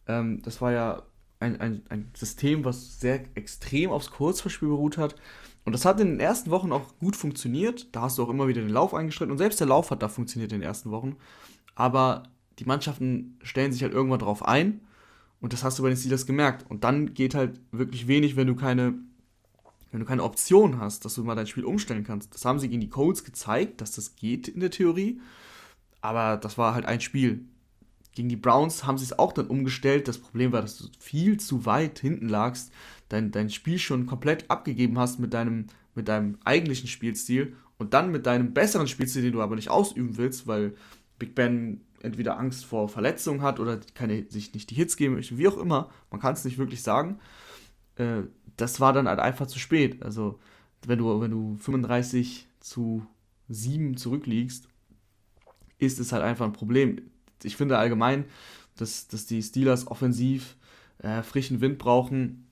Ähm, 0.07 0.41
das 0.43 0.61
war 0.61 0.71
ja 0.71 1.03
ein, 1.39 1.59
ein, 1.59 1.83
ein 1.89 2.11
System, 2.15 2.65
was 2.65 2.99
sehr 2.99 3.25
extrem 3.35 3.91
aufs 3.91 4.11
Kurzverspiel 4.11 4.69
beruht 4.69 4.97
hat. 4.97 5.15
Und 5.65 5.73
das 5.73 5.85
hat 5.85 5.99
in 5.99 6.07
den 6.07 6.19
ersten 6.19 6.49
Wochen 6.49 6.71
auch 6.71 6.97
gut 6.99 7.15
funktioniert. 7.15 7.93
Da 7.93 8.03
hast 8.03 8.17
du 8.17 8.23
auch 8.23 8.29
immer 8.29 8.47
wieder 8.47 8.61
den 8.61 8.69
Lauf 8.69 8.93
eingeschritten. 8.93 9.31
Und 9.31 9.37
selbst 9.37 9.59
der 9.59 9.67
Lauf 9.67 9.91
hat 9.91 10.01
da 10.01 10.07
funktioniert 10.07 10.51
in 10.53 10.59
den 10.61 10.67
ersten 10.67 10.91
Wochen. 10.91 11.17
Aber 11.75 12.23
die 12.59 12.65
Mannschaften 12.65 13.37
stellen 13.43 13.71
sich 13.71 13.83
halt 13.83 13.93
irgendwann 13.93 14.19
drauf 14.19 14.45
ein. 14.45 14.81
Und 15.39 15.53
das 15.53 15.63
hast 15.63 15.77
du 15.77 15.83
bei 15.83 15.89
den 15.89 15.97
Steelers 15.97 16.25
gemerkt. 16.25 16.65
Und 16.69 16.83
dann 16.83 17.13
geht 17.13 17.35
halt 17.35 17.59
wirklich 17.71 18.07
wenig, 18.07 18.35
wenn 18.35 18.47
du 18.47 18.55
keine, 18.55 18.95
wenn 19.91 19.99
du 19.99 20.05
keine 20.05 20.23
Option 20.23 20.79
hast, 20.79 21.05
dass 21.05 21.15
du 21.15 21.23
mal 21.23 21.35
dein 21.35 21.47
Spiel 21.47 21.65
umstellen 21.65 22.03
kannst. 22.03 22.33
Das 22.33 22.45
haben 22.45 22.59
sie 22.59 22.69
gegen 22.69 22.81
die 22.81 22.89
Colts 22.89 23.23
gezeigt, 23.23 23.81
dass 23.81 23.91
das 23.91 24.15
geht 24.15 24.47
in 24.47 24.61
der 24.61 24.71
Theorie. 24.71 25.19
Aber 26.07 26.37
das 26.37 26.57
war 26.57 26.73
halt 26.73 26.85
ein 26.85 27.01
Spiel. 27.01 27.43
Gegen 28.13 28.29
die 28.29 28.37
Browns 28.37 28.85
haben 28.85 28.97
sie 28.97 29.03
es 29.03 29.19
auch 29.19 29.33
dann 29.33 29.47
umgestellt. 29.47 30.07
Das 30.07 30.19
Problem 30.19 30.53
war, 30.53 30.61
dass 30.61 30.77
du 30.77 30.85
viel 30.99 31.37
zu 31.37 31.65
weit 31.65 31.99
hinten 31.99 32.29
lagst, 32.29 32.71
dein, 33.09 33.31
dein 33.31 33.49
Spiel 33.49 33.77
schon 33.77 34.05
komplett 34.05 34.49
abgegeben 34.49 34.97
hast 34.97 35.19
mit 35.19 35.33
deinem, 35.33 35.67
mit 35.95 36.07
deinem 36.07 36.37
eigentlichen 36.45 36.87
Spielstil 36.87 37.57
und 37.77 37.93
dann 37.93 38.09
mit 38.09 38.25
deinem 38.25 38.53
besseren 38.53 38.87
Spielstil, 38.87 39.21
den 39.21 39.33
du 39.33 39.41
aber 39.41 39.57
nicht 39.57 39.69
ausüben 39.69 40.15
willst, 40.15 40.47
weil 40.47 40.75
Big 41.19 41.35
Ben 41.35 41.81
entweder 42.01 42.39
Angst 42.39 42.63
vor 42.63 42.87
Verletzungen 42.87 43.41
hat 43.41 43.59
oder 43.59 43.77
keine, 43.93 44.27
sich 44.29 44.53
nicht 44.53 44.69
die 44.69 44.75
Hits 44.75 44.95
geben 44.95 45.15
möchte, 45.15 45.37
wie 45.37 45.49
auch 45.49 45.57
immer. 45.57 45.89
Man 46.09 46.21
kann 46.21 46.35
es 46.35 46.45
nicht 46.45 46.57
wirklich 46.57 46.83
sagen. 46.83 47.19
Äh, 47.95 48.21
das 48.55 48.79
war 48.79 48.93
dann 48.93 49.09
halt 49.09 49.19
einfach 49.19 49.47
zu 49.47 49.59
spät. 49.59 50.01
Also, 50.03 50.39
wenn 50.85 50.99
du, 50.99 51.19
wenn 51.19 51.31
du 51.31 51.57
35 51.57 52.47
zu 52.61 53.05
7 53.49 53.97
zurückliegst, 53.97 54.69
ist 55.79 55.99
es 55.99 56.11
halt 56.11 56.23
einfach 56.23 56.45
ein 56.45 56.53
Problem 56.53 57.01
ich 57.43 57.55
finde 57.55 57.77
allgemein, 57.77 58.25
dass, 58.77 59.07
dass 59.07 59.25
die 59.25 59.41
Steelers 59.41 59.87
offensiv 59.87 60.55
äh, 60.99 61.21
frischen 61.21 61.61
Wind 61.61 61.77
brauchen. 61.77 62.47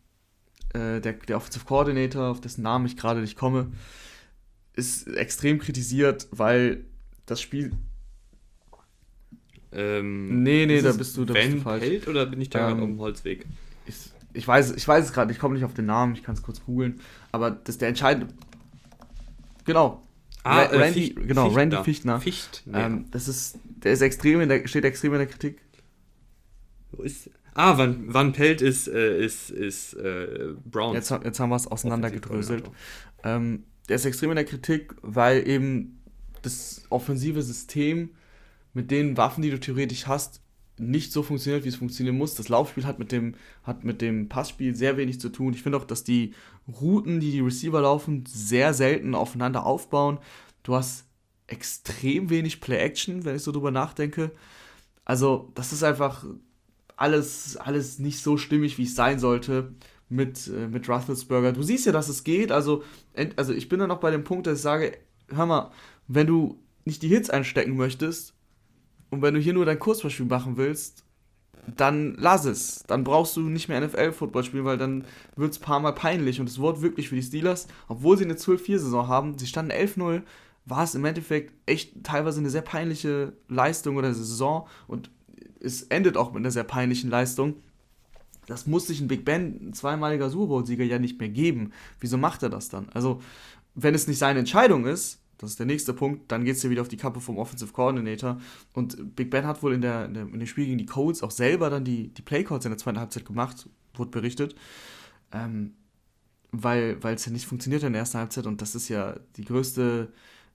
Äh, 0.73 1.01
der, 1.01 1.13
der 1.13 1.37
Offensive 1.37 1.65
Coordinator, 1.65 2.29
auf 2.29 2.41
dessen 2.41 2.61
Namen 2.61 2.85
ich 2.85 2.97
gerade 2.97 3.21
nicht 3.21 3.37
komme, 3.37 3.71
ist 4.73 5.07
extrem 5.07 5.59
kritisiert, 5.59 6.27
weil 6.31 6.85
das 7.25 7.41
Spiel. 7.41 7.71
Ähm, 9.71 10.43
nee, 10.43 10.65
nee, 10.65 10.81
da 10.81 10.93
bist 10.93 11.17
du, 11.17 11.25
da 11.25 11.33
bist 11.33 11.53
du 11.53 11.61
falsch. 11.61 11.83
Held 11.83 12.07
oder 12.07 12.25
bin 12.25 12.41
ich 12.41 12.49
da 12.49 12.69
ähm, 12.69 12.79
auf 12.79 12.85
dem 12.85 12.99
Holzweg? 12.99 13.45
Ich, 13.85 13.95
ich, 14.33 14.47
weiß, 14.47 14.71
ich 14.71 14.87
weiß 14.87 15.05
es 15.05 15.13
gerade, 15.13 15.31
ich 15.31 15.39
komme 15.39 15.55
nicht 15.55 15.65
auf 15.65 15.73
den 15.73 15.85
Namen, 15.85 16.13
ich 16.15 16.23
kann 16.23 16.35
es 16.35 16.41
kurz 16.41 16.63
googeln. 16.63 17.01
Aber 17.31 17.51
das 17.51 17.75
ist 17.75 17.81
der 17.81 17.89
entscheidende. 17.89 18.33
Genau, 19.65 20.04
Ah, 20.45 20.61
Ra 20.61 20.77
Randy, 20.77 21.07
Ficht, 21.07 21.27
genau, 21.27 21.45
Fichtner. 21.45 21.59
Randy 21.59 21.83
Fichtner. 21.83 22.21
Fichtner. 22.21 22.85
Ähm, 22.85 23.05
das 23.09 23.27
ist, 23.27 23.57
der 23.63 23.93
ist 23.93 24.01
extrem 24.01 24.41
in 24.41 24.49
der, 24.49 24.67
steht 24.67 24.85
extrem 24.85 25.13
in 25.13 25.17
der 25.17 25.27
Kritik. 25.27 25.59
Wo 26.91 27.01
ist, 27.01 27.31
ah, 27.55 27.75
Van, 27.79 28.13
Van 28.13 28.31
Pelt 28.31 28.61
ist, 28.61 28.87
äh, 28.87 29.17
ist, 29.25 29.49
ist 29.49 29.95
äh, 29.95 30.53
Brown. 30.63 30.93
Jetzt, 30.93 31.09
jetzt 31.09 31.39
haben 31.39 31.49
wir 31.49 31.55
es 31.55 31.65
auseinandergedröselt. 31.65 32.69
Ähm, 33.23 33.63
der 33.89 33.95
ist 33.95 34.05
extrem 34.05 34.29
in 34.29 34.35
der 34.35 34.45
Kritik, 34.45 34.93
weil 35.01 35.47
eben 35.47 35.99
das 36.43 36.83
offensive 36.89 37.41
System 37.41 38.11
mit 38.73 38.91
den 38.91 39.17
Waffen, 39.17 39.41
die 39.41 39.49
du 39.49 39.59
theoretisch 39.59 40.05
hast, 40.05 40.41
nicht 40.77 41.11
so 41.11 41.23
funktioniert, 41.23 41.63
wie 41.63 41.69
es 41.69 41.75
funktionieren 41.75 42.17
muss. 42.17 42.35
Das 42.35 42.49
Laufspiel 42.49 42.85
hat 42.85 42.99
mit 42.99 43.11
dem, 43.11 43.35
hat 43.63 43.83
mit 43.83 44.01
dem 44.01 44.27
Passspiel 44.27 44.75
sehr 44.75 44.97
wenig 44.97 45.19
zu 45.19 45.29
tun. 45.29 45.53
Ich 45.53 45.63
finde 45.63 45.77
auch, 45.77 45.85
dass 45.85 46.03
die 46.03 46.33
Routen, 46.67 47.19
die 47.19 47.31
die 47.31 47.39
Receiver 47.39 47.81
laufen, 47.81 48.25
sehr 48.27 48.73
selten 48.73 49.15
aufeinander 49.15 49.65
aufbauen. 49.65 50.19
Du 50.63 50.75
hast 50.75 51.05
extrem 51.47 52.29
wenig 52.29 52.59
Play-Action, 52.59 53.23
wenn 53.23 53.35
ich 53.35 53.43
so 53.43 53.51
drüber 53.51 53.71
nachdenke. 53.71 54.31
Also, 55.05 55.51
das 55.55 55.71
ist 55.71 55.83
einfach 55.83 56.25
alles, 56.97 57.57
alles 57.57 57.99
nicht 57.99 58.19
so 58.19 58.37
stimmig, 58.37 58.77
wie 58.77 58.83
es 58.83 58.95
sein 58.95 59.19
sollte 59.19 59.73
mit, 60.09 60.47
äh, 60.47 60.67
mit 60.67 60.89
Roethlisberger. 60.89 61.53
Du 61.53 61.63
siehst 61.63 61.85
ja, 61.85 61.91
dass 61.91 62.09
es 62.09 62.23
geht. 62.23 62.51
Also, 62.51 62.83
also, 63.35 63.53
ich 63.53 63.69
bin 63.69 63.79
dann 63.79 63.89
noch 63.89 63.99
bei 63.99 64.11
dem 64.11 64.23
Punkt, 64.23 64.47
dass 64.47 64.57
ich 64.57 64.63
sage, 64.63 64.97
hör 65.29 65.45
mal, 65.45 65.71
wenn 66.07 66.27
du 66.27 66.59
nicht 66.83 67.01
die 67.01 67.07
Hits 67.07 67.29
einstecken 67.29 67.75
möchtest, 67.75 68.34
und 69.15 69.21
wenn 69.21 69.33
du 69.33 69.39
hier 69.39 69.53
nur 69.53 69.65
dein 69.65 69.79
Kurzbeispiel 69.79 70.25
machen 70.25 70.57
willst, 70.57 71.05
dann 71.73 72.15
lass 72.19 72.43
es. 72.43 72.83
Dann 72.85 73.05
brauchst 73.05 73.37
du 73.37 73.41
nicht 73.41 73.69
mehr 73.69 73.79
NFL-Football 73.79 74.43
spielen, 74.43 74.65
weil 74.65 74.77
dann 74.77 75.05
wird 75.37 75.53
es 75.53 75.59
ein 75.59 75.63
paar 75.63 75.79
Mal 75.79 75.93
peinlich. 75.93 76.41
Und 76.41 76.49
es 76.49 76.59
wurde 76.59 76.81
wirklich 76.81 77.07
für 77.07 77.15
die 77.15 77.23
Steelers, 77.23 77.67
obwohl 77.87 78.17
sie 78.17 78.25
eine 78.25 78.33
12-4-Saison 78.33 79.07
haben, 79.07 79.37
sie 79.37 79.47
standen 79.47 79.71
11-0, 79.71 80.23
war 80.65 80.83
es 80.83 80.95
im 80.95 81.05
Endeffekt 81.05 81.53
echt 81.65 82.03
teilweise 82.03 82.41
eine 82.41 82.49
sehr 82.49 82.61
peinliche 82.61 83.31
Leistung 83.47 83.95
oder 83.95 84.13
Saison. 84.13 84.67
Und 84.87 85.09
es 85.61 85.83
endet 85.83 86.17
auch 86.17 86.33
mit 86.33 86.41
einer 86.41 86.51
sehr 86.51 86.65
peinlichen 86.65 87.09
Leistung. 87.09 87.55
Das 88.47 88.67
muss 88.67 88.87
sich 88.87 88.99
ein 88.99 89.07
Big 89.07 89.23
Ben, 89.23 89.69
ein 89.69 89.73
zweimaliger 89.73 90.29
Super 90.29 90.47
Bowl-Sieger, 90.47 90.83
ja 90.83 90.99
nicht 90.99 91.19
mehr 91.19 91.29
geben. 91.29 91.71
Wieso 92.01 92.17
macht 92.17 92.43
er 92.43 92.49
das 92.49 92.67
dann? 92.67 92.89
Also, 92.93 93.21
wenn 93.75 93.95
es 93.95 94.07
nicht 94.07 94.19
seine 94.19 94.39
Entscheidung 94.39 94.85
ist, 94.85 95.21
das 95.37 95.51
ist 95.51 95.59
der 95.59 95.65
nächste 95.65 95.93
Punkt. 95.93 96.31
Dann 96.31 96.45
geht 96.45 96.55
es 96.55 96.63
ja 96.63 96.69
wieder 96.69 96.81
auf 96.81 96.87
die 96.87 96.97
Kappe 96.97 97.19
vom 97.19 97.37
Offensive 97.37 97.71
Coordinator. 97.73 98.39
Und 98.73 99.15
Big 99.15 99.29
Ben 99.29 99.45
hat 99.45 99.61
wohl 99.63 99.73
in, 99.73 99.81
der, 99.81 100.05
in, 100.05 100.13
der, 100.13 100.23
in 100.23 100.39
dem 100.39 100.47
Spiel 100.47 100.65
gegen 100.65 100.77
die 100.77 100.85
Colts 100.85 101.23
auch 101.23 101.31
selber 101.31 101.69
dann 101.69 101.83
die, 101.83 102.09
die 102.09 102.21
Playcalls 102.21 102.65
in 102.65 102.71
der 102.71 102.77
zweiten 102.77 102.99
Halbzeit 102.99 103.25
gemacht, 103.25 103.69
wurde 103.95 104.11
berichtet. 104.11 104.55
Ähm, 105.31 105.73
weil 106.51 106.97
es 107.03 107.25
ja 107.25 107.31
nicht 107.33 107.45
funktioniert 107.45 107.83
in 107.83 107.93
der 107.93 108.01
ersten 108.01 108.17
Halbzeit. 108.17 108.45
Und 108.45 108.61
das 108.61 108.75
ist 108.75 108.87
ja 108.87 109.19
die 109.35 109.43
größte 109.43 110.13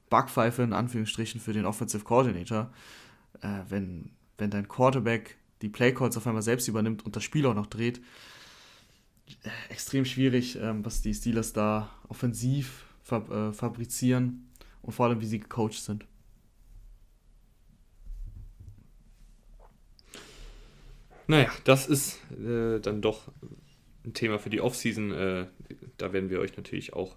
Backpfeife 0.09 0.63
in 0.63 0.73
Anführungsstrichen 0.73 1.41
für 1.41 1.53
den 1.53 1.67
Offensive 1.67 2.05
Coordinator. 2.05 2.73
Äh, 3.43 3.61
wenn, 3.69 4.11
wenn 4.39 4.51
dein 4.51 4.67
Quarterback 4.67 5.37
die 5.61 5.69
Playcalls 5.69 6.17
auf 6.17 6.27
einmal 6.27 6.43
selbst 6.43 6.69
übernimmt 6.69 7.05
und 7.05 7.17
das 7.17 7.25
Spiel 7.25 7.45
auch 7.45 7.55
noch 7.55 7.67
dreht. 7.67 8.01
Äh, 9.43 9.51
extrem 9.69 10.07
schwierig, 10.07 10.57
ähm, 10.57 10.85
was 10.87 11.03
die 11.03 11.13
Steelers 11.13 11.53
da 11.53 11.91
offensiv 12.09 12.87
fab, 13.03 13.31
äh, 13.31 13.53
fabrizieren 13.53 14.50
und 14.83 14.93
vor 14.93 15.07
allem, 15.07 15.21
wie 15.21 15.27
sie 15.27 15.41
gecoacht 15.41 15.75
sind. 15.75 16.07
Naja, 21.27 21.49
das 21.63 21.87
ist 21.87 22.19
äh, 22.33 22.81
dann 22.81 23.03
doch 23.03 23.29
ein 24.05 24.15
Thema 24.15 24.39
für 24.39 24.51
die 24.51 24.61
Offseason. 24.61 25.13
Äh, 25.13 25.47
da 25.97 26.13
werden 26.13 26.29
wir 26.29 26.41
euch 26.41 26.57
natürlich 26.57 26.93
auch 26.93 27.15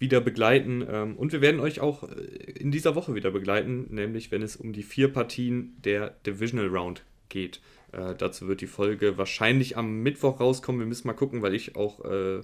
wieder 0.00 0.20
begleiten. 0.20 0.84
Ähm, 0.88 1.16
und 1.16 1.32
wir 1.32 1.40
werden 1.40 1.60
euch 1.60 1.78
auch 1.78 2.02
äh, 2.02 2.22
in 2.58 2.72
dieser 2.72 2.96
Woche 2.96 3.14
wieder 3.14 3.30
begleiten, 3.30 3.86
nämlich 3.90 4.32
wenn 4.32 4.42
es 4.42 4.56
um 4.56 4.72
die 4.72 4.82
vier 4.82 5.12
Partien 5.12 5.76
der 5.84 6.10
Divisional 6.26 6.66
Round 6.66 7.04
geht. 7.28 7.60
Äh, 7.92 8.16
dazu 8.16 8.48
wird 8.48 8.62
die 8.62 8.66
Folge 8.66 9.16
wahrscheinlich 9.16 9.76
am 9.76 10.02
Mittwoch 10.02 10.40
rauskommen. 10.40 10.80
Wir 10.80 10.88
müssen 10.88 11.06
mal 11.06 11.12
gucken, 11.12 11.42
weil 11.42 11.54
ich 11.54 11.76
auch 11.76 12.04
äh, 12.04 12.40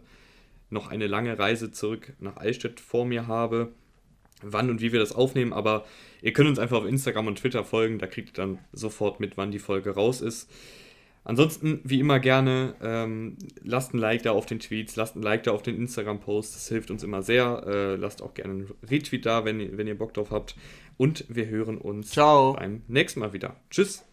noch 0.70 0.88
eine 0.88 1.08
lange 1.08 1.36
Reise 1.36 1.72
zurück 1.72 2.12
nach 2.20 2.36
Eichstätt 2.36 2.78
vor 2.78 3.04
mir 3.04 3.26
habe 3.26 3.72
wann 4.42 4.70
und 4.70 4.80
wie 4.80 4.92
wir 4.92 5.00
das 5.00 5.12
aufnehmen, 5.12 5.52
aber 5.52 5.84
ihr 6.22 6.32
könnt 6.32 6.48
uns 6.48 6.58
einfach 6.58 6.78
auf 6.78 6.86
Instagram 6.86 7.26
und 7.28 7.38
Twitter 7.38 7.64
folgen, 7.64 7.98
da 7.98 8.06
kriegt 8.06 8.30
ihr 8.30 8.34
dann 8.34 8.58
sofort 8.72 9.20
mit, 9.20 9.36
wann 9.36 9.50
die 9.50 9.58
Folge 9.58 9.90
raus 9.90 10.20
ist. 10.20 10.50
Ansonsten, 11.28 11.80
wie 11.84 12.00
immer 12.00 12.20
gerne, 12.20 12.74
ähm, 12.80 13.36
lasst 13.62 13.92
ein 13.92 13.98
Like 13.98 14.22
da 14.22 14.32
auf 14.32 14.46
den 14.46 14.60
Tweets, 14.60 14.96
lasst 14.96 15.14
ein 15.14 15.20
Like 15.20 15.42
da 15.42 15.52
auf 15.52 15.62
den 15.62 15.76
Instagram-Post, 15.76 16.54
das 16.54 16.68
hilft 16.68 16.90
uns 16.90 17.02
immer 17.02 17.22
sehr. 17.22 17.64
Äh, 17.66 17.96
lasst 17.96 18.22
auch 18.22 18.32
gerne 18.32 18.52
einen 18.54 18.70
Retweet 18.88 19.26
da, 19.26 19.44
wenn, 19.44 19.76
wenn 19.76 19.86
ihr 19.86 19.98
Bock 19.98 20.14
drauf 20.14 20.30
habt. 20.30 20.56
Und 20.96 21.26
wir 21.28 21.46
hören 21.48 21.76
uns 21.76 22.12
Ciao. 22.12 22.54
beim 22.54 22.82
nächsten 22.88 23.20
Mal 23.20 23.34
wieder. 23.34 23.56
Tschüss. 23.70 24.07